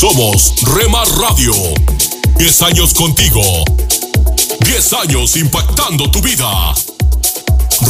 Somos 0.00 0.54
Remar 0.62 1.06
Radio. 1.18 1.52
10 2.38 2.62
años 2.62 2.94
contigo. 2.94 3.42
10 4.60 4.92
años 4.94 5.36
impactando 5.36 6.10
tu 6.10 6.22
vida. 6.22 6.48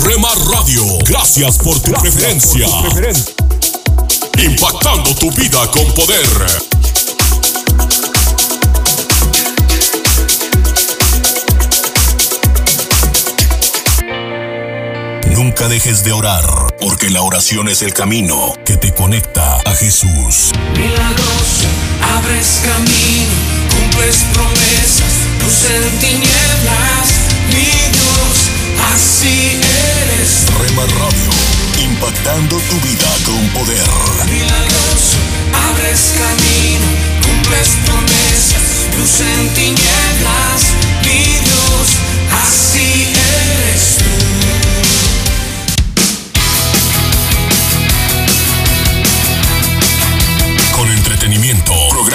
Remar 0.03 0.37
Radio, 0.49 0.85
gracias 1.05 1.59
por 1.59 1.79
tu 1.79 1.93
preferencia. 1.93 2.67
Impactando 4.43 5.15
tu 5.15 5.31
vida 5.31 5.71
con 5.71 5.87
poder. 5.95 6.80
Nunca 15.43 15.69
dejes 15.69 16.05
de 16.05 16.13
orar, 16.13 16.45
porque 16.79 17.09
la 17.09 17.23
oración 17.23 17.71
es 17.71 17.81
el 17.81 17.95
camino 17.95 18.53
que 18.67 18.77
te 18.77 18.93
conecta 18.93 19.57
a 19.65 19.75
Jesús. 19.75 20.53
Milagroso, 20.77 21.65
abres 22.15 22.61
camino, 22.63 23.33
cumples 23.73 24.17
promesas, 24.35 25.15
luz 25.41 25.65
en 25.65 25.99
tinieblas, 25.99 27.09
mi 27.49 27.73
Dios, 27.89 28.37
así 28.93 29.59
eres. 29.97 30.45
Rema 30.61 30.83
Radio, 30.83 31.89
impactando 31.89 32.57
tu 32.57 32.77
vida 32.87 33.09
con 33.25 33.49
poder. 33.49 33.89
Milagroso, 34.29 35.17
abres 35.71 36.13
camino, 36.21 36.85
cumples 37.25 37.69
promesas, 37.87 38.93
luz 38.95 39.21
en 39.21 39.49
tinieblas, 39.55 40.61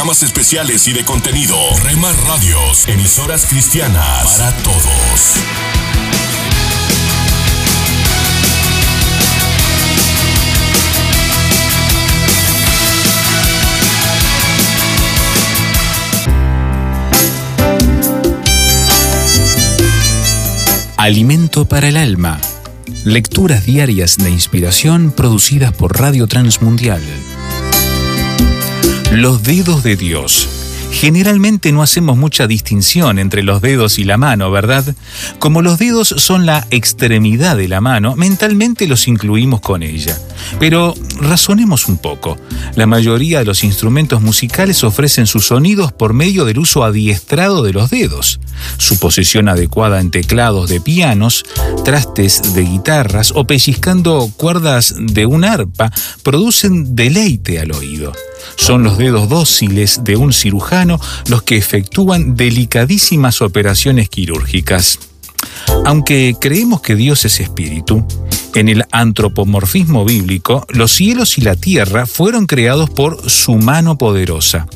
programas 0.06 0.22
especiales 0.22 0.88
y 0.88 0.94
de 0.94 1.04
contenido. 1.04 1.58
Rema 1.82 2.12
Radios, 2.28 2.88
emisoras 2.88 3.48
cristianas 3.48 4.38
para 4.38 4.56
todos. 4.58 5.34
Alimento 20.98 21.66
para 21.68 21.88
el 21.88 21.98
alma. 21.98 22.40
Lecturas 23.06 23.66
diarias 23.66 24.18
de 24.18 24.30
inspiración 24.30 25.12
producidas 25.12 25.74
por 25.74 26.00
Radio 26.00 26.28
Transmundial. 26.28 27.02
Los 29.12 29.44
dedos 29.44 29.84
de 29.84 29.96
Dios. 29.96 30.50
Generalmente 30.92 31.72
no 31.72 31.84
hacemos 31.84 32.18
mucha 32.18 32.48
distinción 32.48 33.20
entre 33.20 33.44
los 33.44 33.62
dedos 33.62 34.00
y 34.00 34.04
la 34.04 34.18
mano, 34.18 34.50
¿verdad? 34.50 34.96
Como 35.40 35.62
los 35.62 35.78
dedos 35.78 36.08
son 36.18 36.46
la 36.46 36.66
extremidad 36.70 37.58
de 37.58 37.68
la 37.68 37.82
mano, 37.82 38.16
mentalmente 38.16 38.88
los 38.88 39.08
incluimos 39.08 39.62
con 39.62 39.84
ella. 39.84 40.18
Pero 40.60 40.96
razonemos 41.20 41.88
un 41.88 41.98
poco. 41.98 42.38
La 42.76 42.88
mayoría 42.88 43.40
de 43.40 43.46
los 43.46 43.64
instrumentos 43.64 44.22
musicales 44.22 44.84
ofrecen 44.84 45.28
sus 45.28 45.48
sonidos 45.48 45.92
por 45.92 46.14
medio 46.14 46.46
del 46.46 46.60
uso 46.60 46.84
adiestrado 46.84 47.62
de 47.62 47.74
los 47.74 47.90
dedos. 47.90 48.40
Su 48.78 48.98
posición 48.98 49.50
adecuada 49.50 50.00
en 50.00 50.12
teclados 50.12 50.70
de 50.70 50.82
pianos, 50.82 51.46
trastes 51.84 52.54
de 52.56 52.64
guitarras 52.64 53.34
o 53.36 53.46
pellizcando 53.46 54.32
cuerdas 54.36 54.96
de 54.98 55.26
un 55.26 55.44
arpa 55.44 55.92
producen 56.24 56.96
deleite 56.96 57.60
al 57.60 57.72
oído. 57.72 58.14
Son 58.56 58.84
los 58.84 58.98
dedos 58.98 59.30
dóciles 59.30 60.04
de 60.04 60.16
un 60.16 60.34
cirujano 60.34 61.00
los 61.28 61.44
que 61.44 61.58
efectúan 61.58 62.36
delicadísimas 62.36 63.42
operaciones 63.42 64.10
quirúrgicas. 64.10 65.00
Aunque 65.86 66.36
creemos 66.40 66.82
que 66.82 66.96
Dios 66.96 67.26
es 67.26 67.40
espíritu, 67.40 68.06
en 68.56 68.70
el 68.70 68.86
antropomorfismo 68.92 70.06
bíblico, 70.06 70.66
los 70.70 70.92
cielos 70.92 71.38
y 71.38 71.42
la 71.42 71.56
tierra 71.56 72.06
fueron 72.06 72.46
creados 72.46 72.90
por 72.90 73.30
su 73.30 73.56
mano 73.56 73.98
poderosa. 73.98 74.68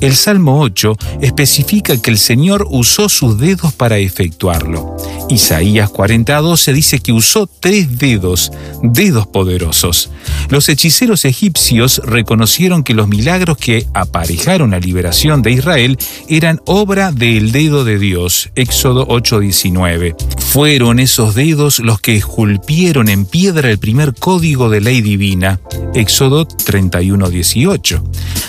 El 0.00 0.16
Salmo 0.16 0.60
8 0.60 0.96
especifica 1.20 2.00
que 2.00 2.10
el 2.10 2.16
Señor 2.16 2.66
usó 2.70 3.10
sus 3.10 3.38
dedos 3.38 3.74
para 3.74 3.98
efectuarlo. 3.98 4.96
Isaías 5.28 5.90
40:12 5.90 6.72
dice 6.72 7.00
que 7.00 7.12
usó 7.12 7.46
tres 7.46 7.98
dedos, 7.98 8.50
dedos 8.82 9.26
poderosos. 9.26 10.10
Los 10.48 10.70
hechiceros 10.70 11.26
egipcios 11.26 12.00
reconocieron 12.04 12.82
que 12.82 12.94
los 12.94 13.08
milagros 13.08 13.58
que 13.58 13.86
aparejaron 13.92 14.70
la 14.70 14.80
liberación 14.80 15.42
de 15.42 15.52
Israel 15.52 15.98
eran 16.28 16.62
obra 16.64 17.12
del 17.12 17.52
dedo 17.52 17.84
de 17.84 17.98
Dios. 17.98 18.50
Éxodo 18.54 19.06
8:19. 19.06 20.16
Fueron 20.38 20.98
esos 20.98 21.34
dedos 21.34 21.78
los 21.78 22.00
que 22.00 22.16
esculpieron 22.16 23.10
en 23.10 23.26
piedra 23.26 23.70
el 23.70 23.78
primer 23.78 24.14
código 24.14 24.70
de 24.70 24.80
ley 24.80 25.02
divina. 25.02 25.60
Éxodo 25.94 26.46
31:18. 26.46 28.02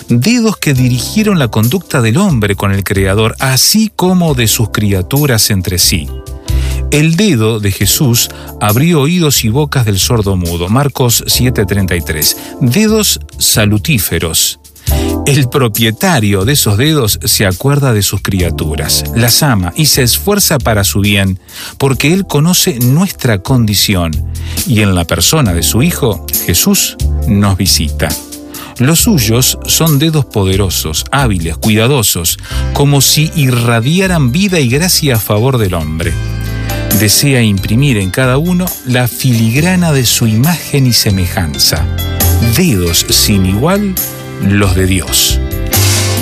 Dedos 0.09 0.57
que 0.57 0.73
dirigieron 0.73 1.39
la 1.39 1.47
conducta 1.47 2.01
del 2.01 2.17
hombre 2.17 2.55
con 2.55 2.71
el 2.71 2.83
Creador, 2.83 3.35
así 3.39 3.91
como 3.95 4.33
de 4.33 4.47
sus 4.47 4.69
criaturas 4.69 5.49
entre 5.49 5.77
sí. 5.77 6.07
El 6.91 7.15
dedo 7.15 7.61
de 7.61 7.71
Jesús 7.71 8.29
abrió 8.59 9.01
oídos 9.01 9.45
y 9.45 9.49
bocas 9.49 9.85
del 9.85 9.97
sordo 9.97 10.35
mudo. 10.35 10.67
Marcos 10.67 11.23
7:33. 11.25 12.37
Dedos 12.59 13.19
salutíferos. 13.37 14.59
El 15.25 15.47
propietario 15.47 16.43
de 16.43 16.53
esos 16.53 16.77
dedos 16.77 17.19
se 17.23 17.45
acuerda 17.45 17.93
de 17.93 18.01
sus 18.01 18.21
criaturas, 18.21 19.05
las 19.15 19.41
ama 19.43 19.71
y 19.77 19.85
se 19.85 20.03
esfuerza 20.03 20.57
para 20.57 20.83
su 20.83 20.99
bien, 20.99 21.39
porque 21.77 22.11
Él 22.11 22.25
conoce 22.25 22.79
nuestra 22.79 23.37
condición 23.41 24.11
y 24.67 24.81
en 24.81 24.93
la 24.93 25.05
persona 25.05 25.53
de 25.53 25.63
su 25.63 25.83
Hijo, 25.83 26.25
Jesús, 26.45 26.97
nos 27.27 27.55
visita. 27.55 28.09
Los 28.81 29.01
suyos 29.01 29.59
son 29.67 29.99
dedos 29.99 30.25
poderosos, 30.25 31.05
hábiles, 31.11 31.55
cuidadosos, 31.55 32.39
como 32.73 32.99
si 33.01 33.31
irradiaran 33.35 34.31
vida 34.31 34.59
y 34.59 34.69
gracia 34.69 35.17
a 35.17 35.19
favor 35.19 35.59
del 35.59 35.75
hombre. 35.75 36.11
Desea 36.99 37.43
imprimir 37.43 37.99
en 37.99 38.09
cada 38.09 38.39
uno 38.39 38.65
la 38.87 39.07
filigrana 39.07 39.91
de 39.91 40.03
su 40.03 40.25
imagen 40.25 40.87
y 40.87 40.93
semejanza. 40.93 41.85
Dedos 42.57 43.05
sin 43.07 43.45
igual, 43.45 43.93
los 44.41 44.73
de 44.73 44.87
Dios. 44.87 45.39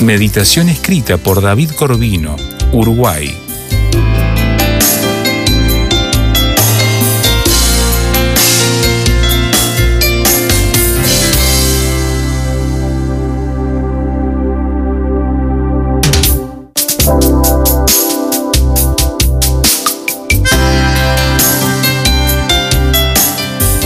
Meditación 0.01 0.67
escrita 0.67 1.15
por 1.15 1.41
David 1.41 1.71
Corvino, 1.71 2.35
Uruguay. 2.73 3.48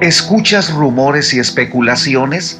¿Escuchas 0.00 0.72
rumores 0.72 1.34
y 1.34 1.40
especulaciones? 1.40 2.58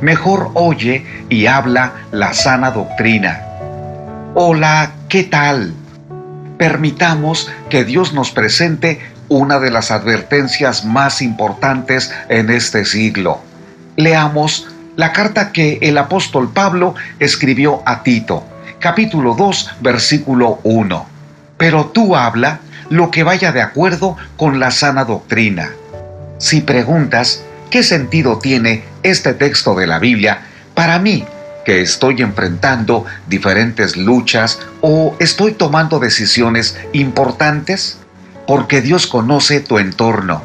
Mejor 0.00 0.50
oye 0.54 1.04
y 1.28 1.46
habla 1.46 1.92
la 2.12 2.32
sana 2.34 2.70
doctrina. 2.70 3.42
Hola, 4.34 4.92
¿qué 5.08 5.24
tal? 5.24 5.74
Permitamos 6.56 7.50
que 7.68 7.84
Dios 7.84 8.12
nos 8.12 8.30
presente 8.30 9.00
una 9.28 9.58
de 9.58 9.70
las 9.70 9.90
advertencias 9.90 10.84
más 10.84 11.20
importantes 11.20 12.12
en 12.28 12.50
este 12.50 12.84
siglo. 12.84 13.40
Leamos 13.96 14.68
la 14.96 15.12
carta 15.12 15.52
que 15.52 15.78
el 15.82 15.98
apóstol 15.98 16.50
Pablo 16.52 16.94
escribió 17.18 17.82
a 17.86 18.02
Tito, 18.02 18.44
capítulo 18.80 19.34
2, 19.34 19.70
versículo 19.80 20.60
1. 20.62 21.06
Pero 21.56 21.86
tú 21.86 22.16
habla 22.16 22.60
lo 22.90 23.10
que 23.10 23.22
vaya 23.22 23.52
de 23.52 23.62
acuerdo 23.62 24.16
con 24.36 24.60
la 24.60 24.70
sana 24.70 25.04
doctrina 25.04 25.70
si 26.38 26.60
preguntas 26.60 27.42
qué 27.68 27.82
sentido 27.82 28.38
tiene 28.38 28.84
este 29.02 29.34
texto 29.34 29.74
de 29.74 29.86
la 29.86 29.98
Biblia 29.98 30.42
para 30.74 30.98
mí, 30.98 31.26
que 31.64 31.82
estoy 31.82 32.22
enfrentando 32.22 33.04
diferentes 33.26 33.96
luchas 33.96 34.60
o 34.80 35.14
estoy 35.18 35.52
tomando 35.52 35.98
decisiones 35.98 36.78
importantes, 36.92 37.98
porque 38.46 38.80
Dios 38.80 39.06
conoce 39.06 39.60
tu 39.60 39.78
entorno. 39.78 40.42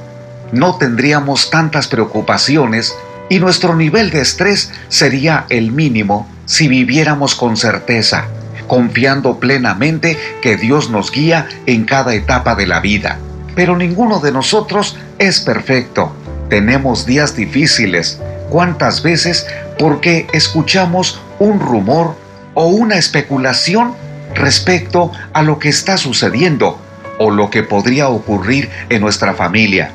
No 0.52 0.76
tendríamos 0.76 1.50
tantas 1.50 1.88
preocupaciones 1.88 2.94
y 3.30 3.40
nuestro 3.40 3.76
nivel 3.76 4.10
de 4.10 4.22
estrés 4.22 4.72
sería 4.90 5.46
el 5.50 5.72
mínimo 5.72 6.28
si 6.45 6.68
viviéramos 6.68 7.36
con 7.36 7.57
certeza, 7.57 8.25
confiando 8.68 9.40
plenamente 9.40 10.18
que 10.42 10.57
Dios 10.57 10.90
nos 10.90 11.12
guía 11.12 11.48
en 11.66 11.86
cada 11.86 12.16
etapa 12.16 12.56
de 12.56 12.68
la 12.68 12.80
vida. 12.80 13.19
Pero 13.56 13.78
ninguno 13.78 14.19
de 14.19 14.31
nosotros 14.31 14.98
es 15.19 15.40
perfecto. 15.40 16.12
Tenemos 16.50 17.06
días 17.06 17.36
difíciles. 17.36 18.19
¿Cuántas 18.50 19.04
veces 19.04 19.48
porque 19.78 20.28
escuchamos 20.34 21.19
un 21.40 21.60
rumor 21.60 22.16
o 22.54 22.68
una 22.68 22.98
especulación 22.98 23.96
respecto 24.36 25.12
a 25.34 25.42
lo 25.44 25.60
que 25.60 25.69
está 25.69 25.98
sucediendo 25.98 26.80
o 27.19 27.31
lo 27.31 27.50
que 27.50 27.63
podría 27.63 28.10
ocurrir 28.10 28.69
en 28.89 29.01
nuestra 29.01 29.34
familia? 29.34 29.92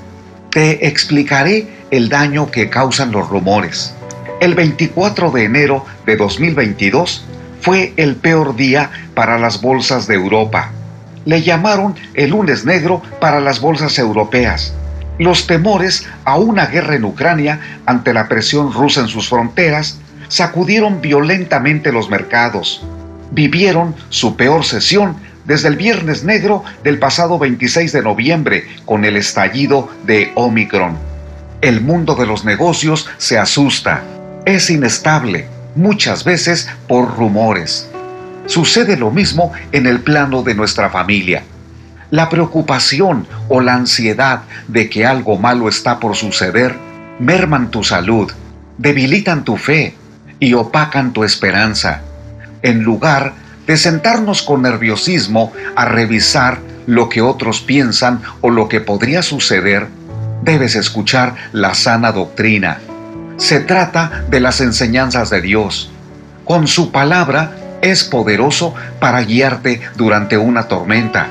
Te 0.51 0.87
explicaré 0.87 1.69
el 1.91 2.09
daño 2.09 2.51
que 2.51 2.71
causan 2.71 3.13
los 3.13 3.29
rumores. 3.29 3.95
El 4.41 4.55
24 4.55 5.31
de 5.31 5.45
enero 5.45 5.85
de 6.07 6.17
2022 6.17 7.25
fue 7.61 7.93
el 7.97 8.17
peor 8.17 8.57
día 8.57 8.91
para 9.15 9.39
las 9.39 9.61
bolsas 9.61 10.07
de 10.07 10.15
Europa. 10.15 10.71
Le 11.25 11.43
llamaron 11.43 11.97
el 12.15 12.31
lunes 12.31 12.65
negro 12.65 13.03
para 13.21 13.41
las 13.41 13.61
bolsas 13.61 13.99
europeas 13.99 14.73
los 15.19 15.47
temores 15.47 16.07
a 16.25 16.39
una 16.39 16.67
guerra 16.67 16.95
en 16.95 17.05
Ucrania 17.05 17.61
ante 17.87 18.15
la 18.15 18.29
presión 18.29 18.73
rusa 18.73 19.01
en 19.01 19.09
sus 19.09 19.29
fronteras 19.29 19.99
sacudieron 20.29 21.01
violentamente 21.01 21.93
los 21.93 22.09
mercados. 22.09 22.83
Vivieron 23.33 23.95
su 24.11 24.37
peor 24.37 24.65
sesión 24.65 25.17
desde 25.45 25.69
el 25.69 25.77
Viernes 25.77 26.25
Negro 26.25 26.63
del 26.85 26.99
pasado 26.99 27.39
26 27.39 27.93
de 27.93 28.03
noviembre 28.03 28.69
con 28.85 29.05
el 29.05 29.17
estallido 29.17 29.89
de 30.07 30.31
Omicron. 30.35 30.97
El 31.63 31.81
mundo 31.81 32.15
de 32.15 32.27
los 32.27 32.45
negocios 32.45 33.09
se 33.17 33.39
asusta, 33.39 34.05
es 34.45 34.71
inestable, 34.71 35.47
muchas 35.75 36.25
veces 36.25 36.69
por 36.87 37.17
rumores. 37.17 37.89
Sucede 38.47 38.97
lo 38.97 39.11
mismo 39.11 39.53
en 39.73 39.87
el 39.87 40.01
plano 40.01 40.43
de 40.43 40.55
nuestra 40.55 40.91
familia. 40.91 41.43
La 42.11 42.29
preocupación 42.31 43.27
o 43.49 43.61
la 43.61 43.75
ansiedad 43.75 44.43
de 44.67 44.89
que 44.89 45.05
algo 45.05 45.39
malo 45.39 45.69
está 45.69 46.01
por 46.01 46.17
suceder 46.17 46.75
merman 47.19 47.71
tu 47.71 47.85
salud, 47.85 48.31
debilitan 48.79 49.45
tu 49.45 49.57
fe 49.57 49.95
y 50.41 50.55
opacan 50.55 51.13
tu 51.13 51.25
esperanza. 51.25 52.03
En 52.63 52.83
lugar 52.83 53.35
de 53.67 53.77
sentarnos 53.77 54.43
con 54.43 54.63
nerviosismo 54.63 55.53
a 55.77 55.85
revisar 55.85 56.61
lo 56.87 57.09
que 57.09 57.21
otros 57.21 57.61
piensan 57.61 58.23
o 58.41 58.51
lo 58.51 58.69
que 58.69 58.81
podría 58.81 59.23
suceder, 59.23 59.89
debes 60.43 60.75
escuchar 60.75 61.35
la 61.53 61.75
sana 61.75 62.13
doctrina. 62.13 62.79
Se 63.39 63.61
trata 63.61 64.25
de 64.29 64.41
las 64.41 64.61
enseñanzas 64.61 65.31
de 65.31 65.41
Dios. 65.41 65.91
Con 66.45 66.67
su 66.67 66.93
palabra 66.93 67.53
es 67.81 68.05
poderoso 68.05 68.75
para 69.01 69.23
guiarte 69.23 69.81
durante 69.97 70.37
una 70.37 70.69
tormenta 70.69 71.29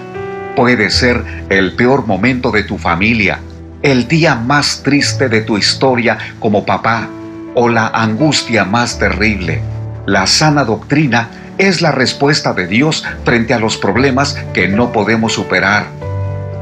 puede 0.57 0.89
ser 0.89 1.23
el 1.49 1.73
peor 1.73 2.07
momento 2.07 2.49
de 2.49 2.63
tu 2.63 2.79
familia, 2.79 3.39
el 3.83 4.07
día 4.07 4.33
más 4.33 4.81
triste 4.81 5.29
de 5.29 5.41
tu 5.41 5.55
historia 5.55 6.17
como 6.39 6.65
papá 6.65 7.07
o 7.53 7.69
la 7.69 7.85
angustia 7.89 8.65
más 8.65 8.97
terrible. 8.97 9.61
La 10.07 10.25
sana 10.25 10.65
doctrina 10.65 11.29
es 11.59 11.83
la 11.83 11.91
respuesta 11.91 12.53
de 12.53 12.65
Dios 12.65 13.03
frente 13.23 13.53
a 13.53 13.59
los 13.59 13.77
problemas 13.77 14.35
que 14.51 14.67
no 14.67 14.91
podemos 14.91 15.33
superar. 15.33 15.85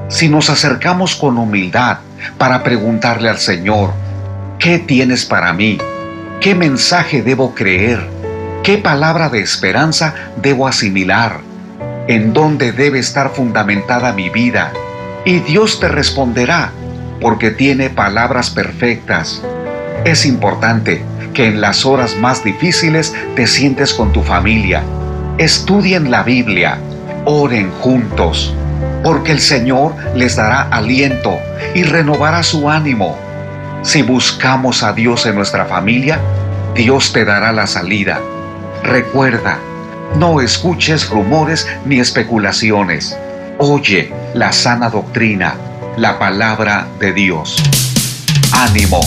Si 0.09 0.27
nos 0.27 0.49
acercamos 0.49 1.15
con 1.15 1.37
humildad 1.37 1.99
para 2.37 2.63
preguntarle 2.63 3.29
al 3.29 3.37
Señor, 3.37 3.93
¿qué 4.59 4.79
tienes 4.79 5.25
para 5.25 5.53
mí? 5.53 5.77
¿Qué 6.41 6.55
mensaje 6.55 7.21
debo 7.21 7.55
creer? 7.55 7.99
¿Qué 8.63 8.77
palabra 8.77 9.29
de 9.29 9.39
esperanza 9.39 10.13
debo 10.41 10.67
asimilar? 10.67 11.39
en 12.07 12.33
dónde 12.33 12.71
debe 12.71 12.99
estar 12.99 13.31
fundamentada 13.31 14.13
mi 14.13 14.29
vida. 14.29 14.71
Y 15.25 15.39
Dios 15.39 15.79
te 15.79 15.87
responderá, 15.87 16.71
porque 17.19 17.51
tiene 17.51 17.89
palabras 17.89 18.49
perfectas. 18.49 19.41
Es 20.03 20.25
importante 20.25 21.03
que 21.33 21.47
en 21.47 21.61
las 21.61 21.85
horas 21.85 22.15
más 22.17 22.43
difíciles 22.43 23.13
te 23.35 23.47
sientes 23.47 23.93
con 23.93 24.13
tu 24.13 24.21
familia. 24.21 24.83
Estudien 25.37 26.11
la 26.11 26.23
Biblia, 26.23 26.77
oren 27.25 27.71
juntos, 27.81 28.53
porque 29.03 29.31
el 29.31 29.39
Señor 29.39 29.95
les 30.15 30.35
dará 30.35 30.61
aliento 30.69 31.37
y 31.73 31.83
renovará 31.83 32.43
su 32.43 32.69
ánimo. 32.69 33.17
Si 33.85 34.01
buscamos 34.01 34.81
a 34.81 34.93
Dios 34.93 35.27
en 35.27 35.35
nuestra 35.35 35.65
familia, 35.65 36.19
Dios 36.73 37.13
te 37.13 37.23
dará 37.23 37.51
la 37.51 37.67
salida. 37.67 38.19
Recuerda, 38.81 39.59
no 40.17 40.41
escuches 40.41 41.07
rumores 41.07 41.67
ni 41.85 41.99
especulaciones. 41.99 43.15
Oye 43.59 44.11
la 44.33 44.51
sana 44.51 44.89
doctrina, 44.89 45.53
la 45.97 46.17
palabra 46.17 46.87
de 46.99 47.13
Dios. 47.13 47.63
Ánimo. 48.51 49.01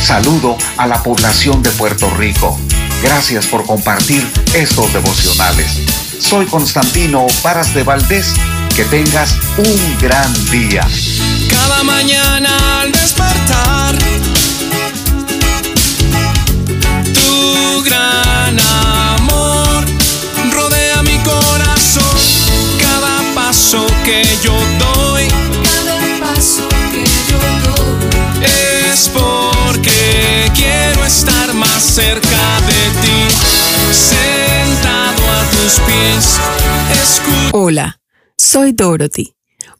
Saludo 0.00 0.56
a 0.78 0.86
la 0.86 1.02
población 1.02 1.62
de 1.62 1.70
Puerto 1.70 2.08
Rico. 2.16 2.58
Gracias 3.02 3.46
por 3.46 3.66
compartir 3.66 4.26
estos 4.54 4.90
devocionales. 4.94 5.82
Soy 6.18 6.46
Constantino 6.46 7.26
Paras 7.42 7.74
de 7.74 7.82
Valdés. 7.82 8.34
Que 8.74 8.84
tengas 8.84 9.38
un 9.58 9.98
gran 10.00 10.32
día. 10.50 10.84
Cada 11.48 11.82
mañana 11.82 12.82
al 12.82 12.92
despertar 12.92 14.04
que 24.04 24.22
yo 24.42 24.52
doy, 24.78 25.28
cada 25.28 26.20
paso 26.20 26.68
que 26.92 27.04
yo 27.30 27.38
doy, 27.64 28.44
es 28.44 29.08
porque 29.08 30.50
quiero 30.54 31.04
estar 31.06 31.54
más 31.54 31.82
cerca 31.82 32.60
de 32.66 32.82
ti, 33.00 33.18
sentado 33.92 35.22
a 35.30 35.50
tus 35.50 35.80
pies. 35.86 36.38
Hola, 37.52 37.98
soy 38.36 38.72
Dorothy 38.72 39.34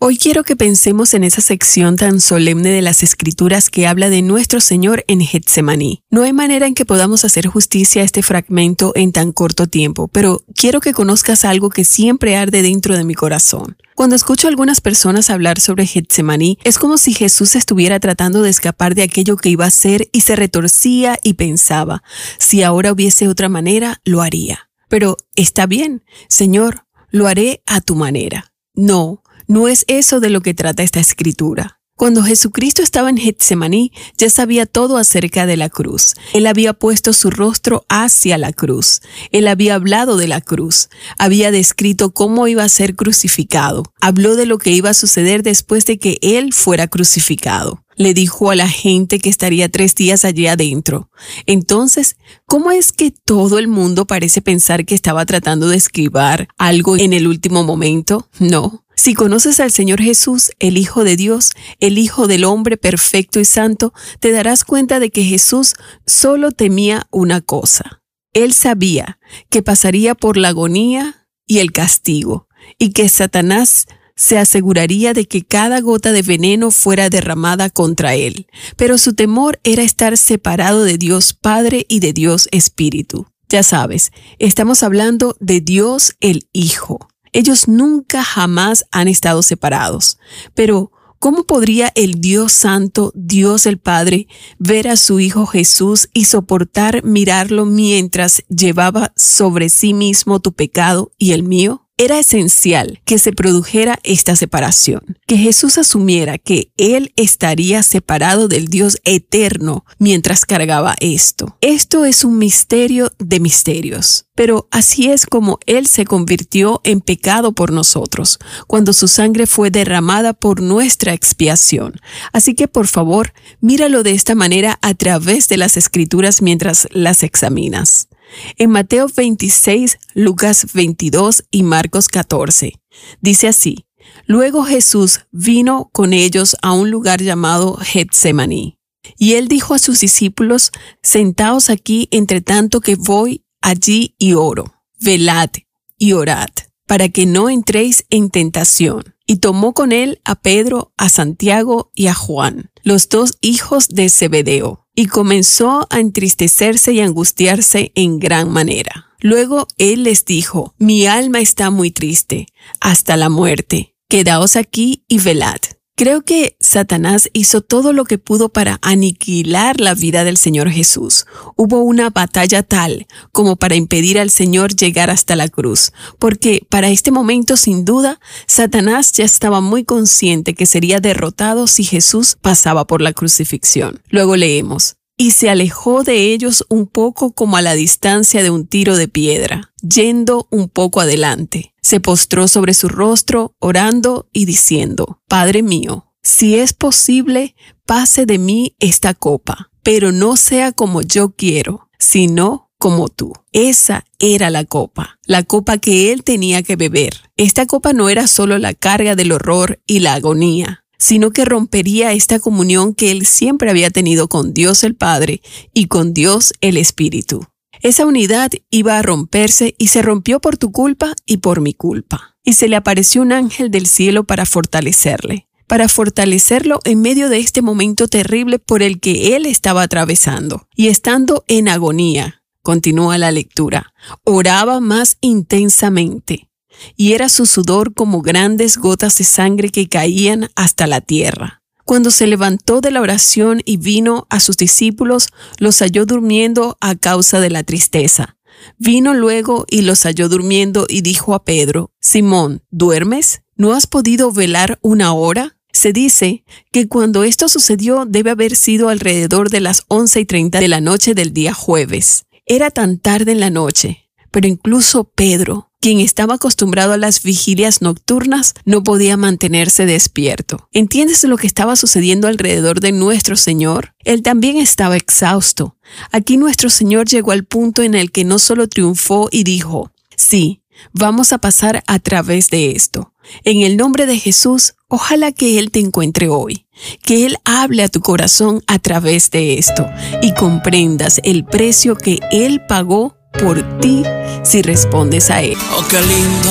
Hoy 0.07 0.19
quiero 0.19 0.45
que 0.45 0.55
pensemos 0.55 1.15
en 1.15 1.25
esa 1.25 1.41
sección 1.41 1.97
tan 1.97 2.21
solemne 2.21 2.69
de 2.69 2.83
las 2.83 3.03
Escrituras 3.03 3.71
que 3.71 3.87
habla 3.87 4.11
de 4.11 4.21
nuestro 4.21 4.61
Señor 4.61 5.03
en 5.09 5.23
Getsemaní. 5.23 6.03
No 6.11 6.25
hay 6.25 6.35
manera 6.35 6.67
en 6.67 6.75
que 6.75 6.85
podamos 6.85 7.25
hacer 7.25 7.47
justicia 7.47 8.03
a 8.03 8.05
este 8.05 8.23
fragmento 8.23 8.93
en 8.97 9.13
tan 9.13 9.33
corto 9.33 9.67
tiempo, 9.67 10.09
pero 10.09 10.45
quiero 10.55 10.83
que 10.83 10.93
conozcas 10.93 11.47
algo 11.47 11.71
que 11.71 11.85
siempre 11.85 12.37
arde 12.37 12.61
dentro 12.61 12.99
de 12.99 13.05
mi 13.05 13.15
corazón. 13.15 13.79
Cuando 13.95 14.15
escucho 14.15 14.47
a 14.47 14.51
algunas 14.51 14.83
personas 14.83 15.31
hablar 15.31 15.59
sobre 15.59 15.87
Getsemaní, 15.87 16.59
es 16.65 16.79
como 16.79 16.99
si 16.99 17.15
Jesús 17.15 17.57
estuviera 17.57 17.99
tratando 17.99 18.43
de 18.43 18.51
escapar 18.51 18.95
de 18.95 19.05
aquello 19.05 19.39
que 19.39 19.49
iba 19.49 19.65
a 19.65 19.71
ser 19.71 20.11
y 20.13 20.21
se 20.21 20.37
retorcía 20.37 21.19
y 21.23 21.33
pensaba, 21.33 22.03
si 22.39 22.63
ahora 22.63 22.93
hubiese 22.93 23.27
otra 23.27 23.49
manera, 23.49 24.03
lo 24.05 24.21
haría. 24.21 24.69
Pero 24.91 25.17
está 25.35 25.65
bien, 25.65 26.05
Señor, 26.29 26.85
lo 27.09 27.27
haré 27.27 27.63
a 27.65 27.81
tu 27.81 27.95
manera. 27.95 28.51
No, 28.77 29.23
no 29.47 29.69
es 29.69 29.85
eso 29.89 30.21
de 30.21 30.31
lo 30.31 30.41
que 30.41 30.55
trata 30.55 30.83
esta 30.83 31.01
escritura. 31.01 31.81
Cuando 31.97 32.25
Jesucristo 32.25 32.83
estaba 32.83 33.09
en 33.09 33.17
Getsemaní, 33.17 33.93
ya 34.19 34.29
sabía 34.29 34.67
todo 34.67 34.97
acerca 34.97 35.47
de 35.47 35.57
la 35.57 35.69
cruz. 35.69 36.15
Él 36.33 36.49
había 36.49 36.73
puesto 36.73 37.13
su 37.13 37.31
rostro 37.31 37.87
hacia 37.89 38.37
la 38.37 38.53
cruz. 38.53 39.01
Él 39.31 39.47
había 39.47 39.77
hablado 39.77 40.17
de 40.17 40.27
la 40.27 40.41
cruz. 40.41 40.89
Había 41.19 41.53
descrito 41.53 42.13
cómo 42.13 42.49
iba 42.49 42.65
a 42.65 42.69
ser 42.69 42.97
crucificado. 42.97 43.85
Habló 44.01 44.35
de 44.35 44.47
lo 44.47 44.59
que 44.59 44.73
iba 44.73 44.91
a 44.91 44.95
suceder 44.95 45.45
después 45.45 45.87
de 45.87 46.01
que 46.01 46.19
Él 46.21 46.53
fuera 46.53 46.89
crucificado. 46.89 47.85
Le 47.97 48.13
dijo 48.13 48.51
a 48.51 48.57
la 48.57 48.69
gente 48.69 49.21
que 49.21 49.29
estaría 49.29 49.69
tres 49.69 49.95
días 49.95 50.25
allí 50.25 50.49
adentro. 50.49 51.11
Entonces, 51.47 52.17
¿cómo 52.45 52.73
es 52.73 52.91
que 52.91 53.13
todo 53.13 53.61
el 53.61 53.69
mundo 53.69 54.05
parece 54.05 54.41
pensar 54.43 54.85
que 54.85 54.97
estaba 54.97 55.25
tratando 55.27 55.69
de 55.69 55.77
escribir 55.77 56.49
algo 56.59 56.97
en 56.97 57.13
el 57.13 57.29
último 57.29 57.63
momento? 57.63 58.29
No. 58.41 58.84
Si 59.05 59.13
conoces 59.13 59.61
al 59.61 59.71
Señor 59.71 60.01
Jesús, 60.01 60.51
el 60.61 60.79
Hijo 60.79 61.05
de 61.05 61.17
Dios, 61.17 61.51
el 61.79 61.99
Hijo 61.99 62.27
del 62.27 62.43
hombre 62.43 62.79
perfecto 62.79 63.39
y 63.39 63.45
santo, 63.45 63.93
te 64.19 64.33
darás 64.33 64.65
cuenta 64.65 64.99
de 64.99 65.11
que 65.11 65.23
Jesús 65.25 65.75
solo 66.07 66.53
temía 66.53 67.07
una 67.11 67.43
cosa. 67.43 68.03
Él 68.33 68.55
sabía 68.55 69.19
que 69.51 69.63
pasaría 69.63 70.15
por 70.15 70.39
la 70.39 70.49
agonía 70.49 71.27
y 71.47 71.59
el 71.59 71.71
castigo, 71.71 72.49
y 72.79 72.93
que 72.93 73.11
Satanás 73.11 73.85
se 74.17 74.39
aseguraría 74.39 75.13
de 75.13 75.29
que 75.29 75.45
cada 75.45 75.83
gota 75.83 76.13
de 76.13 76.23
veneno 76.23 76.71
fuera 76.71 77.11
derramada 77.11 77.69
contra 77.69 78.15
él, 78.15 78.47
pero 78.79 78.97
su 78.97 79.15
temor 79.15 79.61
era 79.65 79.83
estar 79.83 80.17
separado 80.17 80.83
de 80.83 80.97
Dios 80.97 81.35
Padre 81.35 81.85
y 81.91 82.01
de 82.01 82.15
Dios 82.15 82.49
Espíritu. 82.53 83.27
Ya 83.51 83.65
sabes, 83.65 84.13
estamos 84.39 84.83
hablando 84.83 85.37
de 85.41 85.61
Dios 85.61 86.17
el 86.21 86.49
Hijo. 86.55 87.07
Ellos 87.35 87.67
nunca 87.67 88.23
jamás 88.23 88.87
han 88.93 89.09
estado 89.09 89.43
separados. 89.43 90.19
Pero, 90.55 90.93
¿cómo 91.19 91.45
podría 91.45 91.93
el 91.97 92.21
Dios 92.21 92.53
Santo, 92.53 93.13
Dios 93.17 93.67
el 93.67 93.79
Padre, 93.79 94.29
ver 94.61 94.87
a 94.87 94.97
su 94.97 95.19
Hijo 95.19 95.45
Jesús 95.45 96.09
y 96.15 96.27
soportar 96.27 97.03
mirarlo 97.05 97.67
mientras 97.67 98.45
llevaba 98.49 99.13
sobre 99.17 99.69
sí 99.69 99.95
mismo 99.95 100.39
tu 100.39 100.53
pecado 100.53 101.11
y 101.19 101.33
el 101.33 101.43
mío? 101.43 101.84
Era 101.97 102.19
esencial 102.19 103.01
que 103.05 103.21
se 103.21 103.33
produjera 103.33 104.01
esta 104.03 104.35
separación, 104.35 105.17
que 105.29 105.39
Jesús 105.39 105.79
asumiera 105.79 106.39
que 106.39 106.73
Él 106.77 107.13
estaría 107.15 107.85
separado 107.85 108.49
del 108.49 108.67
Dios 108.67 108.99
eterno 109.05 109.85
mientras 110.01 110.45
cargaba 110.45 110.97
esto. 110.99 111.57
Esto 111.61 112.05
es 112.05 112.25
un 112.25 112.39
misterio 112.39 113.13
de 113.21 113.39
misterios. 113.39 114.27
Pero 114.35 114.67
así 114.73 115.09
es 115.09 115.25
como 115.25 115.61
Él 115.67 115.87
se 115.87 116.05
convirtió 116.05 116.81
en 116.83 117.01
pecado 117.01 117.53
por 117.53 117.71
nosotros, 117.71 118.41
cuando 118.67 118.93
su 118.93 119.07
sangre 119.07 119.47
fue 119.47 119.71
derramada 119.71 120.33
por 120.33 120.61
nuestra 120.61 121.13
expiación. 121.13 122.01
Así 122.33 122.57
que 122.57 122.67
por 122.67 122.89
favor, 122.89 123.33
míralo 123.61 124.03
de 124.03 124.11
esta 124.11 124.35
manera 124.35 124.81
a 124.83 124.95
través 124.95 125.47
de 125.47 125.59
las 125.59 125.77
escrituras 125.77 126.43
mientras 126.43 126.89
las 126.91 127.23
examinas 127.23 128.09
en 128.57 128.71
Mateo 128.71 129.07
26, 129.15 129.99
Lucas 130.15 130.67
22 130.73 131.45
y 131.51 131.63
Marcos 131.63 132.09
14. 132.09 132.81
Dice 133.21 133.49
así, 133.49 133.87
Luego 134.27 134.65
Jesús 134.65 135.21
vino 135.33 135.91
con 135.93 136.13
ellos 136.13 136.57
a 136.63 136.73
un 136.73 136.91
lugar 136.91 137.23
llamado 137.23 137.77
Getsemaní. 137.77 138.79
Y 139.19 139.35
él 139.35 139.49
dijo 139.49 139.75
a 139.75 139.79
sus 139.79 140.01
discípulos, 140.01 140.73
Sentaos 141.03 141.71
aquí 141.71 142.09
entre 142.11 142.41
tanto 142.41 142.81
que 142.81 142.97
voy 142.97 143.45
allí 143.61 144.15
y 144.19 144.35
oro. 144.35 144.75
Velad 145.01 145.51
y 145.99 146.13
orad, 146.13 146.49
para 146.87 147.09
que 147.09 147.27
no 147.27 147.51
entréis 147.51 148.05
en 148.11 148.31
tentación. 148.31 149.15
Y 149.27 149.37
tomó 149.37 149.73
con 149.73 149.93
él 149.93 150.21
a 150.25 150.35
Pedro, 150.35 150.93
a 150.97 151.09
Santiago 151.09 151.91
y 151.95 152.09
a 152.09 152.15
Juan, 152.15 152.71
los 152.83 153.09
dos 153.09 153.39
hijos 153.41 153.89
de 153.89 154.11
Zebedeo 154.11 154.84
y 154.95 155.07
comenzó 155.07 155.87
a 155.91 156.01
entristecerse 156.01 156.93
y 156.93 157.01
angustiarse 157.01 157.93
en 157.95 158.19
gran 158.19 158.51
manera. 158.51 159.07
Luego 159.21 159.67
él 159.79 160.05
les 160.05 160.25
dijo, 160.25 160.75
Mi 160.79 161.07
alma 161.07 161.41
está 161.41 161.71
muy 161.71 161.91
triste, 161.91 162.47
hasta 162.81 163.17
la 163.17 163.29
muerte. 163.29 163.95
Quedaos 164.09 164.57
aquí 164.57 165.05
y 165.09 165.19
velad. 165.19 165.61
Creo 165.97 166.23
que 166.23 166.57
Satanás 166.59 167.31
hizo 167.35 167.61
todo 167.61 167.93
lo 167.93 168.05
que 168.05 168.19
pudo 168.19 168.49
para 168.49 168.81
aniquilar 168.83 169.81
la 169.81 169.95
vida 169.95 170.25
del 170.25 170.37
Señor 170.37 170.69
Jesús. 170.71 171.25
Hubo 171.55 171.85
una 171.85 172.11
batalla 172.11 172.65
tal 172.65 173.07
como 173.31 173.55
para 173.55 173.77
impedir 173.77 174.19
al 174.19 174.31
Señor 174.31 174.75
llegar 174.75 175.09
hasta 175.09 175.37
la 175.37 175.49
cruz, 175.49 175.93
porque 176.19 176.67
para 176.69 176.89
este 176.89 177.13
momento 177.13 177.57
sin 177.57 177.85
duda 177.85 178.19
Satanás 178.49 179.13
ya 179.13 179.25
estaba 179.25 179.61
muy 179.61 179.85
consciente 179.85 180.55
que 180.55 180.67
sería 180.67 180.99
derrotado 180.99 181.69
si 181.69 181.85
Jesús 181.85 182.39
pasaba 182.41 182.89
por 182.89 183.01
la 183.01 183.13
crucifixión. 183.13 184.03
Luego 184.09 184.35
leemos, 184.35 184.97
y 185.17 185.33
se 185.33 185.51
alejó 185.51 186.03
de 186.03 186.33
ellos 186.33 186.65
un 186.69 186.87
poco 186.87 187.33
como 187.33 187.57
a 187.57 187.63
la 187.63 187.75
distancia 187.75 188.43
de 188.43 188.51
un 188.51 188.67
tiro 188.67 188.97
de 188.97 189.09
piedra, 189.09 189.73
yendo 189.83 190.49
un 190.51 190.69
poco 190.69 191.01
adelante. 191.01 191.75
Se 191.83 192.01
postró 192.01 192.49
sobre 192.49 192.75
su 192.75 192.89
rostro, 192.89 193.55
orando 193.59 194.29
y 194.33 194.47
diciendo, 194.47 195.21
Padre 195.29 195.63
mío, 195.63 196.13
si 196.23 196.57
es 196.57 196.73
posible, 196.73 197.55
pase 197.87 198.27
de 198.27 198.39
mí 198.39 198.75
esta 198.81 199.15
copa, 199.15 199.71
pero 199.83 200.11
no 200.11 200.37
sea 200.37 200.73
como 200.73 201.03
yo 201.03 201.35
quiero, 201.37 201.89
sino 201.99 202.71
como 202.79 203.09
tú. 203.09 203.33
Esa 203.53 204.05
era 204.19 204.51
la 204.51 204.65
copa, 204.65 205.19
la 205.27 205.43
copa 205.43 205.79
que 205.79 206.13
él 206.13 206.25
tenía 206.25 206.63
que 206.63 206.77
beber. 206.77 207.15
Esta 207.37 207.67
copa 207.67 207.93
no 207.93 208.09
era 208.09 208.27
solo 208.27 208.59
la 208.59 208.75
carga 208.75 209.15
del 209.15 209.33
horror 209.33 209.81
y 209.87 210.01
la 210.01 210.15
agonía, 210.15 210.84
sino 211.05 211.33
que 211.33 211.45
rompería 211.45 212.15
esta 212.15 212.41
comunión 212.41 212.95
que 212.95 213.11
él 213.11 213.27
siempre 213.27 213.69
había 213.69 213.91
tenido 213.91 214.27
con 214.27 214.55
Dios 214.55 214.85
el 214.85 214.95
Padre 214.95 215.43
y 215.75 215.85
con 215.87 216.15
Dios 216.15 216.55
el 216.63 216.79
Espíritu. 216.79 217.45
Esa 217.83 218.07
unidad 218.07 218.51
iba 218.71 218.99
a 218.99 219.03
romperse 219.03 219.75
y 219.77 219.89
se 219.89 220.01
rompió 220.01 220.41
por 220.41 220.57
tu 220.57 220.73
culpa 220.73 221.13
y 221.27 221.37
por 221.37 221.61
mi 221.61 221.75
culpa. 221.75 222.39
Y 222.43 222.55
se 222.55 222.69
le 222.69 222.77
apareció 222.77 223.21
un 223.21 223.33
ángel 223.33 223.71
del 223.71 223.85
cielo 223.87 224.25
para 224.25 224.47
fortalecerle, 224.47 225.47
para 225.67 225.91
fortalecerlo 225.91 226.81
en 226.85 227.03
medio 227.03 227.29
de 227.29 227.37
este 227.37 227.61
momento 227.61 228.09
terrible 228.09 228.59
por 228.59 228.83
el 228.83 228.99
que 228.99 229.37
él 229.37 229.45
estaba 229.45 229.83
atravesando. 229.83 230.69
Y 230.75 230.89
estando 230.89 231.45
en 231.49 231.69
agonía, 231.69 232.43
continúa 232.63 233.19
la 233.19 233.31
lectura, 233.31 233.93
oraba 234.25 234.81
más 234.81 235.19
intensamente 235.21 236.49
y 236.97 237.13
era 237.13 237.29
su 237.29 237.47
sudor 237.47 237.95
como 237.95 238.23
grandes 238.23 238.79
gotas 238.79 239.17
de 239.17 239.25
sangre 239.25 239.71
que 239.71 239.89
caían 239.89 240.51
hasta 240.55 240.87
la 240.87 241.01
tierra. 241.01 241.63
Cuando 241.85 242.11
se 242.11 242.27
levantó 242.27 242.81
de 242.81 242.91
la 242.91 243.03
oración 243.03 243.61
y 243.65 243.77
vino 243.77 244.27
a 244.31 244.41
sus 244.41 244.57
discípulos, 244.57 245.29
los 245.59 245.81
halló 245.81 246.07
durmiendo 246.07 246.79
a 246.81 246.95
causa 246.95 247.41
de 247.41 247.51
la 247.51 247.63
tristeza. 247.63 248.39
Vino 248.79 249.13
luego 249.13 249.67
y 249.69 249.83
los 249.83 250.05
halló 250.05 250.29
durmiendo 250.29 250.87
y 250.89 251.03
dijo 251.03 251.35
a 251.35 251.45
Pedro, 251.45 251.91
Simón, 252.01 252.63
¿duermes? 252.71 253.43
¿No 253.57 253.75
has 253.75 253.87
podido 253.87 254.33
velar 254.33 254.79
una 254.81 255.13
hora? 255.13 255.59
Se 255.73 255.93
dice 255.93 256.45
que 256.73 256.89
cuando 256.89 257.25
esto 257.25 257.49
sucedió 257.49 258.05
debe 258.07 258.31
haber 258.31 258.57
sido 258.57 258.89
alrededor 258.89 259.51
de 259.51 259.61
las 259.61 259.83
once 259.89 260.21
y 260.21 260.25
treinta 260.25 260.61
de 260.61 260.69
la 260.69 260.81
noche 260.81 261.15
del 261.15 261.33
día 261.33 261.53
jueves. 261.53 262.25
Era 262.47 262.71
tan 262.71 262.99
tarde 262.99 263.33
en 263.33 263.41
la 263.41 263.51
noche, 263.51 264.04
pero 264.35 264.49
incluso 264.49 265.05
Pedro, 265.05 265.71
quien 265.79 266.01
estaba 266.01 266.35
acostumbrado 266.35 266.93
a 266.93 266.97
las 266.97 267.23
vigilias 267.23 267.83
nocturnas 267.83 268.55
no 268.65 268.83
podía 268.83 269.17
mantenerse 269.17 269.87
despierto. 269.87 270.69
¿Entiendes 270.73 271.23
lo 271.23 271.37
que 271.37 271.47
estaba 271.47 271.77
sucediendo 271.77 272.27
alrededor 272.27 272.81
de 272.81 272.91
nuestro 272.91 273.37
Señor? 273.37 273.95
Él 274.03 274.23
también 274.23 274.57
estaba 274.57 274.97
exhausto. 274.97 275.77
Aquí 276.11 276.37
nuestro 276.37 276.69
Señor 276.69 277.07
llegó 277.07 277.31
al 277.31 277.45
punto 277.45 277.83
en 277.83 277.95
el 277.95 278.11
que 278.11 278.25
no 278.25 278.41
solo 278.41 278.67
triunfó 278.69 279.29
y 279.31 279.45
dijo, 279.45 279.93
sí, 280.17 280.63
vamos 280.93 281.33
a 281.33 281.39
pasar 281.39 281.85
a 281.87 282.01
través 282.01 282.51
de 282.51 282.73
esto. 282.73 283.13
En 283.45 283.61
el 283.61 283.77
nombre 283.77 284.07
de 284.07 284.19
Jesús, 284.19 284.75
ojalá 284.89 285.31
que 285.31 285.61
Él 285.61 285.71
te 285.71 285.79
encuentre 285.79 286.29
hoy, 286.29 286.67
que 287.05 287.25
Él 287.25 287.37
hable 287.45 287.85
a 287.85 287.89
tu 287.89 288.01
corazón 288.01 288.65
a 288.67 288.81
través 288.81 289.31
de 289.31 289.59
esto 289.61 289.87
y 290.23 290.35
comprendas 290.35 291.21
el 291.23 291.45
precio 291.45 291.95
que 291.95 292.19
Él 292.33 292.63
pagó 292.67 293.17
por 293.41 293.63
ti 293.81 294.05
si 294.43 294.63
respondes 294.63 295.31
a 295.31 295.43
Él. 295.43 295.57
Oh, 295.77 295.85
qué 295.89 296.01
lindo 296.01 296.51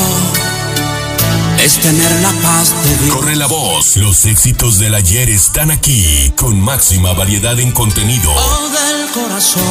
es 1.63 1.77
tener 1.77 2.11
la 2.21 2.31
paz 2.41 2.73
de 2.83 2.97
Dios. 2.97 3.15
Corre 3.15 3.35
la 3.37 3.47
voz, 3.47 3.95
los 3.95 4.25
éxitos 4.25 4.79
del 4.79 4.95
ayer 4.95 5.29
están 5.29 5.71
aquí, 5.71 6.33
con 6.35 6.59
máxima 6.59 7.13
variedad 7.13 7.57
en 7.57 7.71
contenido. 7.71 8.33
Oh, 8.35 8.69
del 8.69 9.09
corazón. 9.11 9.63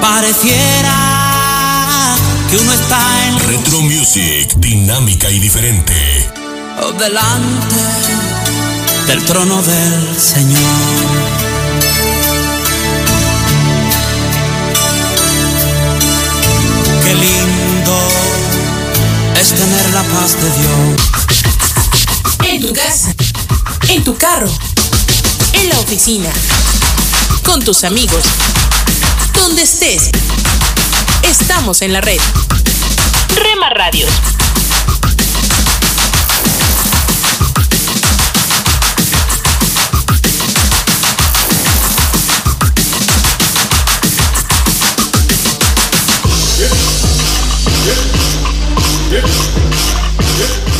Pareciera 0.00 0.94
que 2.48 2.58
uno 2.58 2.72
está 2.72 3.26
en 3.26 3.40
Retro 3.40 3.80
Music, 3.82 4.54
dinámica 4.58 5.28
y 5.30 5.40
diferente. 5.40 6.30
oh, 6.82 6.92
delante 6.92 7.76
del 9.08 9.24
trono 9.24 9.60
del 9.62 10.16
Señor. 10.16 11.57
Qué 17.08 17.14
lindo 17.14 17.98
es 19.40 19.48
tener 19.54 19.94
la 19.94 20.02
paz 20.02 20.36
de 20.36 20.50
Dios. 20.60 21.00
En 22.44 22.60
tu 22.60 22.74
casa, 22.74 23.14
en 23.88 24.04
tu 24.04 24.14
carro, 24.18 24.50
en 25.54 25.70
la 25.70 25.78
oficina, 25.78 26.28
con 27.44 27.64
tus 27.64 27.84
amigos, 27.84 28.24
donde 29.32 29.62
estés. 29.62 30.10
Estamos 31.22 31.80
en 31.80 31.94
la 31.94 32.02
red. 32.02 32.20
Rema 33.36 33.70
Radios. 33.70 34.10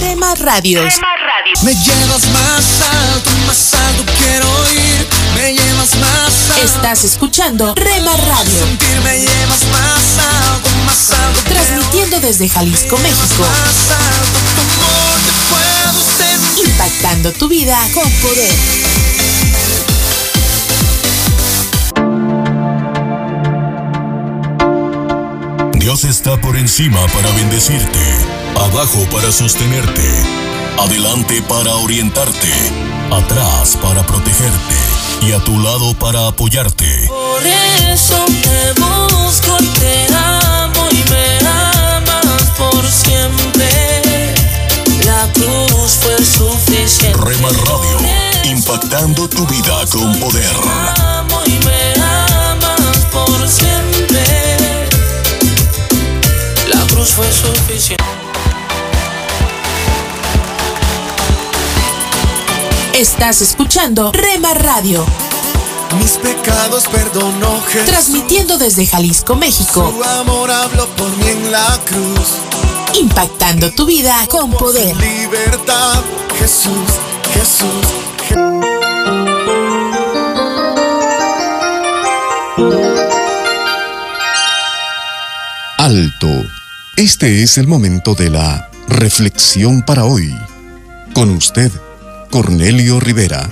Rema 0.00 0.34
Radios. 0.36 0.94
Me 1.62 1.74
llevas 1.74 2.26
más 2.30 2.64
alto, 2.82 3.30
más 3.46 3.74
alto 3.74 4.04
quiero 4.18 4.46
ir. 4.72 5.06
Me 5.34 5.52
llevas 5.54 5.96
más 5.96 6.50
alto. 6.50 6.64
Estás 6.64 7.04
escuchando 7.04 7.74
Rema 7.74 8.16
Radio, 8.16 8.58
Sentir 8.58 9.00
me 9.02 9.18
llevas 9.18 9.64
más 9.72 10.18
alto, 10.18 10.68
más 10.86 11.10
alto. 11.10 11.40
transmitiendo 11.48 12.20
desde 12.20 12.48
Jalisco, 12.48 12.96
ir. 12.96 13.02
México, 13.02 13.42
Más 13.42 13.90
alto, 13.98 14.38
tu 14.54 14.60
amor 14.60 15.18
te 16.18 16.68
impactando 16.68 17.32
tu 17.32 17.48
vida 17.48 17.78
con 17.94 18.10
poder. 18.22 18.54
Dios 25.78 26.04
está 26.04 26.38
por 26.40 26.56
encima 26.56 27.00
para 27.08 27.30
bendecirte, 27.32 27.98
abajo 28.56 29.06
para 29.10 29.30
sostenerte, 29.32 30.08
adelante 30.78 31.42
para 31.42 31.74
orientarte, 31.76 32.52
atrás 33.10 33.76
para 33.80 34.04
protegerte 34.06 34.76
y 35.22 35.32
a 35.32 35.38
tu 35.40 35.58
lado 35.58 35.94
para 35.94 36.28
apoyarte. 36.28 37.06
Por 37.08 37.46
eso 37.90 38.24
te 38.42 38.80
busco 38.80 39.56
y 39.60 39.66
te 39.66 40.06
amo 40.14 40.88
y 40.90 41.10
me 41.10 41.38
amas 41.48 42.42
por 42.56 42.86
siempre. 42.90 44.34
La 45.04 45.32
cruz 45.32 45.98
fue 46.00 46.16
suficiente. 46.24 47.18
Rema 47.18 47.48
Radio, 47.48 47.98
impactando 48.44 49.28
tu 49.28 49.46
vida 49.46 49.86
con 49.90 50.18
poder. 50.20 50.50
Te 50.50 51.02
amo 51.02 51.40
y 51.46 51.58
me 51.64 51.94
amas 52.02 52.98
por 53.10 53.48
siempre. 53.48 54.88
La 56.68 56.86
cruz 56.86 57.10
fue 57.10 57.26
suficiente. 57.32 58.17
Estás 62.98 63.40
escuchando 63.42 64.10
Rema 64.12 64.54
Radio, 64.54 65.06
Mis 66.00 66.12
pecados 66.18 66.84
perdonó 66.88 67.60
Jesús. 67.62 67.86
transmitiendo 67.88 68.58
desde 68.58 68.86
Jalisco, 68.86 69.36
México, 69.36 69.92
Su 69.96 70.02
amor 70.02 70.50
habló 70.50 70.86
por 70.96 71.08
mí 71.18 71.28
en 71.28 71.52
la 71.52 71.78
cruz. 71.84 72.98
impactando 72.98 73.70
tu 73.70 73.86
vida 73.86 74.26
con 74.28 74.50
poder. 74.50 74.96
Libertad, 74.96 76.02
Jesús, 76.40 76.88
Jesús. 77.34 77.86
Alto. 85.78 86.28
Este 86.96 87.42
es 87.42 87.58
el 87.58 87.66
momento 87.66 88.14
de 88.14 88.30
la 88.30 88.68
reflexión 88.88 89.82
para 89.82 90.04
hoy. 90.04 90.34
Con 91.14 91.30
usted, 91.30 91.70
Cornelio 92.30 93.00
Rivera. 93.00 93.48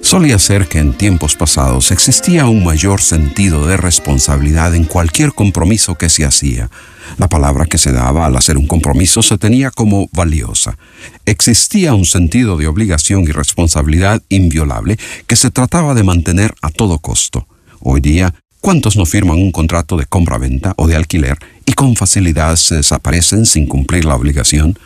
Solía 0.00 0.38
ser 0.38 0.66
que 0.66 0.78
en 0.78 0.94
tiempos 0.94 1.36
pasados 1.36 1.90
existía 1.90 2.46
un 2.46 2.64
mayor 2.64 3.02
sentido 3.02 3.66
de 3.66 3.76
responsabilidad 3.76 4.74
en 4.74 4.84
cualquier 4.84 5.34
compromiso 5.34 5.96
que 5.96 6.08
se 6.08 6.24
hacía. 6.24 6.70
La 7.18 7.28
palabra 7.28 7.66
que 7.66 7.76
se 7.76 7.92
daba 7.92 8.24
al 8.24 8.36
hacer 8.36 8.56
un 8.56 8.66
compromiso 8.66 9.22
se 9.22 9.36
tenía 9.36 9.70
como 9.70 10.08
valiosa. 10.12 10.78
Existía 11.26 11.92
un 11.92 12.06
sentido 12.06 12.56
de 12.56 12.66
obligación 12.66 13.24
y 13.24 13.32
responsabilidad 13.32 14.22
inviolable 14.30 14.98
que 15.26 15.36
se 15.36 15.50
trataba 15.50 15.92
de 15.92 16.02
mantener 16.02 16.54
a 16.62 16.70
todo 16.70 16.98
costo. 16.98 17.46
Hoy 17.80 18.00
día, 18.00 18.34
¿cuántos 18.60 18.96
no 18.96 19.04
firman 19.04 19.36
un 19.36 19.52
contrato 19.52 19.98
de 19.98 20.06
compra-venta 20.06 20.72
o 20.76 20.88
de 20.88 20.96
alquiler 20.96 21.36
y 21.66 21.74
con 21.74 21.94
facilidad 21.94 22.56
se 22.56 22.76
desaparecen 22.76 23.44
sin 23.44 23.66
cumplir 23.66 24.06
la 24.06 24.16
obligación? 24.16 24.78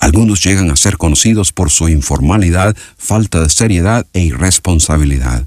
Algunos 0.00 0.42
llegan 0.44 0.70
a 0.70 0.76
ser 0.76 0.96
conocidos 0.96 1.52
por 1.52 1.70
su 1.70 1.88
informalidad, 1.88 2.76
falta 2.96 3.40
de 3.40 3.48
seriedad 3.48 4.06
e 4.12 4.20
irresponsabilidad. 4.20 5.46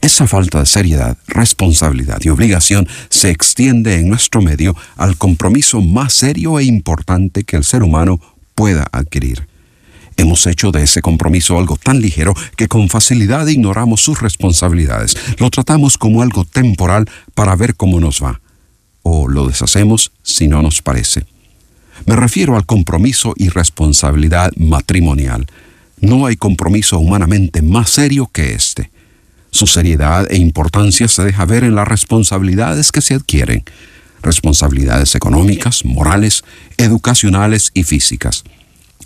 Esa 0.00 0.26
falta 0.26 0.60
de 0.60 0.66
seriedad, 0.66 1.16
responsabilidad 1.26 2.18
y 2.22 2.28
obligación 2.28 2.86
se 3.08 3.30
extiende 3.30 3.98
en 3.98 4.08
nuestro 4.08 4.42
medio 4.42 4.76
al 4.96 5.16
compromiso 5.16 5.80
más 5.80 6.12
serio 6.12 6.58
e 6.58 6.64
importante 6.64 7.44
que 7.44 7.56
el 7.56 7.64
ser 7.64 7.82
humano 7.82 8.20
pueda 8.54 8.86
adquirir. 8.92 9.48
Hemos 10.16 10.46
hecho 10.46 10.72
de 10.72 10.82
ese 10.82 11.02
compromiso 11.02 11.58
algo 11.58 11.76
tan 11.76 12.00
ligero 12.00 12.34
que 12.56 12.68
con 12.68 12.88
facilidad 12.88 13.46
ignoramos 13.46 14.00
sus 14.00 14.20
responsabilidades. 14.20 15.16
Lo 15.38 15.50
tratamos 15.50 15.98
como 15.98 16.22
algo 16.22 16.44
temporal 16.44 17.08
para 17.34 17.54
ver 17.56 17.74
cómo 17.76 18.00
nos 18.00 18.22
va. 18.22 18.40
O 19.02 19.28
lo 19.28 19.46
deshacemos 19.46 20.12
si 20.22 20.48
no 20.48 20.62
nos 20.62 20.82
parece. 20.82 21.26
Me 22.04 22.16
refiero 22.16 22.56
al 22.56 22.66
compromiso 22.66 23.32
y 23.36 23.48
responsabilidad 23.48 24.52
matrimonial. 24.56 25.46
No 26.00 26.26
hay 26.26 26.36
compromiso 26.36 26.98
humanamente 26.98 27.62
más 27.62 27.90
serio 27.90 28.28
que 28.32 28.52
este. 28.52 28.90
Su 29.50 29.66
seriedad 29.66 30.30
e 30.30 30.36
importancia 30.36 31.08
se 31.08 31.24
deja 31.24 31.46
ver 31.46 31.64
en 31.64 31.74
las 31.74 31.88
responsabilidades 31.88 32.92
que 32.92 33.00
se 33.00 33.14
adquieren. 33.14 33.64
Responsabilidades 34.22 35.14
económicas, 35.14 35.84
morales, 35.84 36.44
educacionales 36.76 37.70
y 37.72 37.84
físicas. 37.84 38.44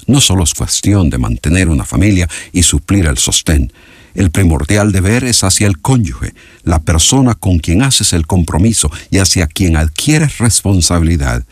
No 0.07 0.21
solo 0.21 0.43
es 0.43 0.55
cuestión 0.55 1.11
de 1.11 1.19
mantener 1.19 1.69
una 1.69 1.85
familia 1.85 2.29
y 2.53 2.65
suplir 2.65 3.07
el 3.07 3.19
sostén. 3.19 3.73
El 4.15 4.33
primordial 4.33 4.91
deber 4.91 5.23
es 5.23 5.45
hacia 5.45 5.69
el 5.69 5.79
cónyuge, 5.79 6.35
la 6.65 6.81
persona 6.81 7.35
con 7.35 7.59
quien 7.61 7.83
haces 7.83 8.13
el 8.13 8.27
compromiso 8.27 8.91
y 9.11 9.19
hacia 9.19 9.47
quien 9.47 9.77
adquieres 9.77 10.39
responsabilidad 10.39 11.45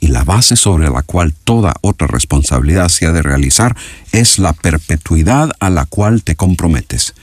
y 0.00 0.08
la 0.08 0.24
base 0.24 0.56
sobre 0.56 0.90
la 0.90 1.02
cual 1.02 1.32
toda 1.32 1.74
otra 1.80 2.06
responsabilidad 2.06 2.88
se 2.88 3.06
ha 3.06 3.12
de 3.12 3.22
realizar 3.22 3.76
es 4.12 4.38
la 4.38 4.52
perpetuidad 4.52 5.50
a 5.60 5.70
la 5.70 5.86
cual 5.86 6.22
te 6.22 6.36
comprometes. 6.36 7.14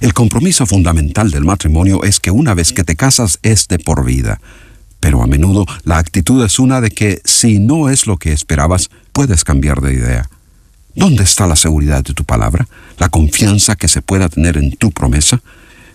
El 0.00 0.12
compromiso 0.12 0.66
fundamental 0.66 1.30
del 1.30 1.44
matrimonio 1.44 2.02
es 2.04 2.20
que 2.20 2.30
una 2.30 2.54
vez 2.54 2.72
que 2.72 2.84
te 2.84 2.96
casas 2.96 3.38
es 3.42 3.68
de 3.68 3.78
por 3.78 4.04
vida, 4.04 4.40
pero 5.00 5.22
a 5.22 5.26
menudo 5.26 5.66
la 5.84 5.98
actitud 5.98 6.44
es 6.44 6.58
una 6.58 6.80
de 6.80 6.90
que 6.90 7.20
si 7.24 7.58
no 7.58 7.88
es 7.88 8.06
lo 8.06 8.16
que 8.16 8.32
esperabas, 8.32 8.90
puedes 9.12 9.44
cambiar 9.44 9.80
de 9.80 9.94
idea. 9.94 10.28
¿Dónde 10.94 11.24
está 11.24 11.46
la 11.46 11.56
seguridad 11.56 12.04
de 12.04 12.14
tu 12.14 12.24
palabra? 12.24 12.68
¿La 12.98 13.08
confianza 13.08 13.76
que 13.76 13.88
se 13.88 14.00
pueda 14.00 14.28
tener 14.28 14.56
en 14.56 14.76
tu 14.76 14.92
promesa? 14.92 15.42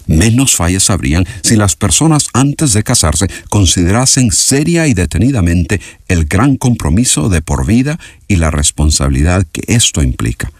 Menos 0.09 0.55
fallas 0.55 0.89
habrían 0.89 1.23
si 1.43 1.55
las 1.55 1.75
personas 1.75 2.29
antes 2.33 2.73
de 2.73 2.81
casarse 2.81 3.27
considerasen 3.47 4.31
seria 4.31 4.87
y 4.87 4.95
detenidamente 4.95 5.79
el 6.07 6.25
gran 6.25 6.57
compromiso 6.57 7.29
de 7.29 7.43
por 7.43 7.67
vida 7.67 7.99
y 8.27 8.37
la 8.37 8.49
responsabilidad 8.49 9.45
que 9.51 9.61
esto 9.67 10.01
implica. 10.01 10.51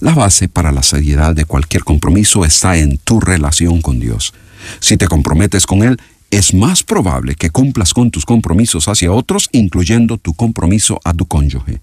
La 0.00 0.14
base 0.14 0.48
para 0.48 0.72
la 0.72 0.82
seriedad 0.82 1.34
de 1.34 1.44
cualquier 1.44 1.84
compromiso 1.84 2.46
está 2.46 2.78
en 2.78 2.96
tu 2.96 3.20
relación 3.20 3.82
con 3.82 4.00
Dios. 4.00 4.32
Si 4.80 4.96
te 4.96 5.06
comprometes 5.06 5.66
con 5.66 5.82
Él, 5.82 6.00
es 6.30 6.54
más 6.54 6.82
probable 6.82 7.34
que 7.34 7.50
cumplas 7.50 7.92
con 7.92 8.10
tus 8.10 8.24
compromisos 8.24 8.88
hacia 8.88 9.12
otros, 9.12 9.50
incluyendo 9.52 10.16
tu 10.16 10.32
compromiso 10.32 10.98
a 11.04 11.12
tu 11.12 11.26
cónyuge. 11.26 11.82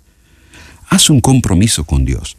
Haz 0.90 1.12
un 1.12 1.22
compromiso 1.22 1.84
con 1.84 2.04
Dios. 2.04 2.36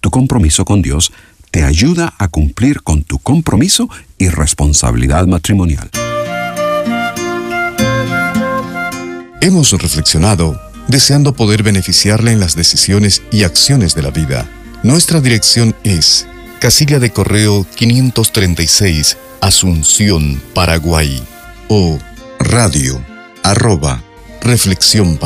Tu 0.00 0.08
compromiso 0.10 0.64
con 0.64 0.82
Dios 0.82 1.10
te 1.50 1.64
ayuda 1.64 2.14
a 2.18 2.28
cumplir 2.28 2.82
con 2.82 3.02
tu 3.02 3.18
compromiso 3.18 3.88
y 4.18 4.28
responsabilidad 4.28 5.26
matrimonial. 5.26 5.90
Hemos 9.40 9.72
reflexionado 9.72 10.60
deseando 10.88 11.34
poder 11.34 11.62
beneficiarle 11.62 12.32
en 12.32 12.40
las 12.40 12.54
decisiones 12.54 13.22
y 13.30 13.44
acciones 13.44 13.94
de 13.94 14.02
la 14.02 14.10
vida. 14.10 14.48
Nuestra 14.82 15.20
dirección 15.20 15.74
es 15.84 16.26
Casilla 16.60 16.98
de 16.98 17.10
Correo 17.10 17.66
536, 17.76 19.16
Asunción, 19.40 20.42
Paraguay, 20.54 21.22
o 21.68 21.98
radio 22.40 23.00
arroba 23.42 24.02
reflexión 24.40 25.18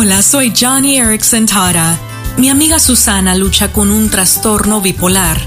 Hola, 0.00 0.22
soy 0.22 0.52
Johnny 0.56 0.96
Erickson 0.96 1.46
Tara. 1.46 1.98
Mi 2.36 2.50
amiga 2.50 2.78
Susana 2.78 3.34
lucha 3.34 3.72
con 3.72 3.90
un 3.90 4.10
trastorno 4.10 4.80
bipolar 4.80 5.40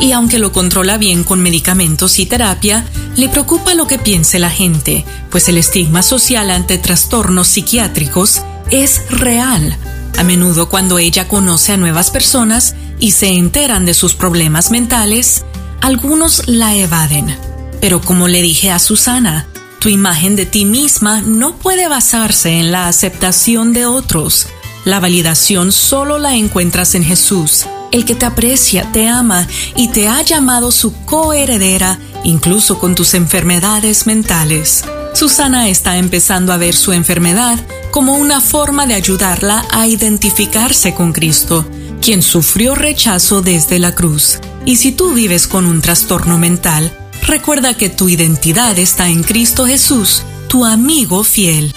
y 0.00 0.12
aunque 0.12 0.38
lo 0.38 0.50
controla 0.50 0.96
bien 0.96 1.24
con 1.24 1.42
medicamentos 1.42 2.18
y 2.18 2.24
terapia, 2.24 2.86
le 3.16 3.28
preocupa 3.28 3.74
lo 3.74 3.86
que 3.86 3.98
piense 3.98 4.38
la 4.38 4.48
gente, 4.48 5.04
pues 5.30 5.50
el 5.50 5.58
estigma 5.58 6.02
social 6.02 6.50
ante 6.50 6.78
trastornos 6.78 7.48
psiquiátricos 7.48 8.40
es 8.70 9.02
real. 9.10 9.76
A 10.16 10.24
menudo 10.24 10.70
cuando 10.70 10.98
ella 10.98 11.28
conoce 11.28 11.74
a 11.74 11.76
nuevas 11.76 12.10
personas 12.10 12.76
y 12.98 13.10
se 13.10 13.34
enteran 13.34 13.84
de 13.84 13.92
sus 13.92 14.14
problemas 14.14 14.70
mentales, 14.70 15.44
algunos 15.82 16.48
la 16.48 16.74
evaden. 16.74 17.36
Pero 17.82 18.00
como 18.00 18.26
le 18.26 18.40
dije 18.40 18.70
a 18.70 18.78
Susana, 18.78 19.46
tu 19.78 19.88
imagen 19.88 20.36
de 20.36 20.46
ti 20.46 20.64
misma 20.64 21.20
no 21.20 21.56
puede 21.56 21.88
basarse 21.88 22.58
en 22.58 22.72
la 22.72 22.88
aceptación 22.88 23.72
de 23.72 23.86
otros. 23.86 24.48
La 24.84 25.00
validación 25.00 25.72
solo 25.72 26.18
la 26.18 26.34
encuentras 26.34 26.94
en 26.94 27.04
Jesús, 27.04 27.66
el 27.92 28.04
que 28.04 28.14
te 28.14 28.26
aprecia, 28.26 28.90
te 28.92 29.08
ama 29.08 29.46
y 29.76 29.88
te 29.88 30.08
ha 30.08 30.22
llamado 30.22 30.72
su 30.72 30.92
coheredera, 31.04 31.98
incluso 32.24 32.78
con 32.78 32.94
tus 32.94 33.14
enfermedades 33.14 34.06
mentales. 34.06 34.84
Susana 35.14 35.68
está 35.68 35.96
empezando 35.96 36.52
a 36.52 36.56
ver 36.56 36.74
su 36.74 36.92
enfermedad 36.92 37.58
como 37.90 38.16
una 38.16 38.40
forma 38.40 38.86
de 38.86 38.94
ayudarla 38.94 39.64
a 39.70 39.86
identificarse 39.86 40.94
con 40.94 41.12
Cristo, 41.12 41.66
quien 42.00 42.22
sufrió 42.22 42.74
rechazo 42.74 43.42
desde 43.42 43.78
la 43.78 43.94
cruz. 43.94 44.38
Y 44.64 44.76
si 44.76 44.92
tú 44.92 45.14
vives 45.14 45.46
con 45.46 45.66
un 45.66 45.80
trastorno 45.80 46.38
mental, 46.38 46.92
recuerda 47.26 47.74
que 47.74 47.88
tu 47.88 48.08
identidad 48.08 48.78
está 48.78 49.08
en 49.08 49.22
Cristo 49.22 49.66
Jesús, 49.66 50.22
tu 50.48 50.64
amigo 50.64 51.24
fiel. 51.24 51.74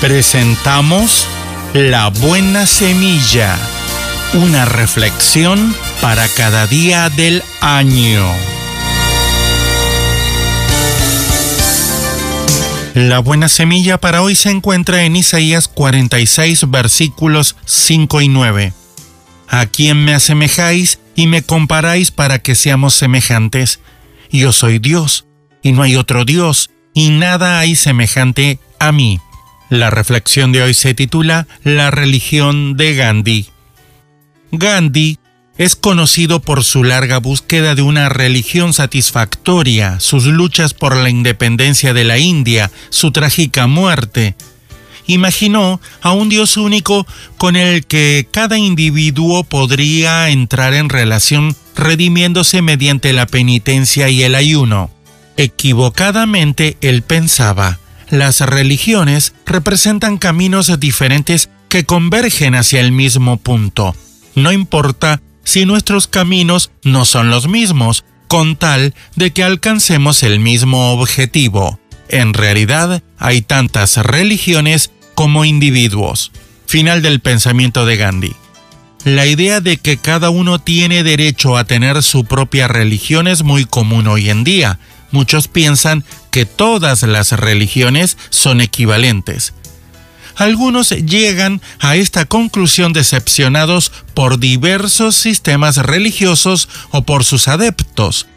Presentamos 0.00 1.26
La 1.74 2.08
Buena 2.08 2.66
Semilla, 2.66 3.58
una 4.34 4.64
reflexión 4.64 5.74
para 6.00 6.28
cada 6.28 6.66
día 6.66 7.10
del 7.10 7.42
año. 7.60 8.24
La 12.94 13.20
buena 13.20 13.48
semilla 13.48 13.98
para 13.98 14.22
hoy 14.22 14.34
se 14.34 14.50
encuentra 14.50 15.04
en 15.04 15.14
Isaías 15.14 15.68
46 15.68 16.68
versículos 16.68 17.54
5 17.64 18.20
y 18.22 18.28
9. 18.28 18.72
¿A 19.48 19.66
quién 19.66 20.04
me 20.04 20.14
asemejáis 20.14 20.98
y 21.14 21.26
me 21.26 21.42
comparáis 21.42 22.10
para 22.10 22.38
que 22.38 22.54
seamos 22.54 22.94
semejantes? 22.94 23.80
Yo 24.30 24.52
soy 24.52 24.78
Dios, 24.78 25.26
y 25.62 25.72
no 25.72 25.82
hay 25.82 25.96
otro 25.96 26.24
Dios, 26.24 26.70
y 26.94 27.10
nada 27.10 27.58
hay 27.58 27.74
semejante 27.74 28.58
a 28.78 28.92
mí. 28.92 29.20
La 29.70 29.90
reflexión 29.90 30.52
de 30.52 30.62
hoy 30.62 30.74
se 30.74 30.94
titula 30.94 31.46
La 31.64 31.90
religión 31.90 32.76
de 32.76 32.94
Gandhi. 32.94 33.46
Gandhi 34.52 35.18
es 35.58 35.76
conocido 35.76 36.40
por 36.40 36.62
su 36.62 36.84
larga 36.84 37.18
búsqueda 37.18 37.74
de 37.74 37.82
una 37.82 38.08
religión 38.08 38.72
satisfactoria, 38.72 39.98
sus 39.98 40.24
luchas 40.26 40.72
por 40.72 40.96
la 40.96 41.10
independencia 41.10 41.92
de 41.92 42.04
la 42.04 42.18
India, 42.18 42.70
su 42.90 43.10
trágica 43.12 43.66
muerte. 43.66 44.36
Imaginó 45.08 45.80
a 46.02 46.12
un 46.12 46.28
Dios 46.28 46.58
único 46.58 47.06
con 47.38 47.56
el 47.56 47.86
que 47.86 48.28
cada 48.30 48.58
individuo 48.58 49.42
podría 49.42 50.28
entrar 50.28 50.74
en 50.74 50.90
relación 50.90 51.56
redimiéndose 51.74 52.60
mediante 52.60 53.14
la 53.14 53.26
penitencia 53.26 54.10
y 54.10 54.22
el 54.22 54.34
ayuno. 54.34 54.90
Equivocadamente 55.38 56.76
él 56.82 57.00
pensaba, 57.00 57.78
las 58.10 58.40
religiones 58.40 59.32
representan 59.46 60.18
caminos 60.18 60.78
diferentes 60.78 61.48
que 61.70 61.84
convergen 61.84 62.54
hacia 62.54 62.80
el 62.80 62.92
mismo 62.92 63.38
punto. 63.38 63.96
No 64.34 64.52
importa 64.52 65.22
si 65.42 65.64
nuestros 65.64 66.06
caminos 66.06 66.70
no 66.82 67.06
son 67.06 67.30
los 67.30 67.48
mismos, 67.48 68.04
con 68.26 68.56
tal 68.56 68.94
de 69.16 69.30
que 69.30 69.42
alcancemos 69.42 70.22
el 70.22 70.38
mismo 70.38 70.92
objetivo. 70.92 71.80
En 72.10 72.34
realidad, 72.34 73.02
hay 73.18 73.40
tantas 73.40 73.96
religiones 73.96 74.90
como 75.18 75.44
individuos. 75.44 76.30
Final 76.68 77.02
del 77.02 77.18
pensamiento 77.18 77.84
de 77.84 77.96
Gandhi. 77.96 78.36
La 79.02 79.26
idea 79.26 79.60
de 79.60 79.76
que 79.76 79.96
cada 79.96 80.30
uno 80.30 80.60
tiene 80.60 81.02
derecho 81.02 81.56
a 81.56 81.64
tener 81.64 82.04
su 82.04 82.24
propia 82.24 82.68
religión 82.68 83.26
es 83.26 83.42
muy 83.42 83.64
común 83.64 84.06
hoy 84.06 84.30
en 84.30 84.44
día. 84.44 84.78
Muchos 85.10 85.48
piensan 85.48 86.04
que 86.30 86.46
todas 86.46 87.02
las 87.02 87.32
religiones 87.32 88.16
son 88.30 88.60
equivalentes 88.60 89.54
algunos 90.36 90.90
llegan 90.90 91.60
a 91.80 91.96
esta 91.96 92.24
conclusión 92.24 92.92
decepcionados 92.92 93.90
por 94.14 94.38
diversos 94.38 95.16
sistemas 95.16 95.78
religiosos 95.78 96.68
o 96.92 97.02
por 97.02 97.24
sus 97.24 97.48
adeptos. 97.48 98.28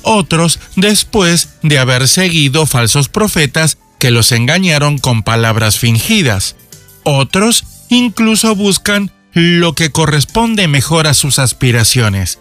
Otros 0.00 0.60
después 0.76 1.50
de 1.62 1.78
haber 1.78 2.08
seguido 2.08 2.64
falsos 2.64 3.10
profetas 3.10 3.76
que 4.02 4.10
los 4.10 4.32
engañaron 4.32 4.98
con 4.98 5.22
palabras 5.22 5.78
fingidas. 5.78 6.56
Otros 7.04 7.62
incluso 7.88 8.56
buscan 8.56 9.12
lo 9.32 9.76
que 9.76 9.92
corresponde 9.92 10.66
mejor 10.66 11.06
a 11.06 11.14
sus 11.14 11.38
aspiraciones. 11.38 12.40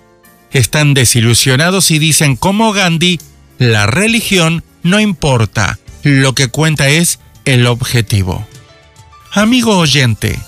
Están 0.52 0.96
desilusionados 0.96 1.92
y 1.92 2.00
dicen 2.00 2.36
como 2.36 2.74
Gandhi, 2.74 3.20
la 3.60 3.86
religión 3.86 4.64
no 4.82 5.00
importa, 5.00 5.78
lo 6.02 6.34
que 6.34 6.48
cuenta 6.48 6.90
es 6.90 7.20
el 7.46 7.68
objetivo. 7.68 8.44
Amigo 9.32 9.78
oyente, 9.78 10.40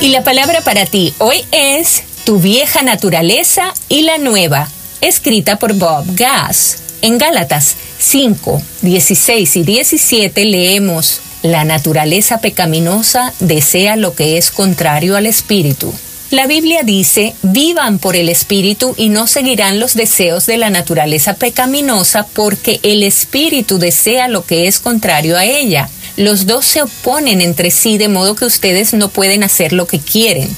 Y 0.00 0.10
la 0.10 0.22
palabra 0.22 0.60
para 0.60 0.86
ti 0.86 1.12
hoy 1.18 1.44
es 1.50 2.04
tu 2.22 2.38
vieja 2.38 2.82
naturaleza 2.82 3.74
y 3.88 4.02
la 4.02 4.18
nueva. 4.18 4.68
escrita 5.00 5.58
por 5.58 5.72
Bob 5.72 6.04
Gass. 6.14 6.78
En 7.02 7.18
Gálatas 7.18 7.74
5, 7.98 8.62
16 8.82 9.56
y 9.56 9.62
17 9.64 10.44
leemos, 10.44 11.20
La 11.42 11.64
naturaleza 11.64 12.38
pecaminosa 12.38 13.34
desea 13.40 13.96
lo 13.96 14.14
que 14.14 14.38
es 14.38 14.52
contrario 14.52 15.16
al 15.16 15.26
espíritu. 15.26 15.92
La 16.30 16.48
Biblia 16.48 16.82
dice, 16.82 17.34
vivan 17.42 18.00
por 18.00 18.16
el 18.16 18.28
espíritu 18.28 18.94
y 18.96 19.10
no 19.10 19.28
seguirán 19.28 19.78
los 19.78 19.94
deseos 19.94 20.46
de 20.46 20.56
la 20.56 20.70
naturaleza 20.70 21.34
pecaminosa 21.34 22.26
porque 22.34 22.80
el 22.82 23.04
espíritu 23.04 23.78
desea 23.78 24.26
lo 24.26 24.44
que 24.44 24.66
es 24.66 24.80
contrario 24.80 25.36
a 25.36 25.44
ella. 25.44 25.88
Los 26.16 26.46
dos 26.46 26.64
se 26.64 26.82
oponen 26.82 27.40
entre 27.40 27.70
sí 27.70 27.96
de 27.96 28.08
modo 28.08 28.34
que 28.34 28.44
ustedes 28.44 28.92
no 28.92 29.08
pueden 29.08 29.44
hacer 29.44 29.72
lo 29.72 29.86
que 29.86 30.00
quieren. 30.00 30.48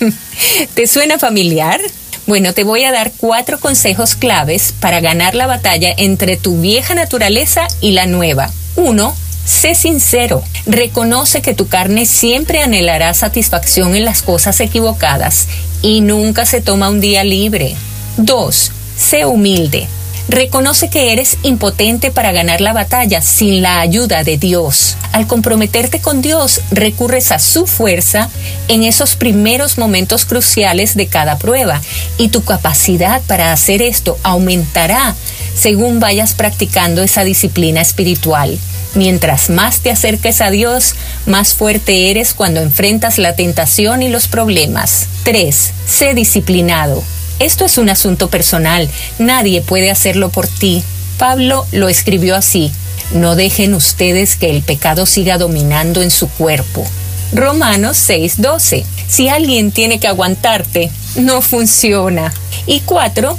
¿Te 0.74 0.86
suena 0.86 1.18
familiar? 1.18 1.80
Bueno, 2.26 2.54
te 2.54 2.64
voy 2.64 2.84
a 2.84 2.92
dar 2.92 3.12
cuatro 3.18 3.60
consejos 3.60 4.14
claves 4.14 4.72
para 4.80 5.00
ganar 5.00 5.34
la 5.34 5.46
batalla 5.46 5.92
entre 5.96 6.38
tu 6.38 6.58
vieja 6.60 6.94
naturaleza 6.94 7.66
y 7.82 7.90
la 7.90 8.06
nueva. 8.06 8.50
Uno, 8.76 9.14
Sé 9.44 9.74
sincero, 9.74 10.42
reconoce 10.66 11.42
que 11.42 11.54
tu 11.54 11.66
carne 11.66 12.06
siempre 12.06 12.62
anhelará 12.62 13.12
satisfacción 13.12 13.96
en 13.96 14.04
las 14.04 14.22
cosas 14.22 14.60
equivocadas 14.60 15.48
y 15.82 16.00
nunca 16.00 16.46
se 16.46 16.60
toma 16.60 16.88
un 16.88 17.00
día 17.00 17.24
libre. 17.24 17.74
2. 18.18 18.72
Sé 18.96 19.26
humilde. 19.26 19.88
Reconoce 20.28 20.88
que 20.88 21.12
eres 21.12 21.36
impotente 21.42 22.12
para 22.12 22.30
ganar 22.30 22.60
la 22.60 22.72
batalla 22.72 23.20
sin 23.20 23.60
la 23.62 23.80
ayuda 23.80 24.22
de 24.22 24.38
Dios. 24.38 24.96
Al 25.10 25.26
comprometerte 25.26 26.00
con 26.00 26.22
Dios, 26.22 26.60
recurres 26.70 27.32
a 27.32 27.40
su 27.40 27.66
fuerza 27.66 28.30
en 28.68 28.84
esos 28.84 29.16
primeros 29.16 29.76
momentos 29.76 30.24
cruciales 30.24 30.94
de 30.94 31.08
cada 31.08 31.38
prueba 31.38 31.82
y 32.16 32.28
tu 32.28 32.44
capacidad 32.44 33.20
para 33.22 33.52
hacer 33.52 33.82
esto 33.82 34.16
aumentará 34.22 35.16
según 35.54 35.98
vayas 35.98 36.34
practicando 36.34 37.02
esa 37.02 37.24
disciplina 37.24 37.80
espiritual. 37.80 38.58
Mientras 38.94 39.48
más 39.48 39.80
te 39.80 39.90
acerques 39.90 40.40
a 40.40 40.50
Dios, 40.50 40.94
más 41.26 41.54
fuerte 41.54 42.10
eres 42.10 42.34
cuando 42.34 42.60
enfrentas 42.60 43.18
la 43.18 43.34
tentación 43.34 44.02
y 44.02 44.08
los 44.08 44.28
problemas. 44.28 45.06
3. 45.24 45.72
Sé 45.86 46.14
disciplinado. 46.14 47.02
Esto 47.38 47.64
es 47.64 47.78
un 47.78 47.88
asunto 47.88 48.28
personal, 48.28 48.88
nadie 49.18 49.62
puede 49.62 49.90
hacerlo 49.90 50.28
por 50.28 50.46
ti. 50.46 50.84
Pablo 51.18 51.66
lo 51.72 51.88
escribió 51.88 52.36
así, 52.36 52.70
no 53.14 53.34
dejen 53.34 53.74
ustedes 53.74 54.36
que 54.36 54.50
el 54.50 54.62
pecado 54.62 55.06
siga 55.06 55.38
dominando 55.38 56.02
en 56.02 56.10
su 56.10 56.28
cuerpo. 56.28 56.86
Romanos 57.32 57.96
6:12, 57.96 58.84
si 59.08 59.28
alguien 59.28 59.72
tiene 59.72 59.98
que 59.98 60.08
aguantarte, 60.08 60.90
no 61.16 61.42
funciona. 61.42 62.32
Y 62.66 62.80
4, 62.80 63.38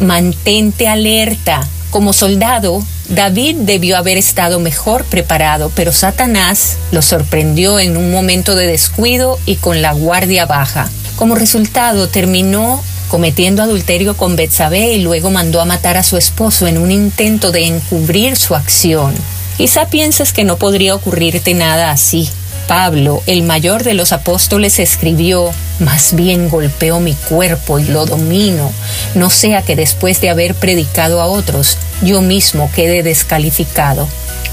mantente 0.00 0.88
alerta. 0.88 1.66
Como 1.90 2.12
soldado, 2.12 2.84
David 3.08 3.56
debió 3.60 3.96
haber 3.96 4.18
estado 4.18 4.58
mejor 4.58 5.04
preparado, 5.04 5.70
pero 5.74 5.92
Satanás 5.92 6.76
lo 6.90 7.02
sorprendió 7.02 7.78
en 7.78 7.96
un 7.96 8.10
momento 8.10 8.54
de 8.54 8.66
descuido 8.66 9.38
y 9.46 9.56
con 9.56 9.82
la 9.82 9.92
guardia 9.92 10.46
baja. 10.46 10.90
Como 11.16 11.34
resultado, 11.34 12.08
terminó 12.08 12.82
cometiendo 13.08 13.62
adulterio 13.62 14.16
con 14.16 14.36
Betsabé 14.36 14.94
y 14.94 15.02
luego 15.02 15.30
mandó 15.30 15.60
a 15.60 15.64
matar 15.64 15.96
a 15.96 16.02
su 16.02 16.16
esposo 16.16 16.66
en 16.66 16.78
un 16.78 16.90
intento 16.90 17.52
de 17.52 17.66
encubrir 17.66 18.36
su 18.36 18.54
acción. 18.54 19.14
Quizá 19.56 19.88
pienses 19.88 20.32
que 20.32 20.44
no 20.44 20.56
podría 20.56 20.94
ocurrirte 20.94 21.54
nada 21.54 21.90
así. 21.90 22.28
Pablo, 22.66 23.22
el 23.26 23.42
mayor 23.42 23.84
de 23.84 23.94
los 23.94 24.12
apóstoles, 24.12 24.78
escribió, 24.78 25.52
más 25.78 26.14
bien 26.14 26.48
golpeo 26.48 27.00
mi 27.00 27.14
cuerpo 27.14 27.78
y 27.78 27.84
lo 27.84 28.06
domino, 28.06 28.72
no 29.14 29.30
sea 29.30 29.62
que 29.62 29.76
después 29.76 30.20
de 30.20 30.30
haber 30.30 30.54
predicado 30.54 31.20
a 31.20 31.26
otros, 31.26 31.78
yo 32.02 32.22
mismo 32.22 32.70
quede 32.74 33.02
descalificado. 33.02 34.08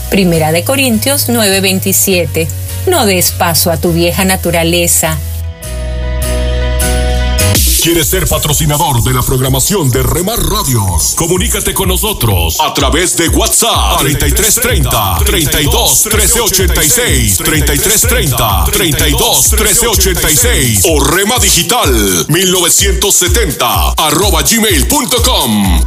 Primera 0.10 0.52
de 0.52 0.64
Corintios 0.64 1.28
9:27. 1.28 2.48
No 2.86 3.06
des 3.06 3.32
paso 3.32 3.72
a 3.72 3.78
tu 3.78 3.94
vieja 3.94 4.26
naturaleza, 4.26 5.18
¿Quieres 7.84 8.08
ser 8.08 8.26
patrocinador 8.30 9.04
de 9.04 9.14
la 9.14 9.22
programación 9.22 9.92
de 9.92 10.02
Remar 10.04 10.40
Radios? 10.40 11.16
Comunícate 11.18 11.74
con 11.74 11.90
nosotros 11.90 12.56
a 12.62 12.74
través 12.74 13.18
de 13.18 13.28
WhatsApp 13.28 14.00
3330 14.00 15.18
32 15.26 16.06
1386 16.06 17.38
3330 17.40 18.64
32 18.72 19.52
1386 19.52 20.86
o 20.86 21.04
Rema 21.04 21.38
Digital 21.40 22.26
1970 22.30 23.90
arroba 23.98 24.44
gmail.com. 24.44 25.82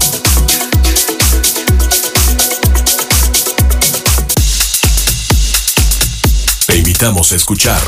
Te 6.67 6.77
invitamos 6.77 7.33
a 7.33 7.37
escuchar 7.37 7.83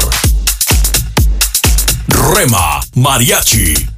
Rema 2.09 2.81
Mariachi 2.95 3.98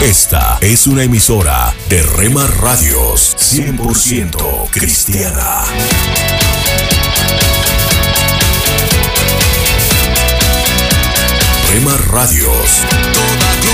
Esta 0.02 0.58
es 0.60 0.86
una 0.86 1.04
emisora 1.04 1.74
de 1.88 2.02
Rema 2.02 2.46
Radios 2.46 3.34
100% 3.38 4.70
cristiana. 4.70 5.64
Rema 11.70 11.96
Radios. 12.10 12.82
Toda 13.12 13.65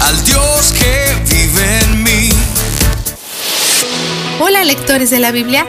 al 0.00 0.24
Dios 0.24 0.72
que 0.72 1.14
vive 1.30 1.78
en 1.80 2.02
mí. 2.02 2.28
Hola 4.40 4.64
lectores 4.64 5.10
de 5.10 5.20
la 5.20 5.30
Biblia, 5.30 5.64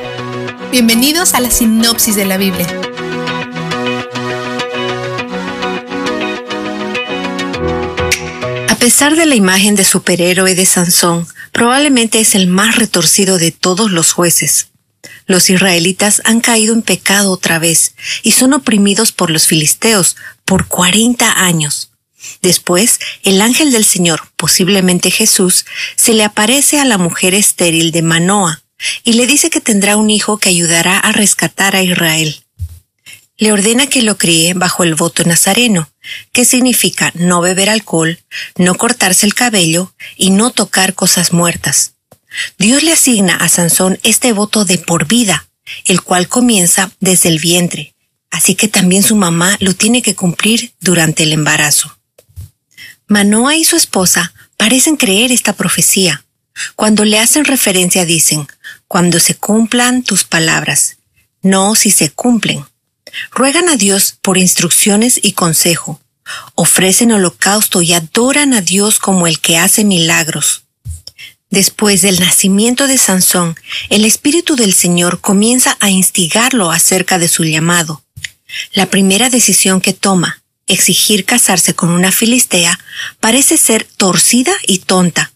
bienvenidos 0.71 1.35
a 1.35 1.39
la 1.39 1.51
sinopsis 1.51 2.15
de 2.15 2.25
la 2.25 2.37
Biblia. 2.37 2.67
A 8.69 8.75
pesar 8.75 9.15
de 9.15 9.27
la 9.27 9.35
imagen 9.35 9.75
de 9.75 9.83
superhéroe 9.83 10.55
de 10.55 10.65
Sansón, 10.65 11.27
probablemente 11.51 12.19
es 12.19 12.33
el 12.33 12.47
más 12.47 12.77
retorcido 12.77 13.37
de 13.37 13.51
todos 13.51 13.91
los 13.91 14.13
jueces. 14.13 14.69
Los 15.27 15.49
israelitas 15.49 16.21
han 16.23 16.39
caído 16.39 16.73
en 16.73 16.81
pecado 16.81 17.31
otra 17.31 17.59
vez 17.59 17.93
y 18.23 18.31
son 18.31 18.53
oprimidos 18.53 19.11
por 19.11 19.29
los 19.29 19.45
filisteos 19.45 20.15
por 20.45 20.67
40 20.67 21.43
años. 21.43 21.91
Después, 22.41 22.99
el 23.23 23.41
ángel 23.41 23.71
del 23.71 23.83
Señor, 23.83 24.21
posiblemente 24.37 25.11
Jesús, 25.11 25.65
se 25.95 26.13
le 26.13 26.23
aparece 26.23 26.79
a 26.79 26.85
la 26.85 26.97
mujer 26.97 27.33
estéril 27.33 27.91
de 27.91 28.01
Manoa 28.01 28.63
y 29.03 29.13
le 29.13 29.27
dice 29.27 29.49
que 29.49 29.61
tendrá 29.61 29.97
un 29.97 30.09
hijo 30.09 30.37
que 30.37 30.49
ayudará 30.49 30.97
a 30.97 31.11
rescatar 31.11 31.75
a 31.75 31.83
Israel. 31.83 32.43
Le 33.37 33.51
ordena 33.51 33.87
que 33.87 34.01
lo 34.01 34.17
críe 34.17 34.53
bajo 34.53 34.83
el 34.83 34.95
voto 34.95 35.23
nazareno, 35.23 35.89
que 36.31 36.45
significa 36.45 37.11
no 37.15 37.41
beber 37.41 37.69
alcohol, 37.69 38.19
no 38.55 38.75
cortarse 38.75 39.25
el 39.25 39.35
cabello 39.35 39.93
y 40.15 40.31
no 40.31 40.51
tocar 40.51 40.95
cosas 40.95 41.33
muertas. 41.33 41.96
Dios 42.57 42.83
le 42.83 42.93
asigna 42.93 43.35
a 43.35 43.49
Sansón 43.49 43.99
este 44.03 44.33
voto 44.33 44.65
de 44.65 44.77
por 44.77 45.07
vida, 45.07 45.47
el 45.85 46.01
cual 46.01 46.27
comienza 46.27 46.91
desde 46.99 47.29
el 47.29 47.39
vientre, 47.39 47.95
así 48.31 48.55
que 48.55 48.67
también 48.67 49.03
su 49.03 49.15
mamá 49.15 49.57
lo 49.59 49.73
tiene 49.73 50.01
que 50.01 50.15
cumplir 50.15 50.73
durante 50.79 51.23
el 51.23 51.33
embarazo. 51.33 51.97
Manoa 53.07 53.55
y 53.55 53.63
su 53.63 53.75
esposa 53.75 54.33
parecen 54.57 54.97
creer 54.97 55.31
esta 55.31 55.53
profecía. 55.53 56.25
Cuando 56.75 57.05
le 57.05 57.19
hacen 57.19 57.45
referencia 57.45 58.05
dicen, 58.05 58.47
cuando 58.87 59.19
se 59.19 59.35
cumplan 59.35 60.03
tus 60.03 60.23
palabras, 60.23 60.97
no 61.41 61.75
si 61.75 61.91
se 61.91 62.09
cumplen. 62.09 62.65
Ruegan 63.31 63.69
a 63.69 63.77
Dios 63.77 64.17
por 64.21 64.37
instrucciones 64.37 65.19
y 65.21 65.33
consejo. 65.33 66.01
Ofrecen 66.55 67.11
holocausto 67.13 67.81
y 67.81 67.93
adoran 67.93 68.53
a 68.53 68.61
Dios 68.61 68.99
como 68.99 69.27
el 69.27 69.39
que 69.39 69.57
hace 69.57 69.85
milagros. 69.85 70.66
Después 71.49 72.01
del 72.01 72.19
nacimiento 72.19 72.87
de 72.87 72.97
Sansón, 72.97 73.55
el 73.89 74.03
Espíritu 74.03 74.55
del 74.55 74.73
Señor 74.73 75.21
comienza 75.21 75.77
a 75.79 75.89
instigarlo 75.89 76.71
acerca 76.71 77.19
de 77.19 77.29
su 77.29 77.43
llamado. 77.45 78.03
La 78.73 78.87
primera 78.87 79.29
decisión 79.29 79.79
que 79.79 79.93
toma, 79.93 80.41
exigir 80.67 81.23
casarse 81.23 81.73
con 81.73 81.89
una 81.89 82.11
filistea, 82.11 82.77
parece 83.19 83.57
ser 83.57 83.85
torcida 83.85 84.53
y 84.65 84.79
tonta. 84.79 85.31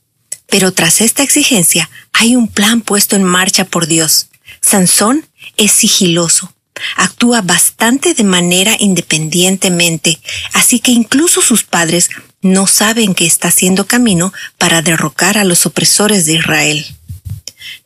Pero 0.47 0.73
tras 0.73 0.99
esta 0.99 1.23
exigencia 1.23 1.89
hay 2.11 2.35
un 2.35 2.49
plan 2.49 2.81
puesto 2.81 3.15
en 3.15 3.23
marcha 3.23 3.63
por 3.63 3.87
Dios. 3.87 4.27
Sansón 4.59 5.25
es 5.55 5.71
sigiloso, 5.71 6.53
actúa 6.97 7.41
bastante 7.41 8.13
de 8.13 8.25
manera 8.25 8.75
independientemente, 8.77 10.19
así 10.51 10.79
que 10.81 10.91
incluso 10.91 11.41
sus 11.41 11.63
padres 11.63 12.09
no 12.41 12.67
saben 12.67 13.13
que 13.13 13.25
está 13.25 13.49
haciendo 13.49 13.85
camino 13.85 14.33
para 14.57 14.81
derrocar 14.81 15.37
a 15.37 15.43
los 15.43 15.65
opresores 15.65 16.25
de 16.25 16.33
Israel. 16.33 16.85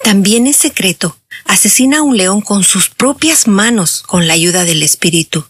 También 0.03 0.47
en 0.47 0.53
secreto 0.53 1.17
asesina 1.45 1.99
a 1.99 2.01
un 2.01 2.17
león 2.17 2.41
con 2.41 2.63
sus 2.63 2.89
propias 2.89 3.47
manos 3.47 4.01
con 4.01 4.27
la 4.27 4.33
ayuda 4.33 4.63
del 4.63 4.83
Espíritu. 4.83 5.45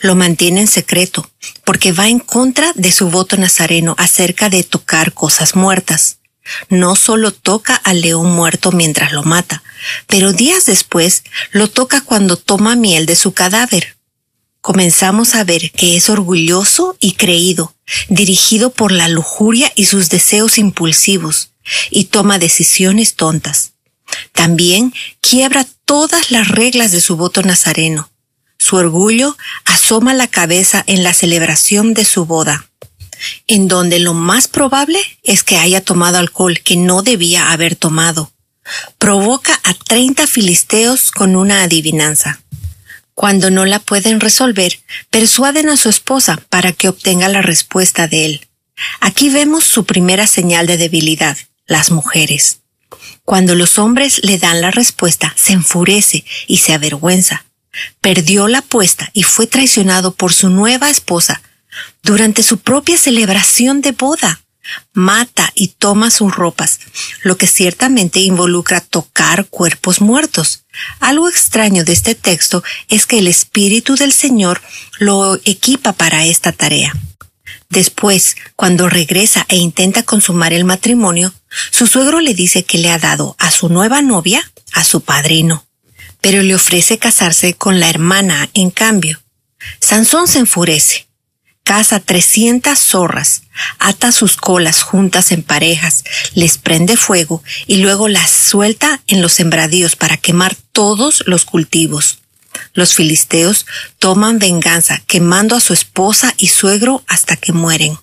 Lo 0.00 0.14
mantiene 0.14 0.62
en 0.62 0.68
secreto 0.68 1.30
porque 1.64 1.92
va 1.92 2.08
en 2.08 2.18
contra 2.18 2.72
de 2.74 2.92
su 2.92 3.10
voto 3.10 3.36
nazareno 3.36 3.94
acerca 3.98 4.48
de 4.48 4.64
tocar 4.64 5.12
cosas 5.12 5.54
muertas. 5.54 6.18
No 6.70 6.96
solo 6.96 7.32
toca 7.32 7.74
al 7.74 8.00
león 8.00 8.30
muerto 8.32 8.72
mientras 8.72 9.12
lo 9.12 9.22
mata, 9.24 9.62
pero 10.06 10.32
días 10.32 10.64
después 10.64 11.24
lo 11.50 11.68
toca 11.68 12.00
cuando 12.00 12.36
toma 12.36 12.76
miel 12.76 13.04
de 13.04 13.16
su 13.16 13.32
cadáver 13.32 13.95
comenzamos 14.66 15.36
a 15.36 15.44
ver 15.44 15.70
que 15.70 15.96
es 15.96 16.10
orgulloso 16.10 16.96
y 16.98 17.12
creído, 17.12 17.76
dirigido 18.08 18.70
por 18.70 18.90
la 18.90 19.06
lujuria 19.06 19.70
y 19.76 19.84
sus 19.84 20.08
deseos 20.08 20.58
impulsivos, 20.58 21.52
y 21.88 22.06
toma 22.06 22.40
decisiones 22.40 23.14
tontas. 23.14 23.74
También 24.32 24.92
quiebra 25.20 25.64
todas 25.84 26.32
las 26.32 26.48
reglas 26.48 26.90
de 26.90 27.00
su 27.00 27.16
voto 27.16 27.42
nazareno. 27.42 28.10
Su 28.58 28.74
orgullo 28.74 29.36
asoma 29.64 30.14
la 30.14 30.26
cabeza 30.26 30.82
en 30.88 31.04
la 31.04 31.14
celebración 31.14 31.94
de 31.94 32.04
su 32.04 32.24
boda, 32.24 32.68
en 33.46 33.68
donde 33.68 34.00
lo 34.00 34.14
más 34.14 34.48
probable 34.48 34.98
es 35.22 35.44
que 35.44 35.58
haya 35.58 35.80
tomado 35.80 36.18
alcohol 36.18 36.58
que 36.58 36.74
no 36.74 37.02
debía 37.02 37.52
haber 37.52 37.76
tomado. 37.76 38.32
Provoca 38.98 39.60
a 39.62 39.74
treinta 39.74 40.26
filisteos 40.26 41.12
con 41.12 41.36
una 41.36 41.62
adivinanza. 41.62 42.40
Cuando 43.16 43.50
no 43.50 43.64
la 43.64 43.78
pueden 43.78 44.20
resolver, 44.20 44.78
persuaden 45.08 45.70
a 45.70 45.78
su 45.78 45.88
esposa 45.88 46.38
para 46.50 46.72
que 46.72 46.90
obtenga 46.90 47.30
la 47.30 47.40
respuesta 47.40 48.06
de 48.08 48.26
él. 48.26 48.48
Aquí 49.00 49.30
vemos 49.30 49.64
su 49.64 49.86
primera 49.86 50.26
señal 50.26 50.66
de 50.66 50.76
debilidad, 50.76 51.38
las 51.66 51.90
mujeres. 51.90 52.60
Cuando 53.24 53.54
los 53.54 53.78
hombres 53.78 54.20
le 54.22 54.36
dan 54.36 54.60
la 54.60 54.70
respuesta, 54.70 55.32
se 55.34 55.54
enfurece 55.54 56.26
y 56.46 56.58
se 56.58 56.74
avergüenza. 56.74 57.46
Perdió 58.02 58.48
la 58.48 58.58
apuesta 58.58 59.08
y 59.14 59.22
fue 59.22 59.46
traicionado 59.46 60.12
por 60.14 60.34
su 60.34 60.50
nueva 60.50 60.90
esposa 60.90 61.40
durante 62.02 62.42
su 62.42 62.58
propia 62.58 62.98
celebración 62.98 63.80
de 63.80 63.92
boda 63.92 64.42
mata 64.92 65.52
y 65.54 65.68
toma 65.68 66.10
sus 66.10 66.34
ropas, 66.34 66.80
lo 67.22 67.36
que 67.36 67.46
ciertamente 67.46 68.20
involucra 68.20 68.80
tocar 68.80 69.46
cuerpos 69.46 70.00
muertos. 70.00 70.64
Algo 71.00 71.28
extraño 71.28 71.84
de 71.84 71.92
este 71.92 72.14
texto 72.14 72.62
es 72.88 73.06
que 73.06 73.18
el 73.18 73.28
Espíritu 73.28 73.96
del 73.96 74.12
Señor 74.12 74.60
lo 74.98 75.36
equipa 75.44 75.92
para 75.92 76.24
esta 76.24 76.52
tarea. 76.52 76.94
Después, 77.68 78.36
cuando 78.54 78.88
regresa 78.88 79.44
e 79.48 79.56
intenta 79.56 80.02
consumar 80.02 80.52
el 80.52 80.64
matrimonio, 80.64 81.34
su 81.70 81.86
suegro 81.86 82.20
le 82.20 82.34
dice 82.34 82.64
que 82.64 82.78
le 82.78 82.90
ha 82.90 82.98
dado 82.98 83.34
a 83.38 83.50
su 83.50 83.68
nueva 83.68 84.02
novia 84.02 84.42
a 84.72 84.84
su 84.84 85.00
padrino, 85.00 85.66
pero 86.20 86.42
le 86.42 86.54
ofrece 86.54 86.98
casarse 86.98 87.54
con 87.54 87.80
la 87.80 87.88
hermana 87.88 88.48
en 88.54 88.70
cambio. 88.70 89.22
Sansón 89.80 90.28
se 90.28 90.38
enfurece 90.38 91.05
caza 91.66 91.98
300 91.98 92.78
zorras, 92.78 93.42
ata 93.80 94.12
sus 94.12 94.36
colas 94.36 94.82
juntas 94.82 95.32
en 95.32 95.42
parejas, 95.42 96.04
les 96.32 96.58
prende 96.58 96.96
fuego 96.96 97.42
y 97.66 97.78
luego 97.78 98.06
las 98.06 98.30
suelta 98.30 99.02
en 99.08 99.20
los 99.20 99.32
sembradíos 99.32 99.96
para 99.96 100.16
quemar 100.16 100.54
todos 100.70 101.24
los 101.26 101.44
cultivos. 101.44 102.20
Los 102.72 102.94
filisteos 102.94 103.66
toman 103.98 104.38
venganza 104.38 105.02
quemando 105.08 105.56
a 105.56 105.60
su 105.60 105.72
esposa 105.72 106.32
y 106.36 106.46
suegro 106.48 107.02
hasta 107.08 107.34
que 107.34 107.52
mueren. 107.52 107.98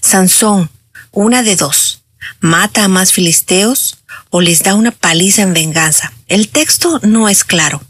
Sansón, 0.00 0.70
una 1.12 1.42
de 1.42 1.54
dos, 1.54 2.02
mata 2.40 2.84
a 2.84 2.88
más 2.88 3.12
filisteos 3.12 3.98
o 4.30 4.40
les 4.40 4.62
da 4.62 4.74
una 4.74 4.90
paliza 4.90 5.42
en 5.42 5.52
venganza. 5.52 6.14
El 6.28 6.48
texto 6.48 6.98
no 7.02 7.28
es 7.28 7.44
claro. 7.44 7.82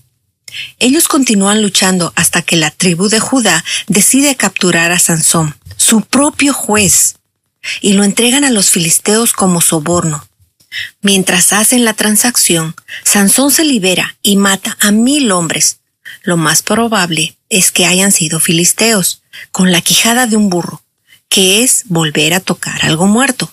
Ellos 0.78 1.08
continúan 1.08 1.62
luchando 1.62 2.12
hasta 2.16 2.42
que 2.42 2.56
la 2.56 2.70
tribu 2.70 3.08
de 3.08 3.20
Judá 3.20 3.64
decide 3.86 4.36
capturar 4.36 4.92
a 4.92 4.98
Sansón, 4.98 5.56
su 5.76 6.02
propio 6.02 6.52
juez, 6.52 7.16
y 7.80 7.94
lo 7.94 8.04
entregan 8.04 8.44
a 8.44 8.50
los 8.50 8.70
filisteos 8.70 9.32
como 9.32 9.60
soborno. 9.60 10.26
Mientras 11.00 11.52
hacen 11.52 11.84
la 11.84 11.94
transacción, 11.94 12.74
Sansón 13.04 13.50
se 13.50 13.64
libera 13.64 14.16
y 14.22 14.36
mata 14.36 14.76
a 14.80 14.90
mil 14.90 15.32
hombres. 15.32 15.78
Lo 16.22 16.36
más 16.36 16.62
probable 16.62 17.36
es 17.48 17.70
que 17.70 17.86
hayan 17.86 18.12
sido 18.12 18.40
filisteos, 18.40 19.22
con 19.52 19.72
la 19.72 19.80
quijada 19.80 20.26
de 20.26 20.36
un 20.36 20.50
burro, 20.50 20.82
que 21.28 21.62
es 21.62 21.84
volver 21.86 22.34
a 22.34 22.40
tocar 22.40 22.84
algo 22.84 23.06
muerto. 23.06 23.50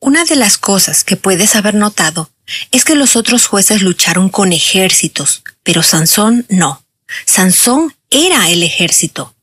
Una 0.00 0.24
de 0.24 0.36
las 0.36 0.58
cosas 0.58 1.04
que 1.04 1.16
puedes 1.16 1.56
haber 1.56 1.74
notado 1.74 2.30
es 2.70 2.84
que 2.84 2.94
los 2.94 3.16
otros 3.16 3.46
jueces 3.46 3.82
lucharon 3.82 4.28
con 4.28 4.52
ejércitos, 4.52 5.42
pero 5.62 5.82
Sansón 5.82 6.46
no. 6.48 6.84
Sansón 7.24 7.94
era 8.10 8.50
el 8.50 8.62
ejército. 8.62 9.34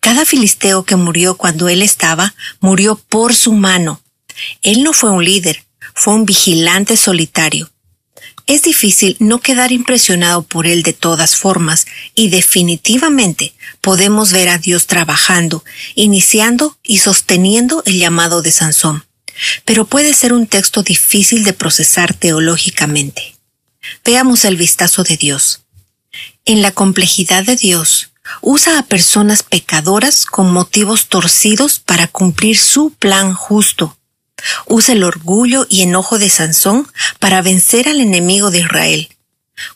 Cada 0.00 0.24
filisteo 0.24 0.84
que 0.84 0.96
murió 0.96 1.36
cuando 1.36 1.68
él 1.68 1.82
estaba, 1.82 2.34
murió 2.60 2.96
por 2.96 3.34
su 3.34 3.52
mano. 3.52 4.00
Él 4.62 4.82
no 4.82 4.92
fue 4.92 5.10
un 5.10 5.24
líder, 5.24 5.64
fue 5.94 6.14
un 6.14 6.24
vigilante 6.24 6.96
solitario. 6.96 7.70
Es 8.46 8.62
difícil 8.62 9.16
no 9.20 9.40
quedar 9.40 9.70
impresionado 9.70 10.42
por 10.42 10.66
él 10.66 10.82
de 10.82 10.92
todas 10.92 11.36
formas 11.36 11.86
y 12.14 12.28
definitivamente 12.28 13.54
podemos 13.80 14.32
ver 14.32 14.48
a 14.48 14.58
Dios 14.58 14.86
trabajando, 14.88 15.64
iniciando 15.94 16.76
y 16.82 16.98
sosteniendo 16.98 17.82
el 17.86 17.98
llamado 17.98 18.42
de 18.42 18.50
Sansón. 18.50 19.04
Pero 19.64 19.86
puede 19.86 20.14
ser 20.14 20.32
un 20.32 20.46
texto 20.46 20.82
difícil 20.82 21.44
de 21.44 21.52
procesar 21.52 22.14
teológicamente. 22.14 23.36
Veamos 24.04 24.44
el 24.44 24.56
vistazo 24.56 25.02
de 25.02 25.16
Dios 25.16 25.62
en 26.44 26.62
la 26.62 26.72
complejidad 26.72 27.44
de 27.44 27.56
Dios, 27.56 28.10
usa 28.40 28.78
a 28.78 28.82
personas 28.84 29.42
pecadoras 29.42 30.26
con 30.26 30.52
motivos 30.52 31.08
torcidos 31.08 31.78
para 31.78 32.08
cumplir 32.08 32.58
su 32.58 32.90
plan 32.90 33.34
justo. 33.34 33.96
Usa 34.66 34.94
el 34.94 35.04
orgullo 35.04 35.66
y 35.68 35.82
enojo 35.82 36.18
de 36.18 36.28
Sansón 36.28 36.90
para 37.20 37.42
vencer 37.42 37.88
al 37.88 38.00
enemigo 38.00 38.50
de 38.50 38.60
Israel. 38.60 39.08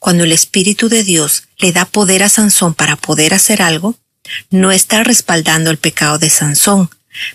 Cuando 0.00 0.24
el 0.24 0.32
Espíritu 0.32 0.88
de 0.88 1.04
Dios 1.04 1.44
le 1.59 1.70
da 1.72 1.84
poder 1.84 2.24
a 2.24 2.28
Sansón 2.28 2.74
para 2.74 2.96
poder 2.96 3.34
hacer 3.34 3.62
algo, 3.62 3.94
no 4.50 4.72
está 4.72 5.04
respaldando 5.04 5.70
el 5.70 5.76
pecado 5.76 6.18
de 6.18 6.30
Sansón, 6.30 6.90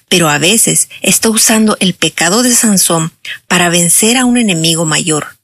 pero 0.09 0.29
a 0.29 0.37
veces 0.37 0.89
está 1.01 1.29
usando 1.29 1.77
el 1.79 1.93
pecado 1.93 2.43
de 2.43 2.53
Sansón 2.53 3.13
para 3.47 3.69
vencer 3.69 4.17
a 4.17 4.25
un 4.25 4.37
enemigo 4.37 4.85
mayor. 4.85 5.37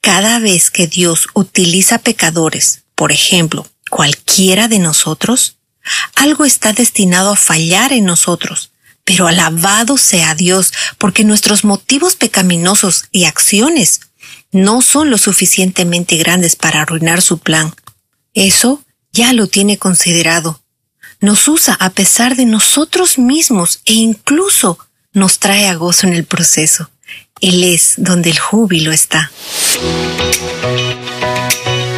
Cada 0.00 0.38
vez 0.38 0.70
que 0.70 0.86
Dios 0.86 1.28
utiliza 1.34 1.98
pecadores, 1.98 2.82
por 2.94 3.12
ejemplo, 3.12 3.68
cualquiera 3.88 4.68
de 4.68 4.78
nosotros, 4.78 5.56
algo 6.14 6.44
está 6.44 6.72
destinado 6.72 7.30
a 7.30 7.36
fallar 7.36 7.92
en 7.92 8.04
nosotros. 8.04 8.70
Pero 9.04 9.26
alabado 9.26 9.98
sea 9.98 10.34
Dios, 10.34 10.72
porque 10.98 11.24
nuestros 11.24 11.64
motivos 11.64 12.14
pecaminosos 12.14 13.06
y 13.10 13.24
acciones 13.24 14.00
no 14.52 14.82
son 14.82 15.10
lo 15.10 15.18
suficientemente 15.18 16.16
grandes 16.16 16.56
para 16.56 16.82
arruinar 16.82 17.20
su 17.22 17.38
plan. 17.38 17.74
Eso 18.34 18.82
ya 19.12 19.32
lo 19.32 19.46
tiene 19.46 19.78
considerado. 19.78 20.61
Nos 21.22 21.46
usa 21.46 21.76
a 21.78 21.90
pesar 21.90 22.34
de 22.34 22.46
nosotros 22.46 23.16
mismos 23.16 23.80
e 23.84 23.92
incluso 23.92 24.76
nos 25.12 25.38
trae 25.38 25.68
a 25.68 25.74
gozo 25.76 26.08
en 26.08 26.14
el 26.14 26.24
proceso. 26.24 26.90
Él 27.40 27.62
es 27.62 27.94
donde 27.96 28.30
el 28.30 28.40
júbilo 28.40 28.90
está. 28.90 29.30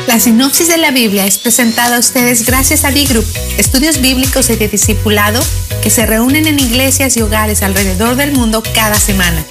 La 0.07 0.20
sinopsis 0.20 0.68
de 0.68 0.77
la 0.77 0.91
Biblia 0.91 1.25
es 1.25 1.39
presentada 1.39 1.97
a 1.97 2.01
ustedes 2.01 2.45
gracias 2.45 2.85
a 2.85 2.91
B-Group, 2.91 3.25
estudios 3.57 4.03
bíblicos 4.03 4.51
y 4.51 4.57
de 4.57 4.68
discipulado 4.68 5.43
que 5.83 5.89
se 5.89 6.05
reúnen 6.05 6.47
en 6.47 6.61
iglesias 6.61 7.16
y 7.16 7.22
hogares 7.22 7.62
alrededor 7.62 8.16
del 8.16 8.33
mundo 8.33 8.62
cada 8.75 8.97
semana. 8.97 9.43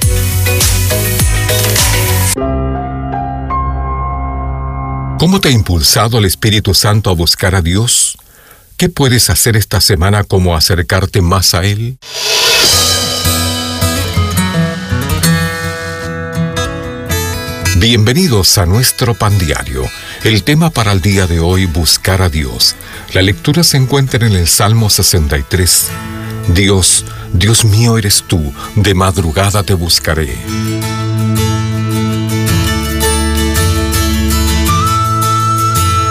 ¿Cómo 5.17 5.41
te 5.41 5.47
ha 5.47 5.51
impulsado 5.51 6.19
el 6.19 6.25
Espíritu 6.25 6.75
Santo 6.75 7.09
a 7.09 7.13
buscar 7.13 7.55
a 7.55 7.63
Dios? 7.63 8.17
¿Qué 8.83 8.89
puedes 8.89 9.29
hacer 9.29 9.55
esta 9.55 9.79
semana 9.79 10.25
como 10.25 10.57
acercarte 10.57 11.21
más 11.21 11.53
a 11.53 11.63
Él? 11.63 11.97
Bienvenidos 17.77 18.57
a 18.57 18.65
nuestro 18.65 19.13
pan 19.13 19.37
diario. 19.37 19.89
El 20.25 20.43
tema 20.43 20.69
para 20.69 20.91
el 20.91 20.99
día 20.99 21.27
de 21.27 21.39
hoy, 21.39 21.65
buscar 21.65 22.21
a 22.21 22.27
Dios. 22.27 22.75
La 23.13 23.21
lectura 23.21 23.63
se 23.63 23.77
encuentra 23.77 24.27
en 24.27 24.33
el 24.33 24.49
Salmo 24.49 24.89
63. 24.89 25.87
Dios, 26.49 27.05
Dios 27.31 27.63
mío 27.63 27.97
eres 27.97 28.25
tú, 28.27 28.53
de 28.75 28.93
madrugada 28.93 29.63
te 29.63 29.75
buscaré. 29.75 30.35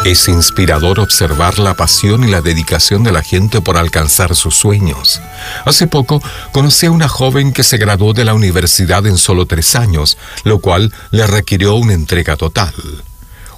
Es 0.05 0.26
inspirador 0.26 0.98
observar 0.98 1.61
la 1.61 1.74
pasión 1.74 2.24
y 2.24 2.26
la 2.26 2.42
dedicación 2.42 3.05
de 3.05 3.12
la 3.12 3.22
gente 3.22 3.61
por 3.61 3.76
alcanzar 3.76 4.34
sus 4.34 4.57
sueños. 4.57 5.20
Hace 5.64 5.86
poco 5.86 6.20
conocí 6.50 6.86
a 6.86 6.90
una 6.90 7.07
joven 7.07 7.53
que 7.53 7.62
se 7.62 7.76
graduó 7.76 8.12
de 8.12 8.24
la 8.24 8.34
universidad 8.34 9.07
en 9.07 9.16
solo 9.16 9.46
tres 9.46 9.76
años, 9.76 10.18
lo 10.42 10.59
cual 10.59 10.92
le 11.12 11.24
requirió 11.28 11.76
una 11.76 11.92
entrega 11.92 12.36
total. 12.36 12.74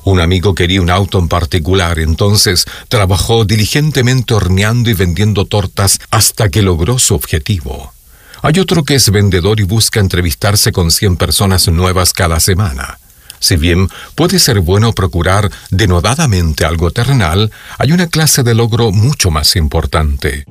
Un 0.05 0.21
amigo 0.21 0.55
quería 0.55 0.83
un 0.83 0.91
auto 0.91 1.19
en 1.19 1.29
particular, 1.29 1.99
entonces 1.99 2.67
trabajó 2.91 3.47
diligentemente 3.47 4.35
horneando 4.35 4.91
y 4.91 4.93
vendiendo 4.95 5.47
tortas 5.47 5.99
hasta 6.11 6.51
que 6.51 6.61
logró 6.61 6.99
su 6.99 7.15
objetivo. 7.15 7.95
Hay 8.43 8.59
otro 8.59 8.85
que 8.85 8.97
es 8.97 9.09
vendedor 9.09 9.61
y 9.61 9.63
busca 9.63 9.99
entrevistarse 9.99 10.73
con 10.73 10.91
100 10.91 11.17
personas 11.17 11.69
nuevas 11.69 12.13
cada 12.13 12.39
semana. 12.39 12.99
Si 13.45 13.57
bien 13.57 13.91
puede 14.15 14.39
ser 14.39 14.61
bueno 14.61 14.95
procurar 14.95 15.51
denodadamente 15.69 16.65
algo 16.65 16.91
terrenal, 16.93 17.53
hay 17.77 17.93
una 17.93 18.07
clase 18.07 18.43
de 18.43 18.55
logro 18.55 18.91
mucho 18.91 19.31
más 19.31 19.55
importante. 19.57 20.47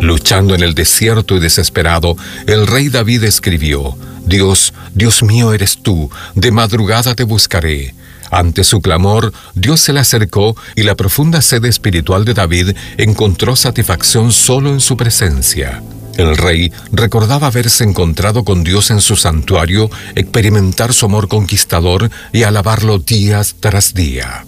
Luchando 0.00 0.54
en 0.54 0.62
el 0.62 0.74
desierto 0.74 1.34
y 1.34 1.40
desesperado, 1.40 2.16
el 2.46 2.68
rey 2.68 2.88
David 2.88 3.24
escribió, 3.24 3.98
Dios, 4.24 4.72
Dios 4.94 5.24
mío 5.24 5.52
eres 5.52 5.82
tú, 5.82 6.08
de 6.36 6.52
madrugada 6.52 7.16
te 7.16 7.24
buscaré. 7.24 7.96
Ante 8.30 8.62
su 8.62 8.80
clamor, 8.80 9.32
Dios 9.56 9.80
se 9.80 9.92
le 9.92 9.98
acercó 9.98 10.56
y 10.76 10.84
la 10.84 10.94
profunda 10.94 11.42
sed 11.42 11.64
espiritual 11.64 12.24
de 12.24 12.34
David 12.34 12.76
encontró 12.96 13.56
satisfacción 13.56 14.30
solo 14.30 14.70
en 14.70 14.78
su 14.78 14.96
presencia. 14.96 15.82
El 16.16 16.36
rey 16.36 16.72
recordaba 16.92 17.48
haberse 17.48 17.84
encontrado 17.84 18.44
con 18.44 18.64
Dios 18.64 18.90
en 18.90 19.00
su 19.00 19.16
santuario, 19.16 19.90
experimentar 20.14 20.94
su 20.94 21.06
amor 21.06 21.28
conquistador 21.28 22.10
y 22.32 22.44
alabarlo 22.44 22.98
días 22.98 23.56
tras 23.60 23.92
día. 23.92 24.44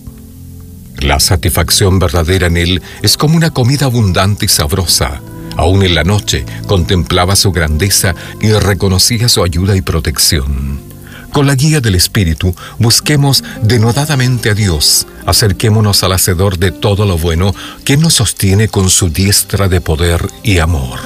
La 1.00 1.20
satisfacción 1.20 1.98
verdadera 1.98 2.46
en 2.46 2.56
él 2.56 2.82
es 3.02 3.16
como 3.16 3.36
una 3.36 3.50
comida 3.50 3.86
abundante 3.86 4.46
y 4.46 4.48
sabrosa. 4.48 5.20
Aún 5.56 5.82
en 5.82 5.94
la 5.94 6.04
noche 6.04 6.44
contemplaba 6.66 7.36
su 7.36 7.52
grandeza 7.52 8.14
y 8.40 8.52
reconocía 8.52 9.28
su 9.28 9.42
ayuda 9.42 9.76
y 9.76 9.82
protección. 9.82 10.80
Con 11.32 11.46
la 11.46 11.54
guía 11.54 11.80
del 11.80 11.94
Espíritu, 11.94 12.54
busquemos 12.78 13.44
denodadamente 13.62 14.50
a 14.50 14.54
Dios, 14.54 15.06
acerquémonos 15.26 16.02
al 16.02 16.12
Hacedor 16.12 16.58
de 16.58 16.72
todo 16.72 17.04
lo 17.04 17.18
bueno, 17.18 17.54
que 17.84 17.96
nos 17.96 18.14
sostiene 18.14 18.68
con 18.68 18.88
su 18.88 19.10
diestra 19.10 19.68
de 19.68 19.80
poder 19.80 20.26
y 20.42 20.58
amor. 20.58 20.98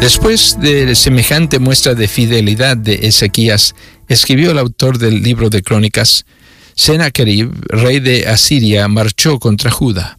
Después 0.00 0.58
de 0.60 0.94
semejante 0.94 1.58
muestra 1.58 1.94
de 1.94 2.08
fidelidad 2.08 2.76
de 2.76 3.06
Ezequías, 3.06 3.74
escribió 4.06 4.50
el 4.50 4.58
autor 4.58 4.98
del 4.98 5.22
libro 5.22 5.48
de 5.48 5.62
Crónicas, 5.62 6.26
Sennacherib, 6.74 7.50
rey 7.68 8.00
de 8.00 8.28
Asiria, 8.28 8.86
marchó 8.88 9.38
contra 9.38 9.70
Judá. 9.70 10.18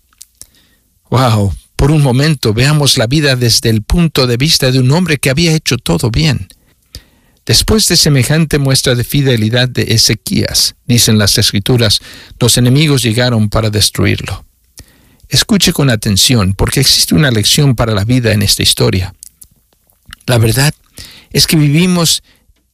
Wow, 1.12 1.54
por 1.76 1.92
un 1.92 2.02
momento 2.02 2.52
veamos 2.52 2.98
la 2.98 3.06
vida 3.06 3.36
desde 3.36 3.70
el 3.70 3.84
punto 3.84 4.26
de 4.26 4.38
vista 4.38 4.72
de 4.72 4.80
un 4.80 4.90
hombre 4.90 5.18
que 5.18 5.30
había 5.30 5.54
hecho 5.54 5.78
todo 5.78 6.10
bien. 6.10 6.48
Después 7.46 7.88
de 7.90 7.98
semejante 7.98 8.58
muestra 8.58 8.96
de 8.96 9.04
fidelidad 9.04 9.68
de 9.68 9.94
Ezequías, 9.94 10.76
dicen 10.86 11.18
las 11.18 11.38
escrituras, 11.38 12.00
los 12.40 12.58
enemigos 12.58 13.04
llegaron 13.04 13.50
para 13.50 13.70
destruirlo. 13.70 14.46
Escuche 15.28 15.74
con 15.74 15.90
atención, 15.90 16.54
porque 16.54 16.80
existe 16.80 17.16
una 17.16 17.32
lección 17.32 17.76
para 17.76 17.94
la 17.94 18.06
vida 18.06 18.32
en 18.32 18.44
esta 18.44 18.64
historia. 18.64 19.14
La 20.26 20.38
verdad 20.38 20.74
es 21.32 21.48
que 21.48 21.58
vivimos 21.58 22.24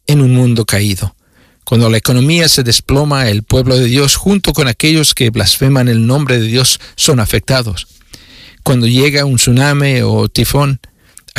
en 0.06 0.22
un 0.22 0.36
mundo 0.36 0.66
caído. 0.66 1.16
Cuando 1.64 1.90
la 1.90 1.98
economía 1.98 2.50
se 2.50 2.64
desploma, 2.64 3.30
el 3.30 3.44
pueblo 3.44 3.78
de 3.78 3.86
Dios, 3.86 4.16
junto 4.16 4.54
con 4.54 4.68
aquellos 4.68 5.16
que 5.16 5.30
blasfeman 5.30 5.88
el 5.88 6.06
nombre 6.06 6.40
de 6.40 6.48
Dios, 6.48 6.80
son 6.96 7.20
afectados. 7.20 7.88
Cuando 8.64 8.88
llega 8.88 9.26
un 9.26 9.38
tsunami 9.38 10.02
o 10.02 10.30
tifón, 10.30 10.80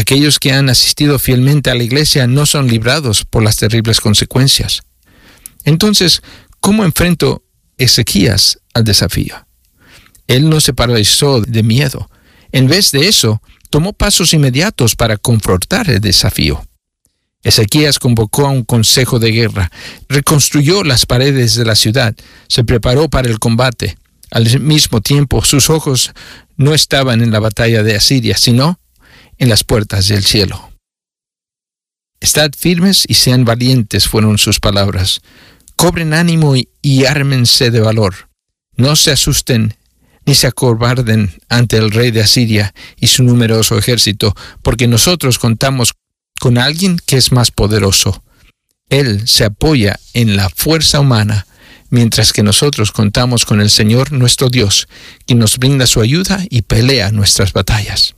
aquellos 0.01 0.39
que 0.39 0.53
han 0.53 0.69
asistido 0.69 1.19
fielmente 1.19 1.71
a 1.71 1.75
la 1.75 1.83
iglesia 1.83 2.27
no 2.27 2.47
son 2.47 2.69
librados 2.69 3.25
por 3.25 3.43
las 3.43 3.57
terribles 3.57 4.01
consecuencias. 4.01 4.83
Entonces, 5.65 6.23
¿cómo 6.61 6.85
enfrentó 6.85 7.45
Ezequías 7.77 8.59
al 8.73 8.85
desafío? 8.85 9.47
Él 10.27 10.49
no 10.49 10.61
se 10.61 10.73
paralizó 10.73 11.41
de 11.41 11.63
miedo. 11.63 12.11
En 12.53 12.67
vez 12.67 12.93
de 12.93 13.09
eso, 13.09 13.43
tomó 13.69 13.93
pasos 13.93 14.33
inmediatos 14.33 14.97
para 14.97 15.17
confrontar 15.17 15.91
el 15.91 16.01
desafío. 16.01 16.65
Ezequías 17.43 17.99
convocó 17.99 18.47
a 18.47 18.51
un 18.51 18.65
consejo 18.65 19.19
de 19.19 19.33
guerra, 19.33 19.71
reconstruyó 20.09 20.83
las 20.83 21.07
paredes 21.07 21.55
de 21.55 21.65
la 21.65 21.75
ciudad, 21.75 22.15
se 22.49 22.65
preparó 22.65 23.09
para 23.09 23.29
el 23.29 23.39
combate. 23.39 23.97
Al 24.31 24.61
mismo 24.61 25.01
tiempo, 25.01 25.45
sus 25.45 25.71
ojos 25.71 26.13
no 26.57 26.75
estaban 26.75 27.23
en 27.23 27.33
la 27.33 27.41
batalla 27.41 27.83
de 27.83 27.97
Asiria, 27.97 28.37
sino 28.37 28.79
en 29.41 29.49
las 29.49 29.65
puertas 29.65 30.07
del 30.07 30.23
cielo. 30.23 30.71
Estad 32.21 32.53
firmes 32.57 33.05
y 33.09 33.15
sean 33.15 33.45
valientes 33.45 34.07
fueron 34.07 34.39
sus 34.39 34.61
palabras. 34.61 35.23
Cobren 35.75 36.13
ánimo 36.13 36.55
y, 36.55 37.05
ármense 37.07 37.71
de 37.71 37.81
valor. 37.81 38.29
No 38.77 38.95
se 38.95 39.11
asusten 39.11 39.75
ni 40.27 40.35
se 40.35 40.47
acobarden 40.47 41.33
ante 41.49 41.79
el 41.79 41.91
rey 41.91 42.11
de 42.11 42.21
Asiria 42.21 42.75
y 42.99 43.07
su 43.07 43.25
numeroso 43.25 43.79
ejército, 43.79 44.37
porque 44.63 44.87
nosotros 44.87 45.39
contamos 45.39 45.95
con 46.39 46.59
alguien 46.59 46.99
que 47.07 47.17
es 47.17 47.33
más 47.33 47.51
poderoso. 47.51 48.23
Él 48.91 49.27
se 49.27 49.45
apoya 49.45 49.99
en 50.13 50.37
la 50.37 50.51
fuerza 50.51 51.01
humana, 51.01 51.47
mientras 51.89 52.35
que 52.35 52.43
nosotros 52.43 52.93
contamos 52.93 53.47
con 53.47 53.63
el 53.63 53.71
Señor 53.71 54.13
nuestro 54.13 54.51
Dios, 54.51 54.89
quien 55.27 55.39
nos 55.39 55.57
brinda 55.57 55.87
su 55.87 56.03
ayuda 56.03 56.45
y 56.51 56.63
pelea 56.63 57.11
nuestras 57.11 57.55
batallas. 57.55 58.15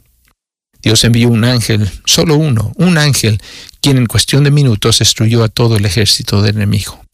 Dios 0.83 1.05
envió 1.05 1.28
un 1.28 1.45
ángel, 1.45 1.91
solo 2.05 2.37
uno, 2.37 2.72
un 2.76 2.99
ángel, 2.99 3.41
quien 3.80 3.97
en 3.99 4.07
cuestión 4.07 4.45
de 4.45 4.51
minutos 4.51 4.99
destruyó 4.99 5.45
a 5.45 5.49
todo 5.49 5.76
el 5.76 5.85
ejército 5.85 6.43
del 6.43 6.57
enemigo. 6.57 7.05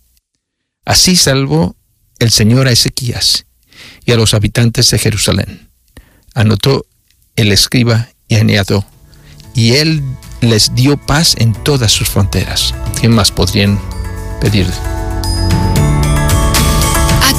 Así 0.84 1.16
salvó 1.16 1.76
el 2.18 2.30
Señor 2.30 2.66
a 2.66 2.72
Ezequías 2.72 3.46
y 4.04 4.12
a 4.12 4.16
los 4.16 4.34
habitantes 4.34 4.90
de 4.90 4.98
Jerusalén. 4.98 5.68
Anotó 6.34 6.86
el 7.36 7.52
escriba 7.52 8.08
y 8.26 8.36
añadió, 8.36 8.84
y 9.54 9.74
él 9.74 10.02
les 10.40 10.74
dio 10.74 10.96
paz 10.96 11.34
en 11.38 11.52
todas 11.52 11.92
sus 11.92 12.08
fronteras. 12.08 12.74
¿Qué 13.00 13.08
más 13.08 13.30
podrían 13.30 13.78
pedir? 14.40 14.66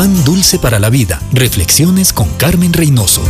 Pan 0.00 0.24
dulce 0.24 0.58
para 0.58 0.78
la 0.78 0.88
vida. 0.88 1.20
Reflexiones 1.30 2.14
con 2.14 2.26
Carmen 2.38 2.72
Reynoso. 2.72 3.22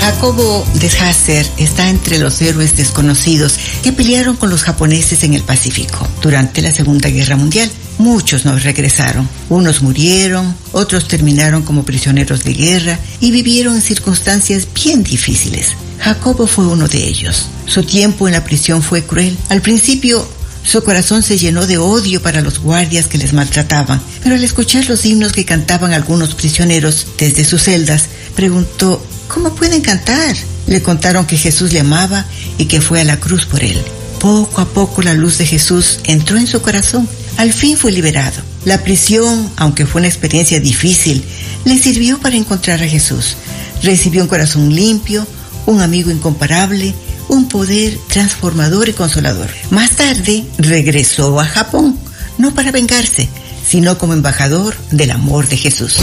Jacobo 0.00 0.66
de 0.80 0.86
Hasser 0.86 1.46
está 1.58 1.90
entre 1.90 2.18
los 2.18 2.40
héroes 2.40 2.74
desconocidos 2.74 3.58
que 3.82 3.92
pelearon 3.92 4.36
con 4.36 4.48
los 4.48 4.62
japoneses 4.62 5.24
en 5.24 5.34
el 5.34 5.42
Pacífico 5.42 6.08
durante 6.22 6.62
la 6.62 6.72
Segunda 6.72 7.10
Guerra 7.10 7.36
Mundial. 7.36 7.70
Muchos 7.98 8.46
no 8.46 8.58
regresaron. 8.58 9.28
Unos 9.50 9.82
murieron, 9.82 10.56
otros 10.72 11.06
terminaron 11.06 11.64
como 11.64 11.82
prisioneros 11.82 12.42
de 12.42 12.54
guerra 12.54 12.98
y 13.20 13.30
vivieron 13.30 13.74
en 13.74 13.82
circunstancias 13.82 14.66
bien 14.74 15.02
difíciles. 15.02 15.74
Jacobo 15.98 16.46
fue 16.46 16.66
uno 16.66 16.88
de 16.88 17.06
ellos. 17.06 17.50
Su 17.66 17.82
tiempo 17.82 18.26
en 18.26 18.32
la 18.32 18.42
prisión 18.42 18.82
fue 18.82 19.04
cruel. 19.04 19.36
Al 19.50 19.60
principio 19.60 20.26
su 20.66 20.82
corazón 20.82 21.22
se 21.22 21.38
llenó 21.38 21.64
de 21.68 21.78
odio 21.78 22.20
para 22.20 22.40
los 22.40 22.58
guardias 22.58 23.06
que 23.06 23.18
les 23.18 23.32
maltrataban, 23.32 24.02
pero 24.20 24.34
al 24.34 24.42
escuchar 24.42 24.88
los 24.88 25.06
himnos 25.06 25.32
que 25.32 25.44
cantaban 25.44 25.92
algunos 25.92 26.34
prisioneros 26.34 27.06
desde 27.18 27.44
sus 27.44 27.62
celdas, 27.62 28.06
preguntó, 28.34 29.00
¿cómo 29.28 29.54
pueden 29.54 29.80
cantar? 29.80 30.34
Le 30.66 30.82
contaron 30.82 31.24
que 31.24 31.36
Jesús 31.36 31.72
le 31.72 31.78
amaba 31.78 32.26
y 32.58 32.64
que 32.64 32.80
fue 32.80 33.00
a 33.00 33.04
la 33.04 33.20
cruz 33.20 33.46
por 33.46 33.62
él. 33.62 33.80
Poco 34.18 34.60
a 34.60 34.68
poco 34.68 35.02
la 35.02 35.14
luz 35.14 35.38
de 35.38 35.46
Jesús 35.46 36.00
entró 36.02 36.36
en 36.36 36.48
su 36.48 36.60
corazón. 36.60 37.08
Al 37.36 37.52
fin 37.52 37.76
fue 37.76 37.92
liberado. 37.92 38.42
La 38.64 38.82
prisión, 38.82 39.48
aunque 39.54 39.86
fue 39.86 40.00
una 40.00 40.08
experiencia 40.08 40.58
difícil, 40.58 41.22
le 41.64 41.78
sirvió 41.78 42.18
para 42.18 42.34
encontrar 42.34 42.82
a 42.82 42.88
Jesús. 42.88 43.36
Recibió 43.84 44.22
un 44.22 44.28
corazón 44.28 44.74
limpio, 44.74 45.28
un 45.66 45.80
amigo 45.80 46.10
incomparable, 46.10 46.92
un 47.28 47.48
poder 47.48 47.98
transformador 48.08 48.88
y 48.88 48.92
consolador. 48.92 49.50
Más 49.70 49.92
tarde 49.92 50.44
regresó 50.58 51.38
a 51.40 51.46
Japón, 51.46 51.98
no 52.38 52.54
para 52.54 52.72
vengarse, 52.72 53.28
sino 53.66 53.98
como 53.98 54.12
embajador 54.12 54.76
del 54.90 55.10
amor 55.10 55.48
de 55.48 55.56
Jesús. 55.56 55.96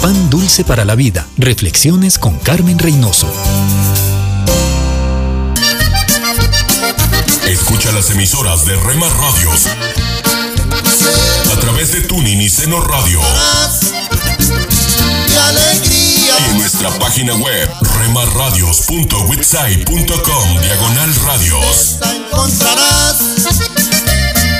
Pan 0.00 0.30
dulce 0.30 0.64
para 0.64 0.84
la 0.84 0.94
vida. 0.94 1.26
Reflexiones 1.36 2.18
con 2.18 2.38
Carmen 2.38 2.78
Reynoso. 2.78 3.28
Escucha 7.48 7.92
las 7.92 8.10
emisoras 8.10 8.66
de 8.66 8.76
Rema 8.76 9.08
Radios 9.08 9.66
a 11.52 11.60
través 11.60 11.92
de 11.92 12.02
Tuning 12.02 12.40
y 12.40 12.48
Seno 12.48 12.80
Radio. 12.80 13.20
Nuestra 16.78 16.98
página 16.98 17.34
web 17.36 17.70
remarradios.witsai.com 17.96 20.60
diagonal 20.60 21.14
radios. 21.24 21.96
Encontrarás 22.02 23.16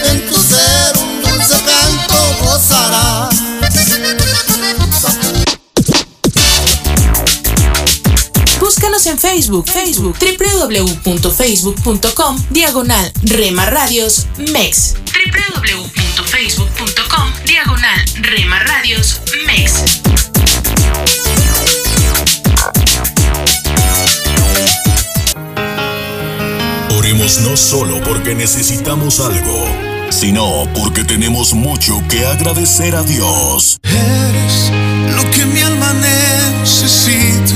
en 0.02 0.26
tu 0.26 0.34
ser 0.34 0.96
un 0.96 1.20
dulce 1.20 1.62
canto 1.62 2.16
gozarás. 2.40 3.34
Búscanos 8.60 9.04
en 9.04 9.18
Facebook, 9.18 9.68
Facebook, 9.68 10.16
www.facebook.com, 10.18 12.46
diagonal 12.48 13.12
Rema 13.24 13.66
Radios 13.66 14.26
MEX. 14.38 14.94
www.facebook.com, 15.04 17.32
diagonal 17.44 18.00
Rema 18.22 18.58
Radios 18.60 19.20
MEX. 19.46 20.05
No 27.26 27.56
solo 27.56 28.00
porque 28.04 28.36
necesitamos 28.36 29.18
algo, 29.18 29.66
sino 30.10 30.62
porque 30.72 31.02
tenemos 31.02 31.54
mucho 31.54 32.00
que 32.08 32.24
agradecer 32.24 32.94
a 32.94 33.02
Dios. 33.02 33.78
Eres 33.82 34.70
lo 35.12 35.28
que 35.32 35.44
mi 35.44 35.60
alma 35.60 35.92
necesita, 35.94 37.52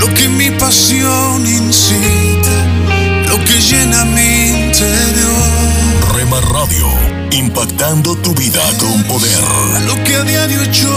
lo 0.00 0.12
que 0.12 0.28
mi 0.28 0.50
pasión 0.50 1.46
incita, 1.46 3.28
lo 3.28 3.38
que 3.44 3.60
llena 3.60 4.04
mi 4.04 4.48
interior. 4.48 6.12
Rema 6.16 6.40
Radio, 6.40 6.88
impactando 7.30 8.16
tu 8.16 8.34
vida 8.34 8.62
con 8.80 9.04
poder. 9.04 9.44
Lo 9.86 9.94
que 10.02 10.16
a 10.16 10.24
diario 10.24 10.60
echo 10.60 10.90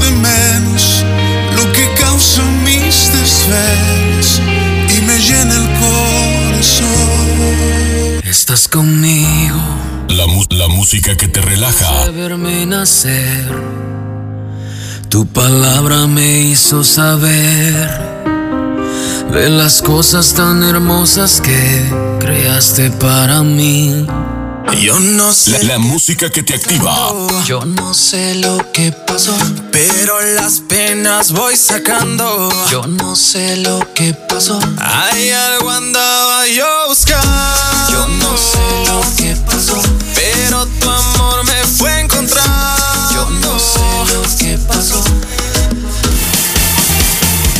de 0.00 0.10
menos, 0.12 1.04
lo 1.56 1.72
que 1.72 1.92
causa 2.00 2.42
mis 2.64 3.10
desvelos 3.12 4.40
y 4.96 5.00
me 5.02 5.18
llena 5.18 5.56
el 5.56 5.75
Estás 8.24 8.68
conmigo. 8.68 9.56
La, 10.08 10.26
mu- 10.26 10.44
la 10.50 10.68
música 10.68 11.16
que 11.16 11.28
te 11.28 11.40
relaja. 11.40 12.04
de 12.06 12.10
verme 12.12 12.66
nacer. 12.66 13.50
Tu 15.08 15.26
palabra 15.26 16.06
me 16.06 16.40
hizo 16.40 16.84
saber 16.84 17.88
de 19.32 19.48
las 19.50 19.80
cosas 19.82 20.34
tan 20.34 20.62
hermosas 20.62 21.40
que 21.40 21.82
creaste 22.20 22.90
para 22.90 23.42
mí. 23.42 24.06
Yo 24.74 24.98
no 25.00 25.30
La, 25.46 25.62
la 25.62 25.78
música 25.78 26.30
que 26.30 26.42
te 26.42 26.54
activa. 26.54 27.12
Yo 27.46 27.64
no 27.64 27.94
sé 27.94 28.34
lo 28.36 28.58
que 28.72 28.92
pasó, 28.92 29.34
pero 29.70 30.20
las 30.34 30.60
penas 30.60 31.32
voy 31.32 31.56
sacando. 31.56 32.48
yo 32.70 32.86
no 32.86 33.16
sé 33.16 33.56
lo 33.58 33.80
que 33.94 34.12
pasó. 34.12 34.58
Hay 34.78 35.30
algo 35.30 35.70
andaba 35.70 36.46
yo 36.48 36.66
buscando. 36.88 37.28
Yo 37.90 38.08
no 38.08 38.36
sé 38.36 38.84
lo 38.86 39.16
que 39.16 39.36
pasó, 39.36 39.80
pero 40.14 40.66
tu 40.66 40.90
amor 40.90 41.44
me 41.44 41.64
fue 41.64 41.90
a 41.90 42.00
encontrar. 42.00 42.78
yo 43.12 43.30
no 43.30 43.58
sé 43.58 44.14
lo 44.14 44.36
que 44.38 44.58
pasó. 44.58 45.02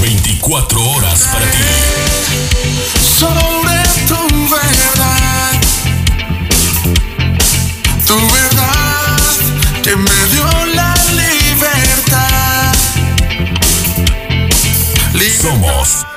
24 0.01 0.91
horas 0.91 1.21
para 1.33 1.51
ti. 1.51 1.59
sobre 3.19 3.56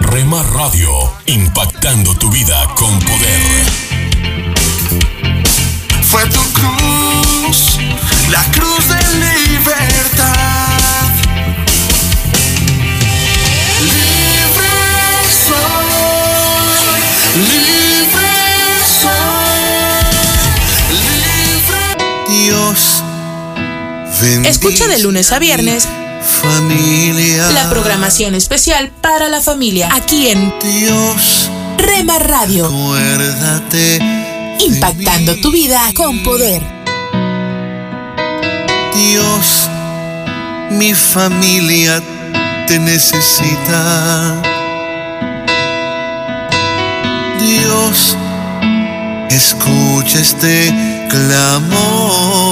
Somos 0.10 0.14
Rema 0.14 0.44
Radio, 0.44 0.92
impactando 1.28 2.16
tu 2.16 2.30
vida 2.30 2.68
con 2.76 3.00
poder. 3.00 3.66
Fue 6.04 6.24
tu 6.26 6.42
cruz, 6.54 7.78
la 8.32 8.44
cruz 8.52 8.88
de 8.88 8.96
libertad. 9.50 11.10
Libre 13.82 14.70
soy, 15.48 17.02
libre 17.36 18.32
soy, 19.02 19.64
libre. 21.14 21.82
Dios, 22.30 23.04
Escucha 24.46 24.88
de 24.88 25.00
lunes 25.00 25.32
a 25.32 25.40
viernes 25.40 25.88
familia. 26.42 27.52
la 27.52 27.70
programación 27.70 28.34
especial 28.36 28.92
para 29.02 29.28
la 29.30 29.42
familia 29.42 29.90
aquí 29.94 30.28
en 30.30 30.54
Dios, 30.62 31.50
Rema 31.78 32.18
Radio, 32.20 32.66
acuérdate. 32.66 34.00
impactando 34.60 35.36
tu 35.42 35.52
vida 35.52 35.82
con 35.96 36.24
poder. 36.24 36.62
Dios, 38.96 39.70
mi 40.72 40.94
familia 40.94 42.02
te 42.68 42.80
necesita. 42.80 44.42
Dios, 47.40 48.16
escucha 49.30 50.20
este 50.20 50.74
clamor. 51.10 52.49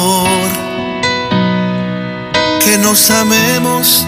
Que 2.68 2.78
nos 2.80 3.10
amemos. 3.12 4.06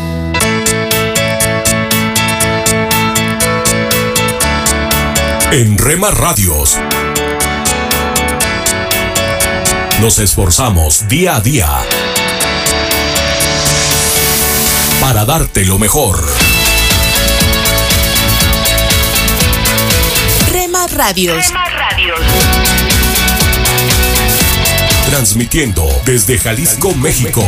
En 5.53 5.77
Rema 5.77 6.11
Radios 6.11 6.77
nos 10.01 10.19
esforzamos 10.19 11.07
día 11.07 11.37
a 11.37 11.39
día 11.39 11.69
para 14.99 15.23
darte 15.23 15.63
lo 15.63 15.79
mejor. 15.79 16.21
Rema 20.51 20.85
Radios. 20.87 21.45
Transmitiendo 25.09 25.87
desde 26.03 26.37
Jalisco, 26.37 26.93
México. 26.95 27.47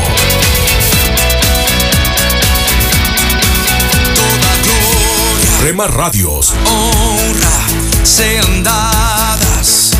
Rema 5.61 5.85
Radios. 5.85 6.53
honra 6.65 8.03
sean 8.03 8.63
dadas 8.63 9.91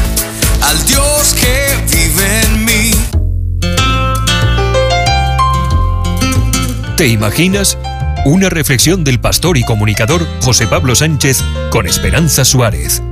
al 0.61 0.85
Dios 0.87 1.35
que 1.35 1.67
vive 1.95 2.41
en 2.41 2.65
mí. 2.65 2.91
¿Te 6.97 7.07
imaginas? 7.07 7.77
Una 8.25 8.49
reflexión 8.49 9.03
del 9.03 9.19
pastor 9.19 9.57
y 9.57 9.63
comunicador 9.63 10.27
José 10.41 10.65
Pablo 10.65 10.95
Sánchez 10.95 11.43
con 11.69 11.85
Esperanza 11.85 12.43
Suárez. 12.43 13.03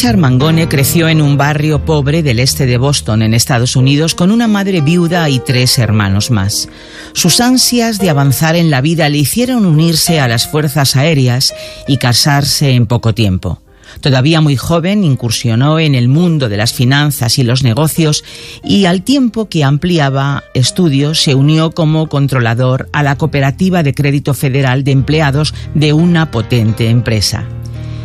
Richard 0.00 0.16
Mangone 0.16 0.66
creció 0.66 1.10
en 1.10 1.20
un 1.20 1.36
barrio 1.36 1.84
pobre 1.84 2.22
del 2.22 2.38
este 2.38 2.64
de 2.64 2.78
Boston, 2.78 3.20
en 3.20 3.34
Estados 3.34 3.76
Unidos, 3.76 4.14
con 4.14 4.30
una 4.30 4.48
madre 4.48 4.80
viuda 4.80 5.28
y 5.28 5.40
tres 5.40 5.78
hermanos 5.78 6.30
más. 6.30 6.70
Sus 7.12 7.38
ansias 7.38 7.98
de 7.98 8.08
avanzar 8.08 8.56
en 8.56 8.70
la 8.70 8.80
vida 8.80 9.10
le 9.10 9.18
hicieron 9.18 9.66
unirse 9.66 10.18
a 10.18 10.26
las 10.26 10.48
fuerzas 10.48 10.96
aéreas 10.96 11.52
y 11.86 11.98
casarse 11.98 12.70
en 12.70 12.86
poco 12.86 13.12
tiempo. 13.12 13.60
Todavía 14.00 14.40
muy 14.40 14.56
joven 14.56 15.04
incursionó 15.04 15.78
en 15.78 15.94
el 15.94 16.08
mundo 16.08 16.48
de 16.48 16.56
las 16.56 16.72
finanzas 16.72 17.38
y 17.38 17.42
los 17.42 17.62
negocios 17.62 18.24
y 18.64 18.86
al 18.86 19.02
tiempo 19.02 19.50
que 19.50 19.64
ampliaba 19.64 20.44
estudios 20.54 21.22
se 21.22 21.34
unió 21.34 21.72
como 21.72 22.08
controlador 22.08 22.88
a 22.94 23.02
la 23.02 23.18
Cooperativa 23.18 23.82
de 23.82 23.92
Crédito 23.92 24.32
Federal 24.32 24.82
de 24.82 24.92
Empleados 24.92 25.52
de 25.74 25.92
una 25.92 26.30
potente 26.30 26.88
empresa. 26.88 27.44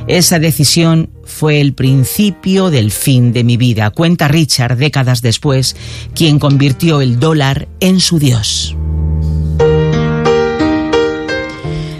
Esa 0.07 0.37
decisión 0.37 1.09
fue 1.23 1.59
el 1.59 1.73
principio 1.73 2.69
del 2.69 2.91
fin 2.91 3.33
de 3.33 3.43
mi 3.43 3.57
vida, 3.57 3.89
cuenta 3.89 4.27
Richard 4.27 4.77
décadas 4.77 5.23
después, 5.23 5.75
quien 6.13 6.37
convirtió 6.37 7.01
el 7.01 7.19
dólar 7.19 7.67
en 7.79 7.99
su 7.99 8.19
dios. 8.19 8.75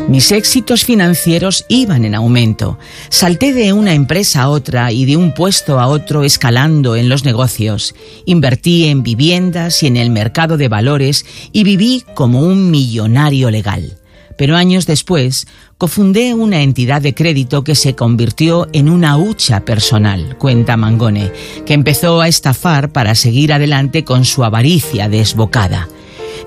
Mis 0.07 0.31
éxitos 0.31 0.85
financieros 0.85 1.65
iban 1.67 2.05
en 2.05 2.13
aumento. 2.13 2.77
Salté 3.09 3.53
de 3.53 3.73
una 3.73 3.93
empresa 3.93 4.43
a 4.43 4.49
otra 4.49 4.91
y 4.91 5.05
de 5.05 5.17
un 5.17 5.33
puesto 5.33 5.79
a 5.79 5.87
otro 5.87 6.23
escalando 6.23 6.95
en 6.95 7.09
los 7.09 7.25
negocios. 7.25 7.95
Invertí 8.25 8.85
en 8.85 9.01
viviendas 9.01 9.81
y 9.81 9.87
en 9.87 9.97
el 9.97 10.11
mercado 10.11 10.57
de 10.57 10.67
valores 10.67 11.25
y 11.51 11.63
viví 11.63 12.03
como 12.13 12.41
un 12.41 12.69
millonario 12.69 13.49
legal. 13.49 13.97
Pero 14.37 14.55
años 14.55 14.85
después, 14.85 15.47
cofundé 15.77 16.33
una 16.33 16.61
entidad 16.61 17.01
de 17.01 17.13
crédito 17.13 17.63
que 17.63 17.75
se 17.75 17.95
convirtió 17.95 18.67
en 18.71 18.89
una 18.89 19.17
hucha 19.17 19.65
personal, 19.65 20.37
cuenta 20.37 20.77
Mangone, 20.77 21.31
que 21.65 21.73
empezó 21.73 22.21
a 22.21 22.27
estafar 22.27 22.91
para 22.91 23.15
seguir 23.15 23.51
adelante 23.51 24.03
con 24.03 24.25
su 24.25 24.43
avaricia 24.43 25.09
desbocada. 25.09 25.89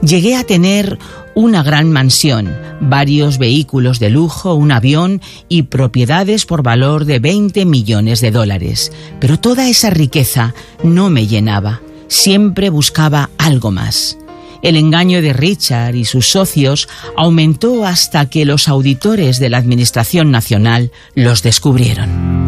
Llegué 0.03 0.37
a 0.37 0.45
tener 0.45 0.99
una 1.35 1.63
gran 1.63 1.93
mansión, 1.93 2.57
varios 2.81 3.39
vehículos 3.39 3.99
de 3.99 4.11
lujo, 4.11 4.55
un 4.55 4.73
avión 4.73 5.21
y 5.49 5.65
propiedades 5.65 6.47
por 6.47 6.63
valor 6.63 7.05
de 7.05 7.19
20 7.19 7.65
millones 7.65 8.21
de 8.21 8.31
dólares. 8.31 8.93
Pero 9.21 9.39
toda 9.39 9.69
esa 9.69 9.91
riqueza 9.91 10.55
no 10.83 11.11
me 11.11 11.27
llenaba. 11.27 11.81
Siempre 12.09 12.71
buscaba 12.71 13.31
algo 13.39 13.71
más. 13.71 14.19
El 14.63 14.77
engaño 14.77 15.23
de 15.23 15.33
Richard 15.33 15.95
y 15.95 16.05
sus 16.05 16.29
socios 16.29 16.89
aumentó 17.17 17.87
hasta 17.87 18.29
que 18.29 18.45
los 18.45 18.69
auditores 18.69 19.39
de 19.39 19.51
la 19.51 19.59
Administración 19.59 20.31
Nacional 20.31 20.91
los 21.15 21.43
descubrieron. 21.43 22.47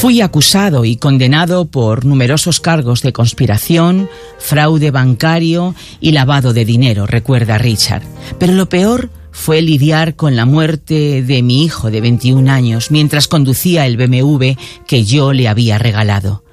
Fui 0.00 0.22
acusado 0.22 0.86
y 0.86 0.96
condenado 0.96 1.66
por 1.66 2.06
numerosos 2.06 2.58
cargos 2.60 3.02
de 3.02 3.12
conspiración, 3.12 4.08
fraude 4.38 4.90
bancario 4.90 5.74
y 6.00 6.12
lavado 6.12 6.54
de 6.54 6.64
dinero, 6.64 7.06
recuerda 7.06 7.58
Richard. 7.58 8.02
Pero 8.38 8.54
lo 8.54 8.70
peor 8.70 9.10
fue 9.30 9.60
lidiar 9.60 10.16
con 10.16 10.36
la 10.36 10.46
muerte 10.46 11.22
de 11.22 11.42
mi 11.42 11.64
hijo 11.64 11.90
de 11.90 12.00
21 12.00 12.50
años 12.50 12.90
mientras 12.90 13.28
conducía 13.28 13.84
el 13.84 13.98
BMW 13.98 14.52
que 14.86 15.04
yo 15.04 15.34
le 15.34 15.48
había 15.48 15.76
regalado. 15.76 16.44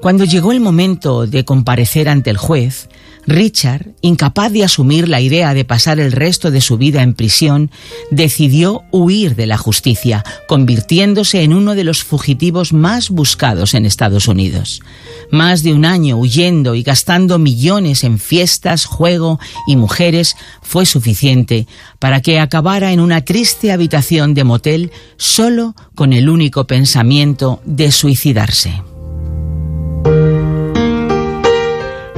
Cuando 0.00 0.24
llegó 0.24 0.52
el 0.52 0.60
momento 0.60 1.26
de 1.26 1.44
comparecer 1.44 2.08
ante 2.08 2.30
el 2.30 2.36
juez, 2.36 2.88
Richard, 3.26 3.94
incapaz 4.02 4.52
de 4.52 4.64
asumir 4.64 5.08
la 5.08 5.20
idea 5.20 5.54
de 5.54 5.64
pasar 5.64 5.98
el 5.98 6.12
resto 6.12 6.50
de 6.50 6.60
su 6.60 6.76
vida 6.76 7.02
en 7.02 7.14
prisión, 7.14 7.70
decidió 8.10 8.82
huir 8.90 9.34
de 9.34 9.46
la 9.46 9.56
justicia, 9.56 10.24
convirtiéndose 10.46 11.42
en 11.42 11.54
uno 11.54 11.74
de 11.74 11.84
los 11.84 12.04
fugitivos 12.04 12.72
más 12.72 13.10
buscados 13.10 13.74
en 13.74 13.86
Estados 13.86 14.28
Unidos. 14.28 14.82
Más 15.30 15.62
de 15.62 15.72
un 15.72 15.84
año 15.84 16.18
huyendo 16.18 16.74
y 16.74 16.82
gastando 16.82 17.38
millones 17.38 18.04
en 18.04 18.18
fiestas, 18.18 18.84
juego 18.84 19.40
y 19.66 19.76
mujeres 19.76 20.36
fue 20.60 20.84
suficiente 20.84 21.66
para 21.98 22.20
que 22.20 22.40
acabara 22.40 22.92
en 22.92 23.00
una 23.00 23.22
triste 23.22 23.72
habitación 23.72 24.34
de 24.34 24.44
motel 24.44 24.92
solo 25.16 25.74
con 25.94 26.12
el 26.12 26.28
único 26.28 26.66
pensamiento 26.66 27.62
de 27.64 27.90
suicidarse. 27.90 28.82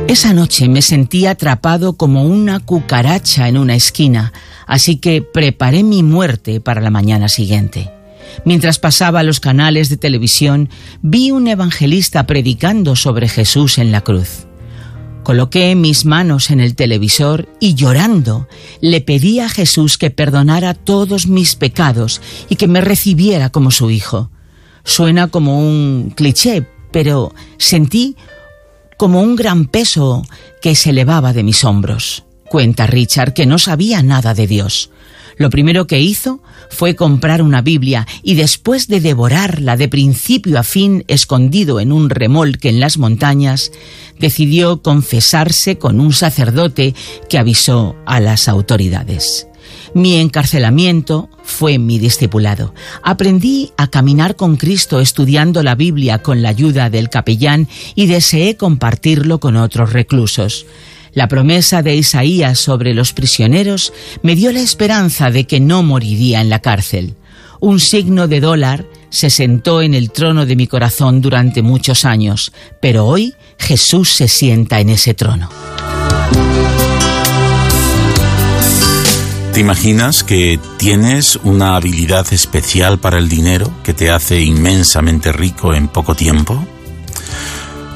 Esa 0.09 0.33
noche 0.33 0.69
me 0.69 0.83
sentí 0.83 1.27
atrapado 1.27 1.97
como 1.97 2.23
una 2.23 2.61
cucaracha 2.61 3.49
en 3.49 3.59
una 3.59 3.75
esquina, 3.75 4.33
así 4.65 4.99
que 4.99 5.21
preparé 5.21 5.83
mi 5.83 6.05
muerte 6.05 6.61
para 6.61 6.81
la 6.81 6.91
mañana 6.91 7.29
siguiente. 7.29 7.91
Mientras 8.45 8.79
pasaba 8.79 9.25
los 9.25 9.41
canales 9.41 9.89
de 9.89 9.97
televisión, 9.97 10.71
vi 11.03 11.33
un 11.33 11.49
evangelista 11.49 12.25
predicando 12.25 12.95
sobre 12.95 13.29
Jesús 13.29 13.79
en 13.79 13.91
la 13.91 14.03
cruz. 14.03 14.47
Coloqué 15.25 15.75
mis 15.75 16.05
manos 16.05 16.51
en 16.51 16.61
el 16.61 16.77
televisor 16.77 17.49
y 17.59 17.75
llorando 17.75 18.47
le 18.81 19.01
pedí 19.01 19.41
a 19.41 19.49
Jesús 19.49 19.99
que 19.99 20.13
perdonara 20.13 20.75
todos 20.75 21.27
mis 21.27 21.57
pecados 21.57 22.21
y 22.49 22.55
que 22.55 22.69
me 22.69 22.81
recibiera 22.81 23.51
como 23.51 23.73
su 23.73 23.91
hijo. 23.91 24.31
Suena 24.85 25.27
como 25.27 25.59
un 25.59 26.13
cliché, 26.15 26.65
pero 26.93 27.35
sentí 27.59 28.15
como 28.97 29.21
un 29.21 29.37
gran 29.37 29.67
peso 29.67 30.25
que 30.61 30.75
se 30.75 30.91
elevaba 30.91 31.33
de 31.33 31.43
mis 31.43 31.65
hombros. 31.65 32.25
Cuenta 32.49 32.87
Richard 32.87 33.33
que 33.35 33.47
no 33.47 33.59
sabía 33.59 34.03
nada 34.03 34.35
de 34.35 34.47
Dios. 34.47 34.91
Lo 35.37 35.51
primero 35.51 35.87
que 35.87 36.01
hizo 36.01 36.41
fue 36.71 36.97
comprar 36.97 37.43
una 37.43 37.61
Biblia 37.61 38.07
y 38.23 38.35
después 38.35 38.89
de 38.89 39.01
devorarla 39.01 39.77
de 39.77 39.89
principio 39.89 40.59
a 40.59 40.63
fin 40.63 41.05
escondido 41.09 41.79
en 41.79 41.93
un 41.93 42.09
remolque 42.09 42.71
en 42.71 42.81
las 42.81 42.97
montañas, 42.97 43.71
decidió 44.19 44.83
confesarse 44.83 45.77
con 45.77 46.01
un 46.01 46.13
sacerdote 46.13 46.95
que 47.29 47.39
avisó 47.39 47.97
a 48.07 48.21
las 48.21 48.49
autoridades. 48.49 49.47
Mi 49.97 50.17
encarcelamiento 50.17 51.31
fue 51.43 51.79
mi 51.79 51.99
discipulado. 51.99 52.75
Aprendí 53.03 53.73
a 53.79 53.87
caminar 53.87 54.37
con 54.37 54.59
Cristo 54.59 55.01
estudiando 55.01 55.63
la 55.63 55.75
Biblia 55.75 56.23
con 56.23 56.43
la 56.43 56.51
ayuda 56.51 56.91
del 56.91 57.09
capellán 57.09 57.67
y 57.95 58.05
deseé 58.05 58.59
compartirlo 58.59 59.41
con 59.41 59.57
otros 59.57 59.95
reclusos. 59.95 60.67
La 61.15 61.29
promesa 61.29 61.83
de 61.83 61.97
Isaías 61.97 62.59
sobre 62.59 62.93
los 62.93 63.15
prisioneros 63.15 63.95
me 64.21 64.37
dio 64.37 64.53
la 64.53 64.61
esperanza 64.61 65.31
de 65.31 65.47
que 65.47 65.61
no 65.61 65.83
moriría 65.83 66.43
en 66.43 66.51
la 66.51 66.59
cárcel. 66.59 67.15
Un 67.61 67.81
signo 67.81 68.29
de 68.29 68.41
dólar 68.41 68.85
se 69.09 69.31
sentó 69.31 69.81
en 69.81 69.95
el 69.95 70.11
trono 70.11 70.45
de 70.45 70.57
mi 70.57 70.67
corazón 70.67 71.23
durante 71.23 71.63
muchos 71.63 72.05
años, 72.05 72.53
pero 72.83 73.07
hoy 73.07 73.33
Jesús 73.59 74.11
se 74.11 74.29
sienta 74.29 74.79
en 74.79 74.91
ese 74.91 75.15
trono. 75.15 75.49
¿Te 79.57 79.61
imaginas 79.61 80.23
que 80.23 80.61
tienes 80.77 81.37
una 81.37 81.77
habilidad 81.77 82.31
especial 82.31 82.99
para 82.99 83.17
el 83.17 83.31
dinero 83.31 83.73
que 83.83 83.95
te 83.95 84.11
hace 84.11 84.43
inmensamente 84.43 85.33
rico 85.33 85.73
en 85.73 85.89
poco 85.89 86.15
tiempo? 86.15 86.63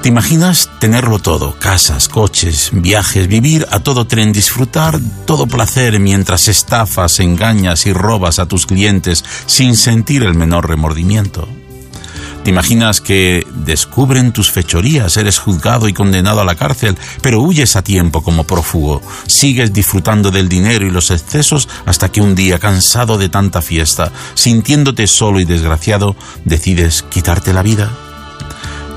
¿Te 0.02 0.08
imaginas 0.08 0.70
tenerlo 0.80 1.18
todo? 1.18 1.54
Casas, 1.58 2.08
coches, 2.08 2.70
viajes, 2.72 3.28
vivir 3.28 3.66
a 3.72 3.80
todo 3.80 4.06
tren, 4.06 4.32
disfrutar 4.32 4.98
todo 5.26 5.46
placer 5.46 6.00
mientras 6.00 6.48
estafas, 6.48 7.20
engañas 7.20 7.84
y 7.84 7.92
robas 7.92 8.38
a 8.38 8.46
tus 8.46 8.64
clientes 8.64 9.22
sin 9.44 9.76
sentir 9.76 10.22
el 10.22 10.34
menor 10.34 10.66
remordimiento? 10.66 11.46
¿Te 12.42 12.48
imaginas 12.48 13.02
que 13.02 13.46
descubren 13.54 14.32
tus 14.32 14.50
fechorías, 14.50 15.18
eres 15.18 15.38
juzgado 15.38 15.88
y 15.88 15.92
condenado 15.92 16.40
a 16.40 16.44
la 16.44 16.54
cárcel, 16.54 16.96
pero 17.20 17.42
huyes 17.42 17.76
a 17.76 17.82
tiempo 17.82 18.22
como 18.22 18.44
prófugo? 18.44 19.02
Sigues 19.26 19.74
disfrutando 19.74 20.30
del 20.30 20.48
dinero 20.48 20.86
y 20.86 20.90
los 20.90 21.10
excesos 21.10 21.68
hasta 21.84 22.10
que 22.10 22.22
un 22.22 22.34
día, 22.34 22.58
cansado 22.58 23.18
de 23.18 23.28
tanta 23.28 23.60
fiesta, 23.60 24.10
sintiéndote 24.34 25.06
solo 25.06 25.38
y 25.38 25.44
desgraciado, 25.44 26.16
decides 26.46 27.02
quitarte 27.02 27.52
la 27.52 27.62
vida? 27.62 27.90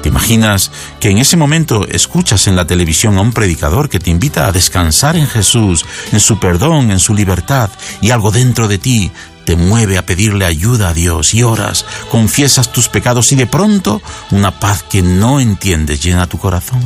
¿Te 0.01 0.09
imaginas 0.09 0.69
que 0.99 1.09
en 1.09 1.17
ese 1.17 1.37
momento 1.37 1.87
escuchas 1.87 2.47
en 2.47 2.57
la 2.57 2.67
televisión 2.67 3.17
a 3.17 3.21
un 3.21 3.31
predicador 3.31 3.89
que 3.89 3.99
te 3.99 4.09
invita 4.09 4.47
a 4.47 4.51
descansar 4.51 5.15
en 5.15 5.27
Jesús, 5.27 5.85
en 6.11 6.19
su 6.19 6.39
perdón, 6.39 6.91
en 6.91 6.99
su 6.99 7.13
libertad, 7.13 7.69
y 8.01 8.11
algo 8.11 8.29
dentro 8.29 8.67
de 8.67 8.79
ti 8.79 9.11
te 9.45 9.55
mueve 9.55 9.97
a 9.97 10.05
pedirle 10.05 10.45
ayuda 10.45 10.89
a 10.89 10.93
Dios 10.93 11.33
y 11.33 11.43
oras, 11.43 11.85
confiesas 12.09 12.71
tus 12.71 12.89
pecados 12.89 13.31
y 13.31 13.35
de 13.35 13.47
pronto 13.47 14.01
una 14.31 14.59
paz 14.59 14.83
que 14.83 15.01
no 15.01 15.39
entiendes 15.39 16.01
llena 16.01 16.27
tu 16.27 16.37
corazón? 16.37 16.81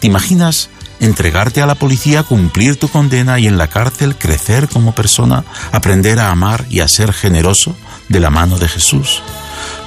¿Te 0.00 0.06
imaginas 0.06 0.70
entregarte 1.00 1.62
a 1.62 1.66
la 1.66 1.74
policía, 1.74 2.22
cumplir 2.22 2.76
tu 2.76 2.88
condena 2.88 3.38
y 3.38 3.46
en 3.46 3.58
la 3.58 3.68
cárcel 3.68 4.16
crecer 4.16 4.68
como 4.68 4.94
persona, 4.94 5.44
aprender 5.72 6.18
a 6.18 6.30
amar 6.30 6.64
y 6.68 6.80
a 6.80 6.88
ser 6.88 7.12
generoso 7.12 7.74
de 8.08 8.20
la 8.20 8.30
mano 8.30 8.58
de 8.58 8.68
Jesús? 8.68 9.22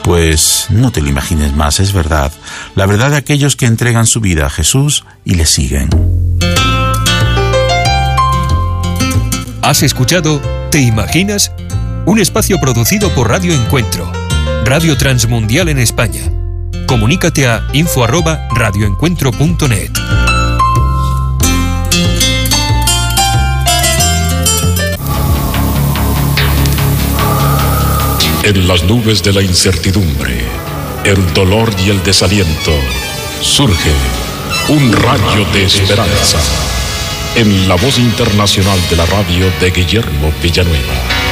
Pues 0.04 0.68
no 0.70 0.92
te 0.92 1.02
lo 1.02 1.10
imagines 1.10 1.56
más, 1.56 1.80
es 1.80 1.94
verdad. 1.94 2.32
La 2.76 2.86
verdad 2.86 3.12
de 3.12 3.18
aquellos 3.18 3.56
que 3.56 3.66
entregan 3.66 4.06
su 4.06 4.20
vida 4.20 4.46
a 4.46 4.50
Jesús 4.50 5.06
y 5.24 5.36
le 5.36 5.46
siguen. 5.46 5.90
¿Has 9.62 9.82
escuchado 9.82 10.42
¿Te 10.74 10.82
imaginas? 10.82 11.52
Un 12.06 12.20
espacio 12.20 12.60
producido 12.60 13.16
por 13.16 13.30
Radio 13.30 13.54
Encuentro, 13.54 14.12
Radio 14.66 14.98
Transmundial 14.98 15.70
en 15.70 15.80
España. 15.80 16.30
Comunícate 16.86 17.48
a 17.48 17.66
info@radioencuentro.net. 17.72 19.92
En 28.44 28.68
las 28.68 28.84
nubes 28.84 29.24
de 29.24 29.32
la 29.32 29.42
incertidumbre, 29.42 30.44
el 31.06 31.34
dolor 31.34 31.70
y 31.86 31.90
el 31.90 32.04
desaliento, 32.04 32.74
surge 33.40 33.94
un 34.68 34.92
rayo 34.92 35.46
de 35.54 35.64
esperanza 35.64 36.40
en 37.38 37.70
la 37.70 37.76
voz 37.76 37.98
internacional 37.98 38.78
de 38.90 38.98
la 38.98 39.06
radio 39.06 39.50
de 39.62 39.72
Guillermo 39.72 40.34
Villanueva. 40.42 41.23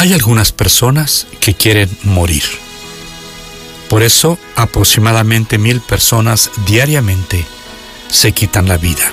Hay 0.00 0.12
algunas 0.12 0.52
personas 0.52 1.26
que 1.40 1.54
quieren 1.54 1.90
morir. 2.04 2.44
Por 3.88 4.04
eso 4.04 4.38
aproximadamente 4.54 5.58
mil 5.58 5.80
personas 5.80 6.52
diariamente 6.68 7.44
se 8.08 8.30
quitan 8.30 8.68
la 8.68 8.76
vida. 8.76 9.10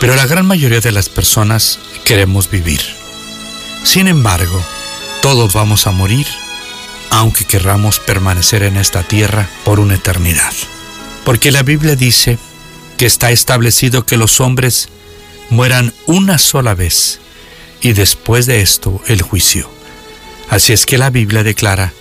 Pero 0.00 0.16
la 0.16 0.26
gran 0.26 0.46
mayoría 0.46 0.80
de 0.80 0.90
las 0.90 1.10
personas 1.10 1.78
queremos 2.06 2.50
vivir. 2.50 2.80
Sin 3.84 4.08
embargo, 4.08 4.58
todos 5.20 5.52
vamos 5.52 5.86
a 5.86 5.90
morir, 5.90 6.26
aunque 7.10 7.44
querramos 7.44 8.00
permanecer 8.00 8.62
en 8.62 8.78
esta 8.78 9.02
tierra 9.02 9.46
por 9.66 9.80
una 9.80 9.96
eternidad. 9.96 10.54
Porque 11.26 11.52
la 11.52 11.62
Biblia 11.62 11.94
dice 11.94 12.38
que 12.96 13.04
está 13.04 13.32
establecido 13.32 14.06
que 14.06 14.16
los 14.16 14.40
hombres 14.40 14.88
mueran 15.50 15.92
una 16.06 16.38
sola 16.38 16.74
vez 16.74 17.20
y 17.82 17.92
después 17.92 18.46
de 18.46 18.62
esto 18.62 19.02
el 19.08 19.20
juicio. 19.20 19.75
Así 20.48 20.72
es 20.72 20.86
que 20.86 20.98
la 20.98 21.10
Biblia 21.10 21.42
declara 21.42 21.92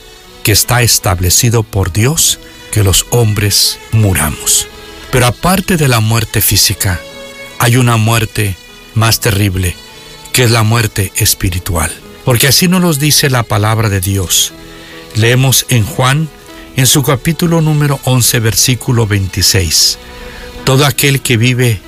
que 0.44 0.52
está 0.52 0.82
establecido 0.82 1.64
por 1.64 1.92
Dios 1.92 2.40
que 2.72 2.84
los 2.84 3.06
hombres 3.10 3.80
muramos. 3.92 4.68
Pero 5.12 5.28
aparte 5.28 5.78
de 5.78 5.88
la 5.88 6.02
muerte 6.02 6.42
física, 6.42 7.00
hay 7.58 7.78
una 7.78 7.98
muerte 7.98 8.56
más 8.94 9.20
terrible, 9.20 9.76
que 10.34 10.44
es 10.44 10.52
la 10.52 10.64
muerte 10.64 11.12
espiritual. 11.16 11.92
Porque 12.26 12.48
así 12.48 12.68
nos 12.68 12.82
lo 12.82 12.94
dice 12.94 13.30
la 13.30 13.44
palabra 13.44 13.90
de 13.90 14.02
Dios. 14.02 14.54
Leemos 15.16 15.66
en 15.70 15.86
Juan, 15.86 16.28
en 16.76 16.86
su 16.86 17.02
capítulo 17.02 17.62
número 17.62 18.00
11, 18.04 18.40
versículo 18.40 19.08
26. 19.08 19.98
Todo 20.66 20.86
aquel 20.86 21.22
que 21.22 21.38
vive 21.38 21.80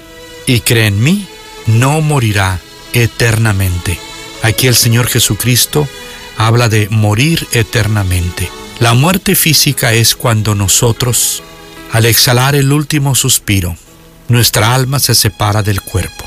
y 0.45 0.61
cree 0.61 0.87
en 0.87 1.03
mí, 1.03 1.27
no 1.65 1.99
morirá 2.01 2.59
eternamente. 2.93 3.99
Aquí 4.41 4.67
el 4.67 4.75
Señor 4.75 5.07
Jesucristo 5.07 5.87
habla 6.37 6.69
de 6.69 6.87
morir 6.89 7.47
eternamente. 7.51 8.49
La 8.79 8.93
muerte 8.93 9.35
física 9.35 9.93
es 9.93 10.15
cuando 10.15 10.55
nosotros, 10.55 11.43
al 11.91 12.05
exhalar 12.05 12.55
el 12.55 12.71
último 12.71 13.15
suspiro, 13.15 13.75
nuestra 14.27 14.75
alma 14.75 14.99
se 14.99 15.15
separa 15.15 15.63
del 15.63 15.81
cuerpo. 15.81 16.25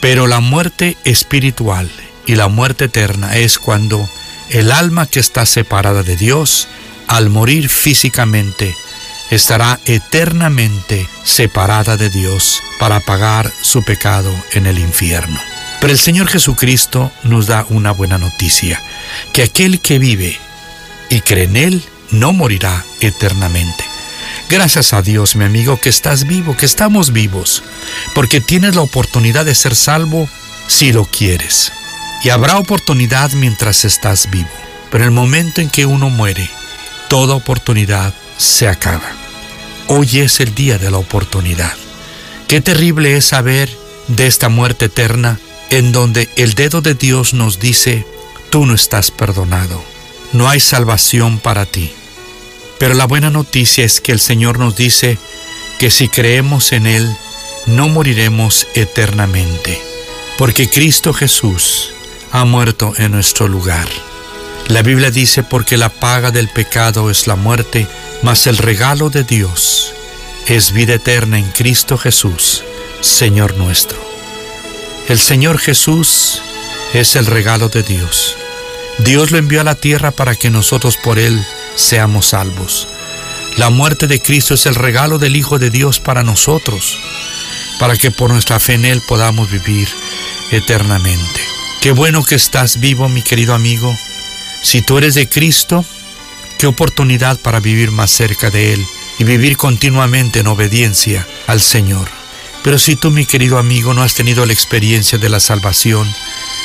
Pero 0.00 0.26
la 0.26 0.40
muerte 0.40 0.96
espiritual 1.04 1.90
y 2.26 2.36
la 2.36 2.48
muerte 2.48 2.86
eterna 2.86 3.36
es 3.36 3.58
cuando 3.58 4.08
el 4.50 4.72
alma 4.72 5.06
que 5.06 5.20
está 5.20 5.46
separada 5.46 6.02
de 6.02 6.16
Dios, 6.16 6.68
al 7.08 7.28
morir 7.28 7.68
físicamente, 7.68 8.74
estará 9.30 9.78
eternamente 9.84 11.08
separada 11.24 11.96
de 11.96 12.10
Dios 12.10 12.60
para 12.78 13.00
pagar 13.00 13.52
su 13.62 13.82
pecado 13.82 14.32
en 14.52 14.66
el 14.66 14.78
infierno. 14.78 15.38
Pero 15.80 15.92
el 15.92 15.98
Señor 15.98 16.28
Jesucristo 16.28 17.10
nos 17.24 17.46
da 17.46 17.66
una 17.70 17.92
buena 17.92 18.18
noticia, 18.18 18.82
que 19.32 19.42
aquel 19.42 19.80
que 19.80 19.98
vive 19.98 20.38
y 21.08 21.20
cree 21.20 21.44
en 21.44 21.56
Él 21.56 21.82
no 22.10 22.32
morirá 22.32 22.84
eternamente. 23.00 23.84
Gracias 24.50 24.92
a 24.92 25.00
Dios, 25.00 25.36
mi 25.36 25.44
amigo, 25.44 25.80
que 25.80 25.88
estás 25.88 26.26
vivo, 26.26 26.56
que 26.56 26.66
estamos 26.66 27.12
vivos, 27.12 27.62
porque 28.14 28.40
tienes 28.40 28.74
la 28.74 28.82
oportunidad 28.82 29.44
de 29.44 29.54
ser 29.54 29.74
salvo 29.74 30.28
si 30.66 30.92
lo 30.92 31.04
quieres. 31.04 31.72
Y 32.24 32.28
habrá 32.28 32.58
oportunidad 32.58 33.30
mientras 33.32 33.84
estás 33.84 34.28
vivo. 34.30 34.50
Pero 34.90 35.04
el 35.04 35.12
momento 35.12 35.60
en 35.60 35.70
que 35.70 35.86
uno 35.86 36.10
muere, 36.10 36.50
toda 37.08 37.34
oportunidad 37.34 38.12
se 38.36 38.68
acaba. 38.68 39.12
Hoy 39.86 40.18
es 40.18 40.40
el 40.40 40.54
día 40.54 40.78
de 40.78 40.90
la 40.90 40.98
oportunidad. 40.98 41.72
Qué 42.48 42.60
terrible 42.60 43.16
es 43.16 43.26
saber 43.26 43.70
de 44.08 44.26
esta 44.26 44.48
muerte 44.48 44.86
eterna 44.86 45.38
en 45.70 45.92
donde 45.92 46.28
el 46.36 46.54
dedo 46.54 46.80
de 46.80 46.94
Dios 46.94 47.32
nos 47.32 47.58
dice, 47.58 48.04
tú 48.50 48.66
no 48.66 48.74
estás 48.74 49.10
perdonado, 49.10 49.82
no 50.32 50.48
hay 50.48 50.60
salvación 50.60 51.38
para 51.38 51.64
ti. 51.66 51.92
Pero 52.78 52.94
la 52.94 53.06
buena 53.06 53.30
noticia 53.30 53.84
es 53.84 54.00
que 54.00 54.12
el 54.12 54.20
Señor 54.20 54.58
nos 54.58 54.74
dice 54.76 55.18
que 55.78 55.90
si 55.90 56.08
creemos 56.08 56.72
en 56.72 56.86
Él, 56.86 57.08
no 57.66 57.88
moriremos 57.88 58.66
eternamente, 58.74 59.80
porque 60.38 60.68
Cristo 60.68 61.12
Jesús 61.12 61.92
ha 62.32 62.44
muerto 62.44 62.92
en 62.96 63.12
nuestro 63.12 63.48
lugar. 63.48 63.88
La 64.68 64.82
Biblia 64.82 65.10
dice, 65.10 65.42
porque 65.42 65.76
la 65.76 65.88
paga 65.88 66.30
del 66.30 66.48
pecado 66.48 67.10
es 67.10 67.26
la 67.26 67.36
muerte, 67.36 67.86
mas 68.22 68.46
el 68.46 68.56
regalo 68.56 69.10
de 69.10 69.24
Dios 69.24 69.92
es 70.46 70.72
vida 70.72 70.94
eterna 70.94 71.38
en 71.38 71.50
Cristo 71.50 71.98
Jesús, 71.98 72.64
Señor 73.00 73.56
nuestro. 73.56 73.98
El 75.10 75.18
Señor 75.18 75.58
Jesús 75.58 76.40
es 76.94 77.16
el 77.16 77.26
regalo 77.26 77.68
de 77.68 77.82
Dios. 77.82 78.36
Dios 78.98 79.32
lo 79.32 79.38
envió 79.38 79.60
a 79.60 79.64
la 79.64 79.74
tierra 79.74 80.12
para 80.12 80.36
que 80.36 80.50
nosotros 80.50 80.96
por 80.96 81.18
Él 81.18 81.44
seamos 81.74 82.26
salvos. 82.26 82.86
La 83.56 83.70
muerte 83.70 84.06
de 84.06 84.22
Cristo 84.22 84.54
es 84.54 84.66
el 84.66 84.76
regalo 84.76 85.18
del 85.18 85.34
Hijo 85.34 85.58
de 85.58 85.70
Dios 85.70 85.98
para 85.98 86.22
nosotros, 86.22 86.96
para 87.80 87.96
que 87.96 88.12
por 88.12 88.30
nuestra 88.30 88.60
fe 88.60 88.74
en 88.74 88.84
Él 88.84 89.02
podamos 89.08 89.50
vivir 89.50 89.88
eternamente. 90.52 91.40
Qué 91.80 91.90
bueno 91.90 92.22
que 92.22 92.36
estás 92.36 92.78
vivo, 92.78 93.08
mi 93.08 93.22
querido 93.22 93.52
amigo. 93.52 93.92
Si 94.62 94.80
tú 94.80 94.96
eres 94.96 95.16
de 95.16 95.28
Cristo, 95.28 95.84
qué 96.56 96.68
oportunidad 96.68 97.36
para 97.36 97.58
vivir 97.58 97.90
más 97.90 98.12
cerca 98.12 98.48
de 98.48 98.74
Él 98.74 98.86
y 99.18 99.24
vivir 99.24 99.56
continuamente 99.56 100.38
en 100.38 100.46
obediencia 100.46 101.26
al 101.48 101.60
Señor. 101.60 102.19
Pero 102.62 102.78
si 102.78 102.96
tú, 102.96 103.10
mi 103.10 103.26
querido 103.26 103.58
amigo, 103.58 103.94
no 103.94 104.02
has 104.02 104.14
tenido 104.14 104.44
la 104.44 104.52
experiencia 104.52 105.18
de 105.18 105.28
la 105.28 105.40
salvación, 105.40 106.12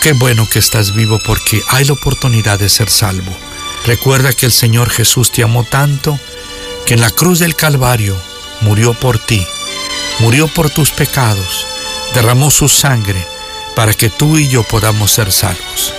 qué 0.02 0.14
bueno 0.14 0.48
que 0.50 0.60
estás 0.60 0.94
vivo 0.94 1.20
porque 1.26 1.62
hay 1.70 1.86
la 1.86 1.94
oportunidad 1.94 2.60
de 2.60 2.70
ser 2.70 2.90
salvo. 2.90 3.36
Recuerda 3.86 4.34
que 4.34 4.46
el 4.46 4.52
Señor 4.52 4.90
Jesús 4.90 5.32
te 5.32 5.44
amó 5.44 5.64
tanto 5.64 6.20
que 6.86 6.96
en 6.96 7.02
la 7.02 7.12
cruz 7.12 7.40
del 7.40 7.56
Calvario 7.56 8.16
murió 8.62 8.94
por 8.94 9.20
ti, 9.20 9.46
murió 10.20 10.48
por 10.48 10.70
tus 10.70 10.92
pecados, 10.92 11.66
derramó 12.14 12.52
su 12.52 12.68
sangre 12.68 13.26
para 13.76 13.94
que 13.94 14.10
tú 14.10 14.38
y 14.38 14.48
yo 14.48 14.64
podamos 14.64 15.12
ser 15.12 15.32
salvos. 15.32 15.94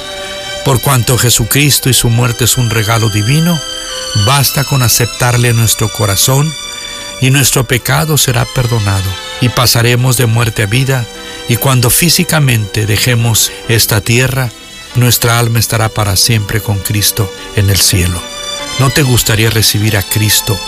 Por 0.65 0.81
cuanto 0.81 1.17
Jesucristo 1.17 1.89
y 1.89 1.95
su 1.95 2.11
muerte 2.11 2.45
es 2.45 2.57
un 2.57 2.71
regalo 2.71 3.09
divino, 3.09 3.59
basta 4.27 4.65
con 4.65 4.83
aceptarle 4.83 5.51
en 5.51 5.57
nuestro 5.57 5.89
corazón 5.89 6.53
y 7.21 7.31
nuestro 7.31 7.65
pecado 7.65 8.19
será 8.19 8.45
perdonado 8.45 9.11
y 9.41 9.49
pasaremos 9.49 10.17
de 10.17 10.27
muerte 10.27 10.63
a 10.63 10.67
vida 10.67 11.07
y 11.49 11.57
cuando 11.57 11.91
físicamente 11.91 12.87
dejemos 12.87 13.53
esta 13.69 14.01
tierra, 14.01 14.51
nuestra 14.95 15.39
alma 15.39 15.59
estará 15.59 15.89
para 15.89 16.17
siempre 16.17 16.61
con 16.61 16.79
Cristo 16.79 17.33
en 17.55 17.71
el 17.71 17.77
cielo. 17.77 18.21
¿No 18.79 18.91
te 18.91 19.03
gustaría 19.03 19.51
recibir 19.51 19.97
a 19.97 20.03
Cristo 20.03 20.59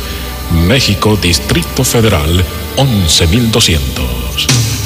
México, 0.67 1.17
Distrito 1.19 1.83
Federal, 1.83 2.45
11200. 2.77 4.82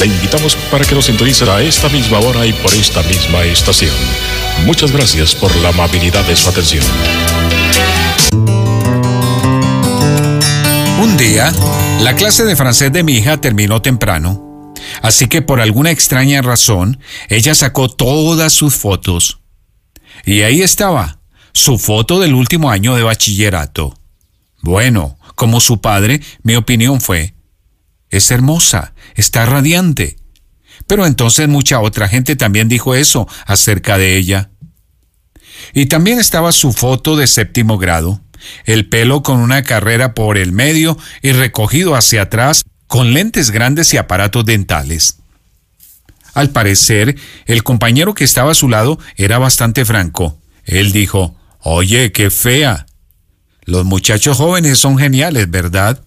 Le 0.00 0.06
invitamos 0.06 0.56
para 0.70 0.82
que 0.82 0.94
nos 0.94 1.04
sintonice 1.04 1.44
a 1.50 1.60
esta 1.60 1.90
misma 1.90 2.20
hora 2.20 2.46
y 2.46 2.54
por 2.54 2.72
esta 2.72 3.02
misma 3.02 3.42
estación. 3.42 3.90
Muchas 4.64 4.92
gracias 4.92 5.34
por 5.34 5.54
la 5.56 5.68
amabilidad 5.68 6.24
de 6.24 6.36
su 6.36 6.48
atención. 6.48 6.82
Un 11.02 11.16
día, 11.18 11.52
la 12.00 12.16
clase 12.16 12.44
de 12.44 12.56
francés 12.56 12.90
de 12.90 13.02
mi 13.02 13.12
hija 13.18 13.42
terminó 13.42 13.82
temprano, 13.82 14.72
así 15.02 15.28
que 15.28 15.42
por 15.42 15.60
alguna 15.60 15.90
extraña 15.90 16.40
razón, 16.40 16.98
ella 17.28 17.54
sacó 17.54 17.90
todas 17.90 18.54
sus 18.54 18.74
fotos. 18.74 19.40
Y 20.24 20.40
ahí 20.40 20.62
estaba, 20.62 21.18
su 21.52 21.78
foto 21.78 22.20
del 22.20 22.32
último 22.32 22.70
año 22.70 22.94
de 22.94 23.02
bachillerato. 23.02 23.94
Bueno, 24.62 25.18
como 25.34 25.60
su 25.60 25.82
padre, 25.82 26.22
mi 26.42 26.56
opinión 26.56 27.02
fue, 27.02 27.34
es 28.10 28.30
hermosa, 28.30 28.92
está 29.14 29.46
radiante. 29.46 30.16
Pero 30.86 31.06
entonces 31.06 31.48
mucha 31.48 31.80
otra 31.80 32.08
gente 32.08 32.36
también 32.36 32.68
dijo 32.68 32.94
eso 32.94 33.28
acerca 33.46 33.98
de 33.98 34.16
ella. 34.16 34.50
Y 35.72 35.86
también 35.86 36.18
estaba 36.18 36.52
su 36.52 36.72
foto 36.72 37.16
de 37.16 37.26
séptimo 37.26 37.78
grado, 37.78 38.20
el 38.64 38.88
pelo 38.88 39.22
con 39.22 39.38
una 39.38 39.62
carrera 39.62 40.14
por 40.14 40.38
el 40.38 40.52
medio 40.52 40.98
y 41.22 41.32
recogido 41.32 41.94
hacia 41.94 42.22
atrás, 42.22 42.64
con 42.86 43.12
lentes 43.12 43.50
grandes 43.50 43.94
y 43.94 43.98
aparatos 43.98 44.44
dentales. 44.44 45.18
Al 46.34 46.50
parecer, 46.50 47.16
el 47.46 47.62
compañero 47.62 48.14
que 48.14 48.24
estaba 48.24 48.52
a 48.52 48.56
su 48.56 48.68
lado 48.68 48.98
era 49.16 49.38
bastante 49.38 49.84
franco. 49.84 50.38
Él 50.64 50.92
dijo, 50.92 51.36
Oye, 51.60 52.10
qué 52.12 52.30
fea. 52.30 52.86
Los 53.64 53.84
muchachos 53.84 54.38
jóvenes 54.38 54.78
son 54.78 54.98
geniales, 54.98 55.50
¿verdad? 55.50 56.02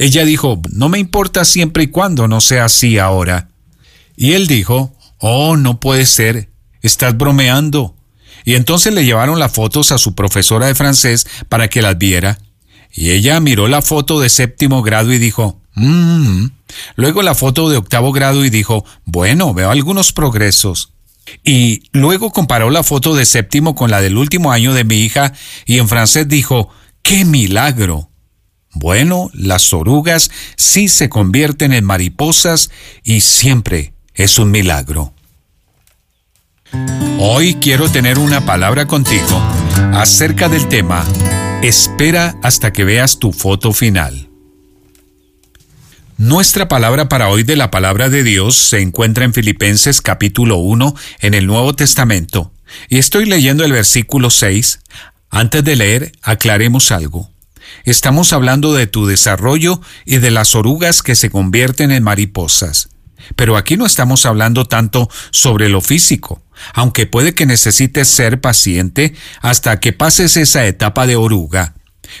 Ella 0.00 0.24
dijo, 0.24 0.62
no 0.72 0.88
me 0.88 0.98
importa 0.98 1.44
siempre 1.44 1.82
y 1.82 1.88
cuando 1.88 2.26
no 2.26 2.40
sea 2.40 2.64
así 2.64 2.96
ahora. 2.98 3.50
Y 4.16 4.32
él 4.32 4.46
dijo, 4.46 4.96
oh, 5.18 5.58
no 5.58 5.78
puede 5.78 6.06
ser, 6.06 6.48
estás 6.80 7.18
bromeando. 7.18 7.94
Y 8.46 8.54
entonces 8.54 8.94
le 8.94 9.04
llevaron 9.04 9.38
las 9.38 9.52
fotos 9.52 9.92
a 9.92 9.98
su 9.98 10.14
profesora 10.14 10.68
de 10.68 10.74
francés 10.74 11.26
para 11.50 11.68
que 11.68 11.82
las 11.82 11.98
viera. 11.98 12.38
Y 12.90 13.10
ella 13.10 13.40
miró 13.40 13.68
la 13.68 13.82
foto 13.82 14.20
de 14.20 14.30
séptimo 14.30 14.80
grado 14.80 15.12
y 15.12 15.18
dijo, 15.18 15.60
mmm. 15.74 16.46
Luego 16.96 17.20
la 17.20 17.34
foto 17.34 17.68
de 17.68 17.76
octavo 17.76 18.10
grado 18.10 18.42
y 18.46 18.48
dijo, 18.48 18.86
bueno, 19.04 19.52
veo 19.52 19.70
algunos 19.70 20.14
progresos. 20.14 20.94
Y 21.44 21.90
luego 21.92 22.30
comparó 22.30 22.70
la 22.70 22.84
foto 22.84 23.14
de 23.14 23.26
séptimo 23.26 23.74
con 23.74 23.90
la 23.90 24.00
del 24.00 24.16
último 24.16 24.50
año 24.50 24.72
de 24.72 24.84
mi 24.84 25.02
hija 25.02 25.34
y 25.66 25.76
en 25.76 25.88
francés 25.88 26.26
dijo, 26.26 26.70
¡qué 27.02 27.26
milagro! 27.26 28.09
Bueno, 28.72 29.30
las 29.34 29.72
orugas 29.72 30.30
sí 30.56 30.88
se 30.88 31.08
convierten 31.08 31.72
en 31.72 31.84
mariposas 31.84 32.70
y 33.02 33.20
siempre 33.20 33.94
es 34.14 34.38
un 34.38 34.50
milagro. 34.50 35.12
Hoy 37.18 37.54
quiero 37.54 37.90
tener 37.90 38.18
una 38.18 38.46
palabra 38.46 38.86
contigo 38.86 39.42
acerca 39.92 40.48
del 40.48 40.68
tema 40.68 41.04
Espera 41.62 42.36
hasta 42.42 42.72
que 42.72 42.84
veas 42.84 43.18
tu 43.18 43.32
foto 43.32 43.72
final. 43.72 44.30
Nuestra 46.16 46.68
palabra 46.68 47.08
para 47.08 47.28
hoy 47.28 47.42
de 47.42 47.56
la 47.56 47.70
palabra 47.70 48.08
de 48.08 48.22
Dios 48.22 48.56
se 48.56 48.80
encuentra 48.80 49.24
en 49.24 49.34
Filipenses 49.34 50.00
capítulo 50.00 50.56
1 50.56 50.94
en 51.20 51.34
el 51.34 51.46
Nuevo 51.46 51.74
Testamento 51.74 52.52
y 52.88 52.98
estoy 52.98 53.26
leyendo 53.26 53.64
el 53.64 53.72
versículo 53.72 54.30
6. 54.30 54.80
Antes 55.28 55.64
de 55.64 55.76
leer, 55.76 56.12
aclaremos 56.22 56.92
algo. 56.92 57.30
Estamos 57.84 58.32
hablando 58.32 58.74
de 58.74 58.86
tu 58.86 59.06
desarrollo 59.06 59.80
y 60.04 60.18
de 60.18 60.30
las 60.30 60.54
orugas 60.54 61.02
que 61.02 61.16
se 61.16 61.30
convierten 61.30 61.90
en 61.90 62.02
mariposas. 62.02 62.88
Pero 63.36 63.56
aquí 63.56 63.76
no 63.76 63.86
estamos 63.86 64.26
hablando 64.26 64.64
tanto 64.64 65.08
sobre 65.30 65.68
lo 65.68 65.80
físico, 65.80 66.42
aunque 66.74 67.06
puede 67.06 67.34
que 67.34 67.46
necesites 67.46 68.08
ser 68.08 68.40
paciente 68.40 69.14
hasta 69.40 69.80
que 69.80 69.92
pases 69.92 70.36
esa 70.36 70.66
etapa 70.66 71.06
de 71.06 71.16
oruga. 71.16 71.74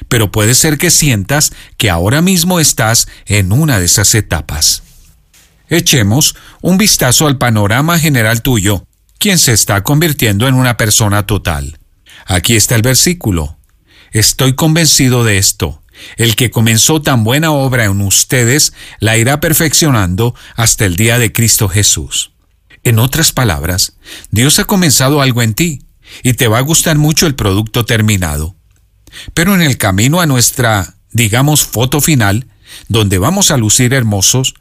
Pero 0.08 0.30
puede 0.30 0.54
ser 0.54 0.78
que 0.78 0.90
sientas 0.90 1.52
que 1.76 1.90
ahora 1.90 2.22
mismo 2.22 2.60
estás 2.60 3.08
en 3.26 3.52
una 3.52 3.78
de 3.78 3.86
esas 3.86 4.14
etapas. 4.14 4.82
Echemos 5.68 6.36
un 6.62 6.78
vistazo 6.78 7.26
al 7.26 7.38
panorama 7.38 7.98
general 7.98 8.42
tuyo, 8.42 8.86
quien 9.18 9.38
se 9.38 9.52
está 9.52 9.82
convirtiendo 9.82 10.48
en 10.48 10.54
una 10.54 10.76
persona 10.76 11.26
total. 11.26 11.78
Aquí 12.26 12.56
está 12.56 12.76
el 12.76 12.82
versículo. 12.82 13.59
Estoy 14.12 14.54
convencido 14.54 15.24
de 15.24 15.38
esto. 15.38 15.82
El 16.16 16.34
que 16.34 16.50
comenzó 16.50 17.00
tan 17.02 17.24
buena 17.24 17.52
obra 17.52 17.84
en 17.84 18.00
ustedes 18.00 18.72
la 18.98 19.16
irá 19.16 19.38
perfeccionando 19.38 20.34
hasta 20.56 20.84
el 20.84 20.96
día 20.96 21.18
de 21.18 21.32
Cristo 21.32 21.68
Jesús. 21.68 22.32
En 22.82 22.98
otras 22.98 23.32
palabras, 23.32 23.96
Dios 24.30 24.58
ha 24.58 24.64
comenzado 24.64 25.20
algo 25.20 25.42
en 25.42 25.54
ti 25.54 25.82
y 26.22 26.32
te 26.32 26.48
va 26.48 26.58
a 26.58 26.62
gustar 26.62 26.98
mucho 26.98 27.26
el 27.26 27.34
producto 27.34 27.84
terminado. 27.84 28.56
Pero 29.34 29.54
en 29.54 29.62
el 29.62 29.76
camino 29.76 30.20
a 30.20 30.26
nuestra, 30.26 30.94
digamos, 31.12 31.62
foto 31.62 32.00
final, 32.00 32.48
donde 32.88 33.18
vamos 33.18 33.50
a 33.50 33.58
lucir 33.58 33.92
hermosos, 33.92 34.54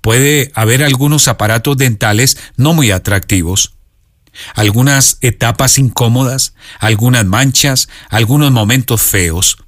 puede 0.00 0.50
haber 0.54 0.82
algunos 0.82 1.28
aparatos 1.28 1.76
dentales 1.76 2.38
no 2.56 2.72
muy 2.72 2.90
atractivos, 2.90 3.75
algunas 4.54 5.18
etapas 5.20 5.78
incómodas, 5.78 6.54
algunas 6.78 7.24
manchas, 7.24 7.88
algunos 8.08 8.52
momentos 8.52 9.02
feos. 9.02 9.58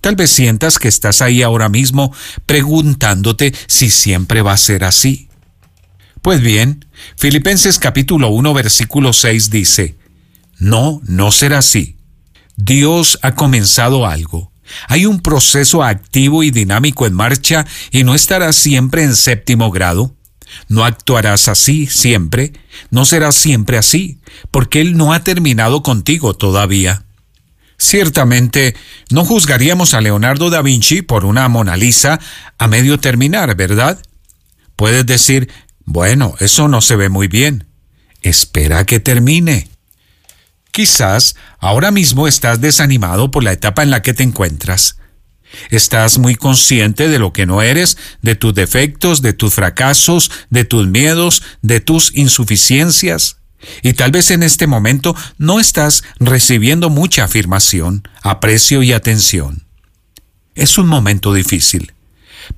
Tal 0.00 0.16
vez 0.16 0.30
sientas 0.30 0.78
que 0.78 0.88
estás 0.88 1.22
ahí 1.22 1.42
ahora 1.42 1.68
mismo 1.68 2.14
preguntándote 2.46 3.54
si 3.66 3.90
siempre 3.90 4.42
va 4.42 4.52
a 4.52 4.58
ser 4.58 4.84
así. 4.84 5.28
Pues 6.20 6.40
bien, 6.40 6.86
Filipenses 7.16 7.78
capítulo 7.78 8.28
1 8.28 8.54
versículo 8.54 9.12
6 9.12 9.50
dice, 9.50 9.96
No, 10.58 11.00
no 11.04 11.32
será 11.32 11.58
así. 11.58 11.96
Dios 12.56 13.18
ha 13.22 13.34
comenzado 13.34 14.06
algo. 14.06 14.52
Hay 14.88 15.06
un 15.06 15.20
proceso 15.20 15.82
activo 15.82 16.42
y 16.42 16.50
dinámico 16.50 17.06
en 17.06 17.14
marcha 17.14 17.66
y 17.90 18.04
no 18.04 18.14
estará 18.14 18.52
siempre 18.52 19.02
en 19.02 19.16
séptimo 19.16 19.70
grado. 19.70 20.14
No 20.68 20.84
actuarás 20.84 21.48
así 21.48 21.86
siempre, 21.86 22.52
no 22.90 23.04
serás 23.04 23.34
siempre 23.34 23.78
así, 23.78 24.20
porque 24.50 24.80
Él 24.80 24.96
no 24.96 25.12
ha 25.12 25.24
terminado 25.24 25.82
contigo 25.82 26.34
todavía. 26.34 27.04
Ciertamente, 27.78 28.74
no 29.10 29.24
juzgaríamos 29.24 29.94
a 29.94 30.00
Leonardo 30.00 30.50
da 30.50 30.62
Vinci 30.62 31.02
por 31.02 31.24
una 31.24 31.48
Mona 31.48 31.76
Lisa 31.76 32.20
a 32.58 32.68
medio 32.68 32.98
terminar, 32.98 33.54
¿verdad? 33.56 34.00
Puedes 34.76 35.04
decir, 35.06 35.50
bueno, 35.84 36.34
eso 36.40 36.68
no 36.68 36.80
se 36.80 36.96
ve 36.96 37.08
muy 37.08 37.28
bien. 37.28 37.66
Espera 38.22 38.86
que 38.86 39.00
termine. 39.00 39.68
Quizás 40.70 41.36
ahora 41.58 41.90
mismo 41.90 42.26
estás 42.26 42.60
desanimado 42.60 43.30
por 43.30 43.44
la 43.44 43.52
etapa 43.52 43.82
en 43.82 43.90
la 43.90 44.02
que 44.02 44.14
te 44.14 44.22
encuentras. 44.22 44.96
Estás 45.70 46.18
muy 46.18 46.34
consciente 46.34 47.08
de 47.08 47.18
lo 47.18 47.32
que 47.32 47.46
no 47.46 47.62
eres, 47.62 47.96
de 48.22 48.34
tus 48.34 48.54
defectos, 48.54 49.22
de 49.22 49.32
tus 49.32 49.54
fracasos, 49.54 50.30
de 50.50 50.64
tus 50.64 50.86
miedos, 50.86 51.42
de 51.62 51.80
tus 51.80 52.12
insuficiencias. 52.14 53.38
Y 53.82 53.94
tal 53.94 54.10
vez 54.10 54.30
en 54.30 54.42
este 54.42 54.66
momento 54.66 55.16
no 55.38 55.60
estás 55.60 56.04
recibiendo 56.18 56.90
mucha 56.90 57.24
afirmación, 57.24 58.06
aprecio 58.22 58.82
y 58.82 58.92
atención. 58.92 59.64
Es 60.54 60.78
un 60.78 60.86
momento 60.86 61.32
difícil, 61.32 61.92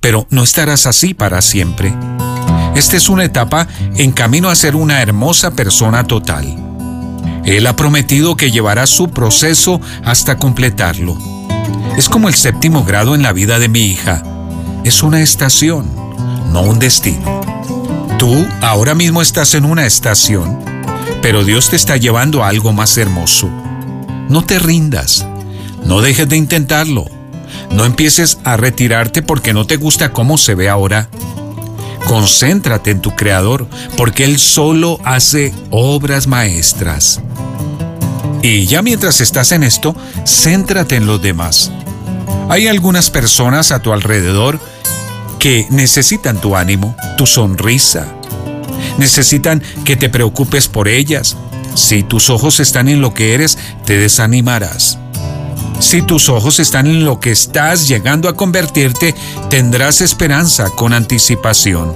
pero 0.00 0.26
no 0.30 0.42
estarás 0.42 0.86
así 0.86 1.14
para 1.14 1.40
siempre. 1.42 1.94
Esta 2.74 2.96
es 2.96 3.08
una 3.08 3.24
etapa 3.24 3.68
en 3.96 4.12
camino 4.12 4.50
a 4.50 4.54
ser 4.54 4.76
una 4.76 5.00
hermosa 5.00 5.52
persona 5.52 6.04
total. 6.04 6.56
Él 7.46 7.66
ha 7.66 7.76
prometido 7.76 8.36
que 8.36 8.50
llevará 8.50 8.86
su 8.86 9.10
proceso 9.10 9.80
hasta 10.04 10.36
completarlo. 10.36 11.35
Es 11.96 12.10
como 12.10 12.28
el 12.28 12.34
séptimo 12.34 12.84
grado 12.84 13.14
en 13.14 13.22
la 13.22 13.32
vida 13.32 13.58
de 13.58 13.68
mi 13.68 13.86
hija. 13.86 14.22
Es 14.84 15.02
una 15.02 15.22
estación, 15.22 15.90
no 16.52 16.60
un 16.60 16.78
destino. 16.78 17.40
Tú 18.18 18.46
ahora 18.60 18.94
mismo 18.94 19.22
estás 19.22 19.54
en 19.54 19.64
una 19.64 19.86
estación, 19.86 20.58
pero 21.22 21.42
Dios 21.42 21.70
te 21.70 21.76
está 21.76 21.96
llevando 21.96 22.44
a 22.44 22.48
algo 22.48 22.74
más 22.74 22.98
hermoso. 22.98 23.48
No 24.28 24.44
te 24.44 24.58
rindas, 24.58 25.26
no 25.84 26.02
dejes 26.02 26.28
de 26.28 26.36
intentarlo, 26.36 27.06
no 27.70 27.86
empieces 27.86 28.38
a 28.44 28.58
retirarte 28.58 29.22
porque 29.22 29.54
no 29.54 29.66
te 29.66 29.76
gusta 29.76 30.12
cómo 30.12 30.36
se 30.36 30.54
ve 30.54 30.68
ahora. 30.68 31.08
Concéntrate 32.06 32.90
en 32.90 33.00
tu 33.00 33.16
Creador, 33.16 33.66
porque 33.96 34.24
Él 34.24 34.38
solo 34.38 35.00
hace 35.02 35.54
obras 35.70 36.26
maestras. 36.26 37.20
Y 38.42 38.66
ya 38.66 38.82
mientras 38.82 39.20
estás 39.20 39.52
en 39.52 39.62
esto, 39.62 39.94
céntrate 40.24 40.96
en 40.96 41.06
los 41.06 41.20
demás. 41.20 41.72
Hay 42.48 42.68
algunas 42.68 43.10
personas 43.10 43.72
a 43.72 43.80
tu 43.80 43.92
alrededor 43.92 44.60
que 45.38 45.66
necesitan 45.70 46.40
tu 46.40 46.56
ánimo, 46.56 46.94
tu 47.16 47.26
sonrisa. 47.26 48.06
Necesitan 48.98 49.62
que 49.84 49.96
te 49.96 50.08
preocupes 50.08 50.68
por 50.68 50.88
ellas. 50.88 51.36
Si 51.74 52.02
tus 52.02 52.30
ojos 52.30 52.60
están 52.60 52.88
en 52.88 53.00
lo 53.00 53.12
que 53.14 53.34
eres, 53.34 53.58
te 53.84 53.98
desanimarás. 53.98 54.98
Si 55.80 56.00
tus 56.02 56.28
ojos 56.28 56.58
están 56.58 56.86
en 56.86 57.04
lo 57.04 57.20
que 57.20 57.30
estás 57.30 57.86
llegando 57.86 58.28
a 58.28 58.36
convertirte, 58.36 59.14
tendrás 59.50 60.00
esperanza 60.00 60.70
con 60.70 60.92
anticipación. 60.92 61.94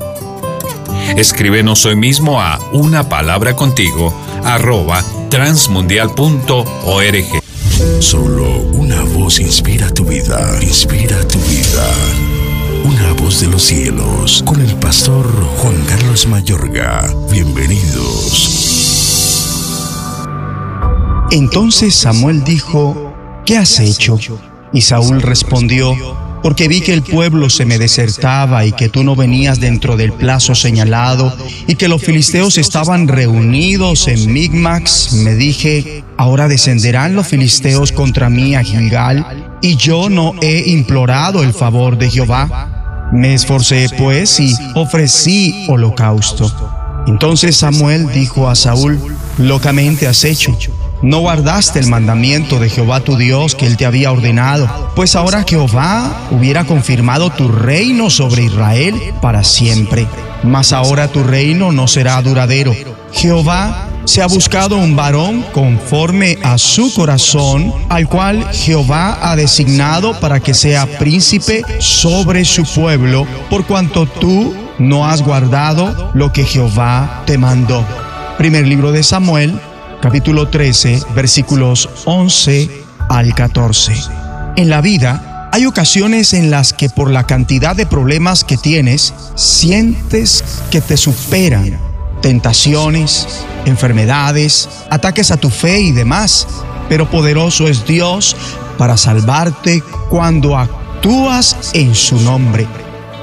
Escríbenos 1.17 1.87
hoy 1.87 1.97
mismo 1.97 2.41
a 2.41 2.59
una 2.73 3.09
palabra 3.09 3.57
contigo 3.57 4.15
arroba 4.45 5.05
transmundial.org. 5.29 7.43
Solo 8.01 8.61
una 8.73 9.03
voz 9.03 9.41
inspira 9.41 9.93
tu 9.93 10.05
vida, 10.05 10.59
inspira 10.61 11.27
tu 11.27 11.39
vida. 11.41 11.87
Una 12.85 13.13
voz 13.13 13.41
de 13.41 13.49
los 13.49 13.63
cielos, 13.63 14.43
con 14.45 14.61
el 14.61 14.75
pastor 14.77 15.27
Juan 15.59 15.77
Carlos 15.87 16.27
Mayorga. 16.27 17.13
Bienvenidos. 17.31 18.71
Entonces 21.31 21.95
Samuel 21.95 22.43
dijo, 22.43 23.15
¿qué 23.47 23.57
has 23.57 23.79
hecho? 23.79 24.19
Y 24.73 24.81
Saúl 24.81 25.23
respondió, 25.23 25.95
porque 26.43 26.69
vi 26.69 26.81
que 26.81 26.93
el 26.93 27.03
pueblo 27.03 27.51
se 27.51 27.65
me 27.65 27.79
desertaba 27.79 28.65
y 28.65 28.73
que 28.73 28.89
tú 28.89 29.05
no 29.05 29.17
venías 29.17 29.61
dentro 29.61 29.97
del 29.97 30.13
plazo 30.13 30.55
señalado 30.55 31.37
y 31.67 31.75
que 31.75 31.89
los 31.89 32.03
filisteos 32.03 32.59
estaban 32.59 33.09
reunidos 33.09 34.09
en 34.09 34.33
Migmax, 34.33 35.13
me 35.15 35.35
dije, 35.35 36.05
ahora 36.17 36.49
descenderán 36.49 37.15
los 37.15 37.27
filisteos 37.27 37.93
contra 37.93 38.31
mí 38.31 38.55
a 38.55 38.63
Gilgal 38.63 39.59
y 39.63 39.77
yo 39.77 40.09
no 40.09 40.35
he 40.41 40.71
implorado 40.71 41.43
el 41.43 41.53
favor 41.53 41.99
de 41.99 42.11
Jehová. 42.11 43.09
Me 43.13 43.35
esforcé 43.35 43.89
pues 43.99 44.39
y 44.41 44.55
ofrecí 44.75 45.67
holocausto. 45.69 46.51
Entonces 47.07 47.57
Samuel 47.57 48.07
dijo 48.13 48.49
a 48.49 48.55
Saúl, 48.55 49.01
locamente 49.39 50.07
has 50.07 50.25
hecho 50.25 50.57
no 51.03 51.21
guardaste 51.21 51.79
el 51.79 51.87
mandamiento 51.87 52.59
de 52.59 52.69
Jehová 52.69 53.01
tu 53.01 53.17
Dios 53.17 53.55
que 53.55 53.67
él 53.67 53.77
te 53.77 53.87
había 53.87 54.13
ordenado, 54.13 54.93
pues 54.95 55.17
ahora 55.17 55.45
Jehová 55.49 56.29
hubiera 56.31 56.65
confirmado 56.65 57.31
tu 57.31 57.49
reino 57.49 58.11
sobre 58.11 58.45
Israel 58.45 59.15
para 59.23 59.43
siempre. 59.45 60.07
Mas 60.43 60.73
ahora 60.73 61.09
tu 61.09 61.23
reino 61.23 61.73
no 61.73 61.87
será 61.87 62.21
duradero. 62.23 62.75
Jehová 63.13 63.89
se 64.05 64.23
ha 64.23 64.27
buscado 64.27 64.77
un 64.77 64.97
varón 64.97 65.45
conforme 65.53 66.39
a 66.43 66.59
su 66.59 66.93
corazón, 66.95 67.73
al 67.89 68.09
cual 68.09 68.47
Jehová 68.53 69.19
ha 69.23 69.37
designado 69.37 70.19
para 70.21 70.41
que 70.41 70.55
sea 70.55 70.87
príncipe 70.99 71.63
sobre 71.79 72.45
su 72.45 72.65
pueblo, 72.65 73.27
por 73.49 73.67
cuanto 73.67 74.07
tú 74.07 74.55
no 74.79 75.07
has 75.07 75.23
guardado 75.23 76.11
lo 76.15 76.33
que 76.33 76.45
Jehová 76.45 77.23
te 77.27 77.39
mandó. 77.39 77.85
Primer 78.39 78.67
libro 78.67 78.91
de 78.93 79.03
Samuel, 79.03 79.61
capítulo 80.01 80.49
13, 80.49 81.03
versículos 81.15 81.89
11 82.05 82.71
al 83.09 83.35
14. 83.35 83.93
En 84.57 84.71
la 84.71 84.81
vida 84.81 85.49
hay 85.53 85.67
ocasiones 85.67 86.33
en 86.33 86.51
las 86.51 86.73
que 86.73 86.89
por 86.89 87.11
la 87.11 87.27
cantidad 87.27 87.77
de 87.77 87.87
problemas 87.87 88.45
que 88.45 88.57
tienes, 88.57 89.13
sientes 89.35 90.45
que 90.71 90.81
te 90.81 90.97
superan 90.97 91.91
tentaciones, 92.21 93.45
enfermedades, 93.65 94.69
ataques 94.91 95.31
a 95.31 95.37
tu 95.37 95.51
fe 95.51 95.81
y 95.81 95.93
demás. 95.93 96.47
Pero 96.89 97.09
poderoso 97.09 97.69
es 97.69 97.87
Dios 97.87 98.37
para 98.79 98.97
salvarte 98.97 99.83
cuando 100.09 100.59
actúas 100.59 101.71
en 101.73 101.95
su 101.95 102.19
nombre. 102.21 102.67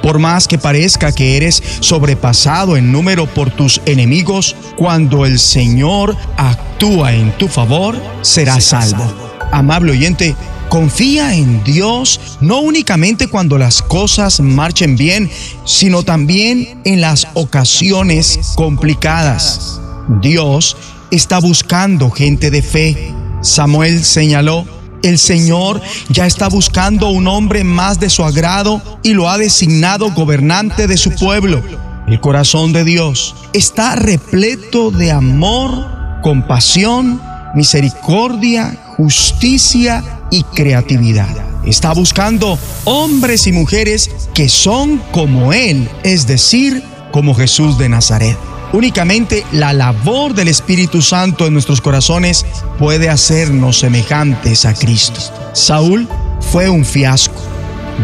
Por 0.07 0.19
más 0.19 0.47
que 0.47 0.57
parezca 0.57 1.11
que 1.11 1.35
eres 1.35 1.61
sobrepasado 1.81 2.77
en 2.77 2.93
número 2.93 3.25
por 3.25 3.51
tus 3.51 3.81
enemigos, 3.85 4.55
cuando 4.77 5.25
el 5.25 5.37
Señor 5.37 6.15
actúa 6.37 7.13
en 7.13 7.37
tu 7.37 7.49
favor, 7.49 8.01
serás 8.21 8.63
salvo. 8.63 9.03
Amable 9.51 9.91
oyente, 9.91 10.33
confía 10.69 11.35
en 11.35 11.61
Dios 11.65 12.21
no 12.39 12.61
únicamente 12.61 13.27
cuando 13.27 13.57
las 13.57 13.81
cosas 13.81 14.39
marchen 14.39 14.95
bien, 14.95 15.29
sino 15.65 16.03
también 16.03 16.79
en 16.85 17.01
las 17.01 17.27
ocasiones 17.33 18.53
complicadas. 18.55 19.81
Dios 20.21 20.77
está 21.11 21.39
buscando 21.39 22.11
gente 22.11 22.49
de 22.49 22.61
fe. 22.61 23.13
Samuel 23.41 24.05
señaló, 24.05 24.65
el 25.07 25.17
Señor 25.17 25.81
ya 26.09 26.25
está 26.27 26.47
buscando 26.49 27.09
un 27.09 27.27
hombre 27.27 27.63
más 27.63 27.99
de 27.99 28.09
su 28.09 28.23
agrado 28.23 28.81
y 29.03 29.13
lo 29.13 29.29
ha 29.29 29.37
designado 29.37 30.11
gobernante 30.11 30.87
de 30.87 30.97
su 30.97 31.11
pueblo. 31.11 31.61
El 32.07 32.21
corazón 32.21 32.73
de 32.73 32.83
Dios 32.83 33.35
está 33.53 33.95
repleto 33.95 34.91
de 34.91 35.11
amor, 35.11 36.21
compasión, 36.21 37.21
misericordia, 37.55 38.77
justicia 38.97 40.03
y 40.31 40.43
creatividad. 40.43 41.35
Está 41.65 41.93
buscando 41.93 42.57
hombres 42.85 43.47
y 43.47 43.51
mujeres 43.51 44.09
que 44.33 44.47
son 44.47 45.01
como 45.11 45.51
Él, 45.51 45.89
es 46.03 46.27
decir, 46.27 46.81
como 47.11 47.33
Jesús 47.35 47.77
de 47.77 47.89
Nazaret. 47.89 48.37
Únicamente 48.73 49.45
la 49.53 49.71
labor 49.71 50.33
del 50.33 50.49
Espíritu 50.49 51.01
Santo 51.01 51.47
en 51.47 51.53
nuestros 51.53 51.79
corazones 51.79 52.45
puede 52.77 53.09
hacernos 53.09 53.79
semejantes 53.79 54.65
a 54.65 54.73
Cristo. 54.73 55.21
Saúl 55.53 56.07
fue 56.51 56.69
un 56.69 56.83
fiasco. 56.83 57.41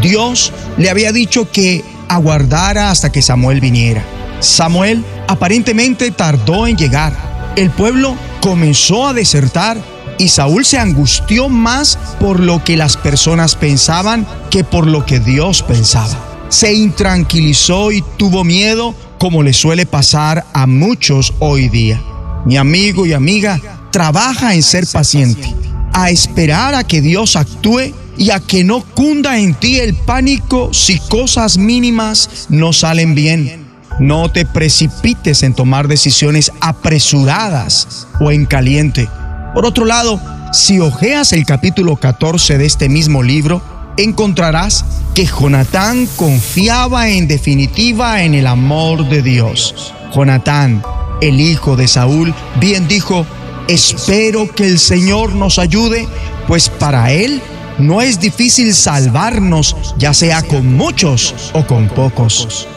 Dios 0.01 0.53
le 0.77 0.89
había 0.89 1.11
dicho 1.11 1.51
que 1.51 1.83
aguardara 2.07 2.91
hasta 2.91 3.11
que 3.11 3.21
Samuel 3.21 3.59
viniera. 3.59 4.03
Samuel 4.39 5.03
aparentemente 5.27 6.11
tardó 6.11 6.65
en 6.65 6.77
llegar. 6.77 7.13
El 7.55 7.69
pueblo 7.69 8.15
comenzó 8.41 9.07
a 9.07 9.13
desertar 9.13 9.77
y 10.17 10.29
Saúl 10.29 10.65
se 10.65 10.79
angustió 10.79 11.49
más 11.49 11.97
por 12.19 12.39
lo 12.39 12.63
que 12.63 12.77
las 12.77 12.97
personas 12.97 13.55
pensaban 13.55 14.25
que 14.49 14.63
por 14.63 14.87
lo 14.87 15.05
que 15.05 15.19
Dios 15.19 15.61
pensaba. 15.61 16.17
Se 16.49 16.73
intranquilizó 16.73 17.91
y 17.91 18.03
tuvo 18.17 18.43
miedo 18.43 18.93
como 19.23 19.41
le 19.41 19.53
suele 19.53 19.85
pasar 19.85 20.45
a 20.51 20.67
muchos 20.67 21.33
hoy 21.39 21.69
día. 21.69 22.03
Mi 22.45 22.57
amigo 22.57 23.05
y 23.05 23.13
amiga, 23.13 23.57
trabaja 23.89 24.53
en 24.53 24.61
ser 24.61 24.85
paciente, 24.85 25.47
a 25.93 26.09
esperar 26.09 26.75
a 26.75 26.83
que 26.83 26.99
Dios 26.99 27.37
actúe 27.37 27.93
y 28.17 28.31
a 28.31 28.41
que 28.41 28.65
no 28.65 28.81
cunda 28.81 29.39
en 29.39 29.53
ti 29.53 29.79
el 29.79 29.95
pánico 29.95 30.73
si 30.73 30.99
cosas 30.99 31.57
mínimas 31.57 32.47
no 32.49 32.73
salen 32.73 33.15
bien. 33.15 33.65
No 33.97 34.29
te 34.29 34.45
precipites 34.45 35.41
en 35.43 35.53
tomar 35.53 35.87
decisiones 35.87 36.51
apresuradas 36.59 38.09
o 38.19 38.29
en 38.29 38.45
caliente. 38.45 39.07
Por 39.53 39.65
otro 39.65 39.85
lado, 39.85 40.19
si 40.51 40.81
ojeas 40.81 41.31
el 41.31 41.45
capítulo 41.45 41.95
14 41.95 42.57
de 42.57 42.65
este 42.65 42.89
mismo 42.89 43.23
libro, 43.23 43.61
encontrarás 43.97 44.85
que 45.13 45.25
Jonatán 45.25 46.07
confiaba 46.15 47.09
en 47.09 47.27
definitiva 47.27 48.23
en 48.23 48.33
el 48.33 48.47
amor 48.47 49.07
de 49.09 49.21
Dios. 49.21 49.93
Jonatán, 50.13 50.83
el 51.21 51.39
hijo 51.39 51.75
de 51.75 51.87
Saúl, 51.87 52.33
bien 52.59 52.87
dijo, 52.87 53.25
espero 53.67 54.53
que 54.53 54.67
el 54.67 54.79
Señor 54.79 55.33
nos 55.35 55.59
ayude, 55.59 56.07
pues 56.47 56.69
para 56.69 57.11
él 57.11 57.41
no 57.77 58.01
es 58.01 58.19
difícil 58.19 58.73
salvarnos, 58.73 59.75
ya 59.97 60.13
sea 60.13 60.41
con 60.41 60.75
muchos 60.75 61.51
o 61.53 61.65
con 61.65 61.87
pocos. 61.89 62.67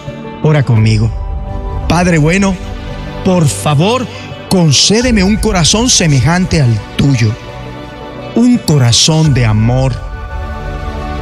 Ora 0.42 0.62
conmigo. 0.62 1.10
Padre 1.88 2.18
bueno, 2.18 2.54
por 3.24 3.46
favor, 3.46 4.06
concédeme 4.48 5.22
un 5.22 5.36
corazón 5.36 5.90
semejante 5.90 6.60
al 6.60 6.78
tuyo, 6.96 7.34
un 8.34 8.58
corazón 8.58 9.34
de 9.34 9.44
amor. 9.44 10.05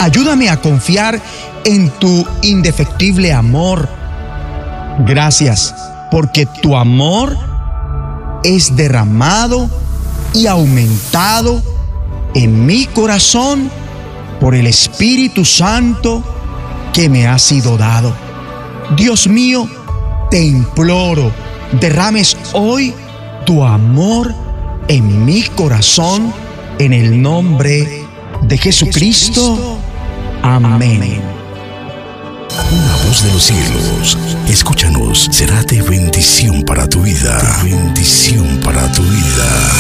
Ayúdame 0.01 0.49
a 0.49 0.61
confiar 0.61 1.21
en 1.65 1.91
tu 1.99 2.27
indefectible 2.43 3.33
amor. 3.33 3.89
Gracias, 5.07 5.75
porque 6.11 6.47
tu 6.47 6.77
amor 6.77 7.37
es 8.43 8.77
derramado 8.77 9.69
y 10.35 10.47
aumentado 10.47 11.63
en 12.35 12.67
mi 12.67 12.87
corazón 12.87 13.71
por 14.41 14.55
el 14.55 14.67
Espíritu 14.67 15.45
Santo 15.45 16.23
que 16.93 17.09
me 17.09 17.27
ha 17.27 17.39
sido 17.39 17.77
dado. 17.77 18.15
Dios 18.97 19.27
mío, 19.27 19.69
te 20.31 20.45
imploro, 20.45 21.33
derrames 21.81 22.37
hoy 22.53 22.93
tu 23.47 23.65
amor 23.65 24.35
en 24.89 25.25
mi 25.25 25.43
corazón 25.43 26.33
en 26.79 26.93
el 26.93 27.21
nombre 27.21 28.05
de 28.43 28.59
Jesucristo. 28.59 29.79
Amén. 30.47 31.23
Una 32.71 32.97
voz 33.07 33.23
de 33.25 33.33
los 33.33 33.45
cielos, 33.45 34.19
escúchanos, 34.47 35.27
será 35.33 35.63
de 35.63 35.81
bendición 35.81 36.63
para 36.65 36.87
tu 36.87 37.01
vida. 37.01 37.39
De 37.63 37.71
bendición 37.71 38.61
para 38.63 38.93
tu 38.93 39.03
vida. 39.05 39.73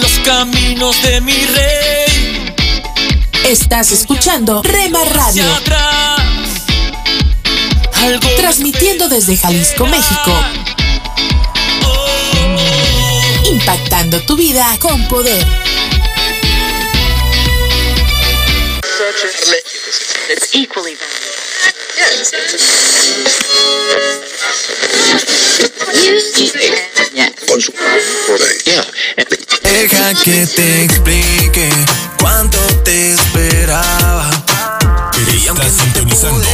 Los 0.00 0.18
caminos 0.24 1.00
de 1.00 1.20
mi 1.20 1.32
rey. 1.32 2.54
Estás 3.46 3.92
escuchando 3.92 4.64
Rema 4.64 5.04
Radio. 5.04 5.44
Transmitiendo 8.36 9.08
desde 9.08 9.36
Jalisco, 9.36 9.86
México. 9.86 10.36
Impactando 13.48 14.20
tu 14.22 14.34
vida 14.34 14.76
con 14.80 15.06
poder. 15.06 15.46
It's 19.24 20.52
equally 20.52 20.96
Deja 29.62 30.14
que 30.24 30.46
te 30.48 30.84
explique 30.84 31.70
cuánto 32.18 32.58
te 32.82 33.12
esperaba. 33.12 34.28
Estás 35.46 35.72
sintonizando 35.72 36.48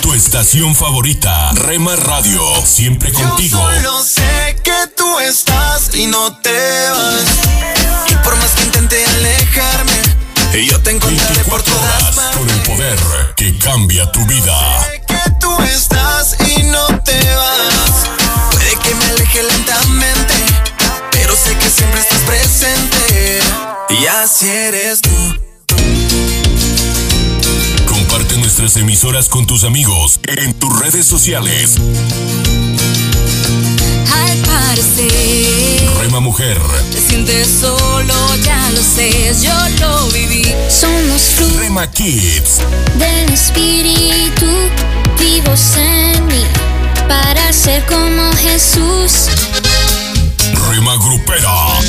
tu 0.00 0.14
estación 0.14 0.76
favorita, 0.76 1.50
Rema 1.54 1.96
Radio, 1.96 2.40
siempre 2.64 3.12
contigo. 3.12 3.58
Yo 3.58 3.80
solo 3.80 4.04
sé 4.04 4.56
que 4.62 4.86
tú 4.94 5.18
estás 5.18 5.92
y 5.94 6.06
no 6.06 6.38
te 6.40 6.88
vas. 6.90 7.24
Y 8.08 8.14
por 8.22 8.36
más 8.36 8.52
que 8.52 8.62
intente 8.62 9.04
alejarme, 9.04 10.16
yo 10.64 10.80
te 10.80 10.92
poder 12.86 13.34
que 13.36 13.58
cambia 13.58 14.10
tu 14.12 14.24
vida. 14.26 14.56
Que 15.06 15.30
tú 15.40 15.50
estás 15.62 16.36
y 16.56 16.62
no 16.64 16.86
te 17.00 17.18
vas. 17.34 18.06
Puede 18.52 18.76
que 18.82 18.94
me 18.94 19.04
aleje 19.06 19.42
lentamente, 19.42 20.34
pero 21.10 21.34
sé 21.34 21.56
que 21.56 21.68
siempre 21.70 22.00
estás 22.00 22.20
presente. 22.20 23.40
Y 23.90 24.06
así 24.06 24.48
eres 24.48 25.00
tú. 25.00 25.10
Comparte 27.86 28.36
nuestras 28.36 28.76
emisoras 28.76 29.28
con 29.28 29.46
tus 29.46 29.64
amigos 29.64 30.20
en 30.24 30.54
tus 30.54 30.78
redes 30.78 31.06
sociales. 31.06 31.76
Al 34.12 34.38
parecer, 34.38 35.85
Rema 36.06 36.20
Mujer, 36.20 36.56
te 36.92 37.00
sientes 37.00 37.48
solo, 37.62 38.14
ya 38.44 38.70
lo 38.70 38.80
sé, 38.80 39.34
yo 39.42 39.52
lo 39.80 40.06
viví. 40.10 40.54
Somos 40.68 41.22
frutos 41.34 41.56
Rema 41.56 41.90
Kids, 41.90 42.60
del 42.96 43.32
espíritu 43.32 44.46
vivos 45.18 45.60
en 45.76 46.24
mí 46.26 46.44
para 47.08 47.52
ser 47.52 47.84
como 47.86 48.30
Jesús. 48.34 49.30
Rema 50.70 50.94
Grupera, 50.94 51.80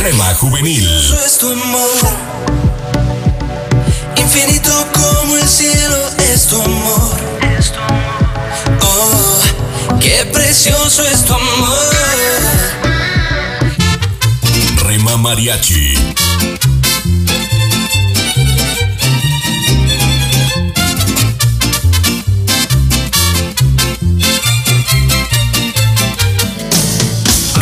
Rema 0.00 0.34
Juvenil, 0.36 0.88
es 1.26 1.36
tu 1.36 1.52
amor. 1.52 2.16
Infinito 4.16 4.86
como 4.94 5.36
el 5.36 5.46
cielo 5.46 5.98
es 6.32 6.46
tu 6.46 6.62
amor. 6.62 7.07
Qué 10.18 10.24
precioso 10.24 11.04
es 11.04 11.24
tu 11.24 11.32
amor. 11.32 11.78
Rema 14.84 15.16
Mariachi, 15.16 15.94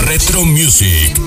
Retro 0.07 0.47
Music, 0.47 1.19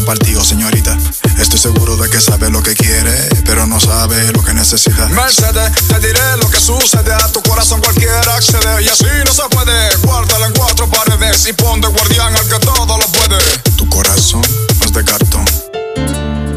corazón 0.00 0.04
partido, 0.04 0.44
señorita. 0.44 0.96
Estoy 1.38 1.58
seguro 1.58 1.96
de 1.96 2.08
que 2.08 2.20
sabe 2.20 2.50
lo 2.50 2.62
que 2.62 2.74
quiere, 2.74 3.12
pero 3.44 3.66
no 3.66 3.80
sabe 3.80 4.32
lo 4.32 4.42
que 4.42 4.54
necesita. 4.54 5.06
Mercedes, 5.08 5.72
te 5.88 5.98
diré 6.00 6.36
lo 6.38 6.48
que 6.50 6.58
sucede 6.58 7.12
a 7.12 7.30
tu 7.32 7.42
corazón 7.42 7.80
cualquiera 7.80 8.36
accede 8.36 8.82
y 8.82 8.88
así 8.88 9.06
no 9.24 9.32
se 9.32 9.42
puede. 9.50 9.96
Guárdala 10.02 10.46
en 10.46 10.52
cuatro 10.52 10.88
paredes 10.88 11.46
y 11.48 11.52
pon 11.52 11.80
de 11.80 11.88
guardián 11.88 12.34
al 12.34 12.48
que 12.48 12.58
todo 12.58 12.98
lo 12.98 13.06
puede. 13.06 13.38
Tu 13.76 13.88
corazón 13.88 14.42
es 14.84 14.92
de 14.92 15.04
cartón. 15.04 15.44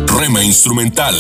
Rema 0.07 0.43
Instrumental, 0.43 1.15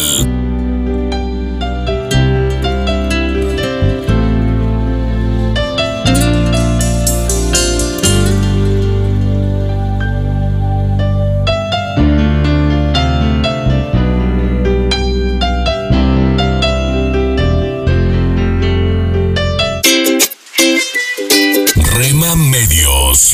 Rema 22.03 22.35
Medios, 22.35 23.33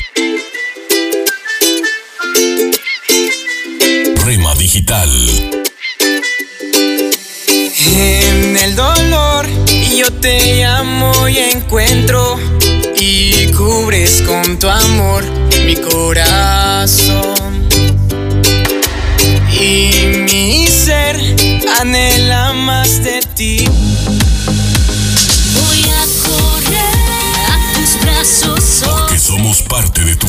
Rema 4.24 4.54
Digital, 4.54 5.10
En 7.88 8.58
el 8.58 8.76
dolor 8.76 9.48
yo 9.98 10.14
te 10.14 10.62
llamo 10.62 11.28
y 11.28 11.40
encuentro 11.40 12.40
y 12.96 13.48
cubres 13.54 14.22
con 14.22 14.60
tu 14.60 14.70
amor 14.70 15.24
mi 15.66 15.76
corazón. 15.76 16.59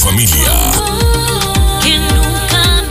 Familia. 0.00 0.52
que 1.82 1.98
nunca 1.98 2.82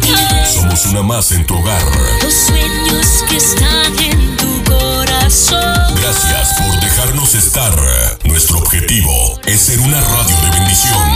me. 0.00 0.46
Somos 0.52 0.84
una 0.86 1.02
más 1.02 1.30
en 1.30 1.46
tu 1.46 1.56
hogar. 1.56 1.80
Los 2.22 2.34
sueños 2.34 3.22
que 3.28 3.36
están 3.36 3.96
en 4.00 4.36
tu 4.36 4.64
corazón. 4.64 5.94
Gracias 5.94 6.54
por 6.54 6.80
dejarnos 6.80 7.36
estar. 7.36 7.72
Nuestro 8.24 8.58
objetivo 8.58 9.38
es 9.46 9.60
ser 9.60 9.78
una 9.80 10.00
radio 10.00 10.36
de 10.42 10.50
bendición. 10.50 11.08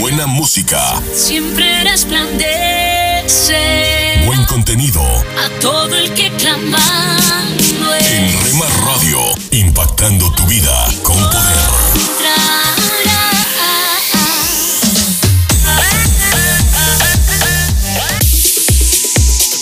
Buena 0.00 0.26
música, 0.26 1.00
siempre 1.14 1.84
resplandece. 1.84 4.07
Buen 4.28 4.44
contenido. 4.44 5.00
A 5.02 5.58
todo 5.58 5.96
el 5.96 6.12
que 6.12 6.30
clamando 6.32 7.94
En 7.98 8.44
Rema 8.44 8.66
Radio, 8.84 9.20
impactando 9.52 10.30
tu 10.32 10.44
vida 10.44 10.86
con 11.02 11.16
poder. 11.16 11.70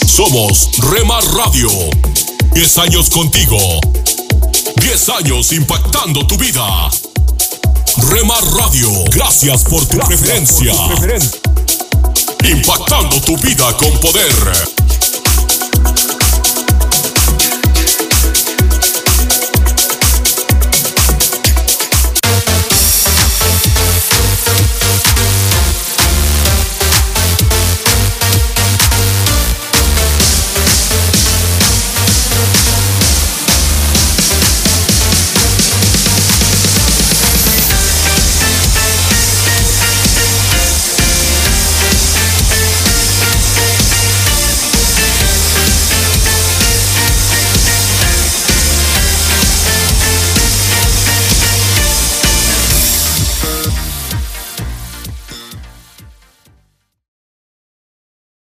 Somos 0.05 0.71
Rema 0.91 1.21
Radio. 1.21 1.71
10 2.53 2.79
años 2.79 3.09
contigo. 3.11 3.59
10 4.81 5.09
años 5.11 5.53
impactando 5.53 6.27
tu 6.27 6.37
vida. 6.37 6.91
Rema 8.11 8.35
Radio, 8.59 8.91
gracias 9.13 9.63
por 9.63 9.87
tu 9.87 9.99
preferencia. 9.99 10.73
Impactando 12.49 13.21
tu 13.23 13.37
vida 13.39 13.77
con 13.77 13.99
poder. 13.99 14.76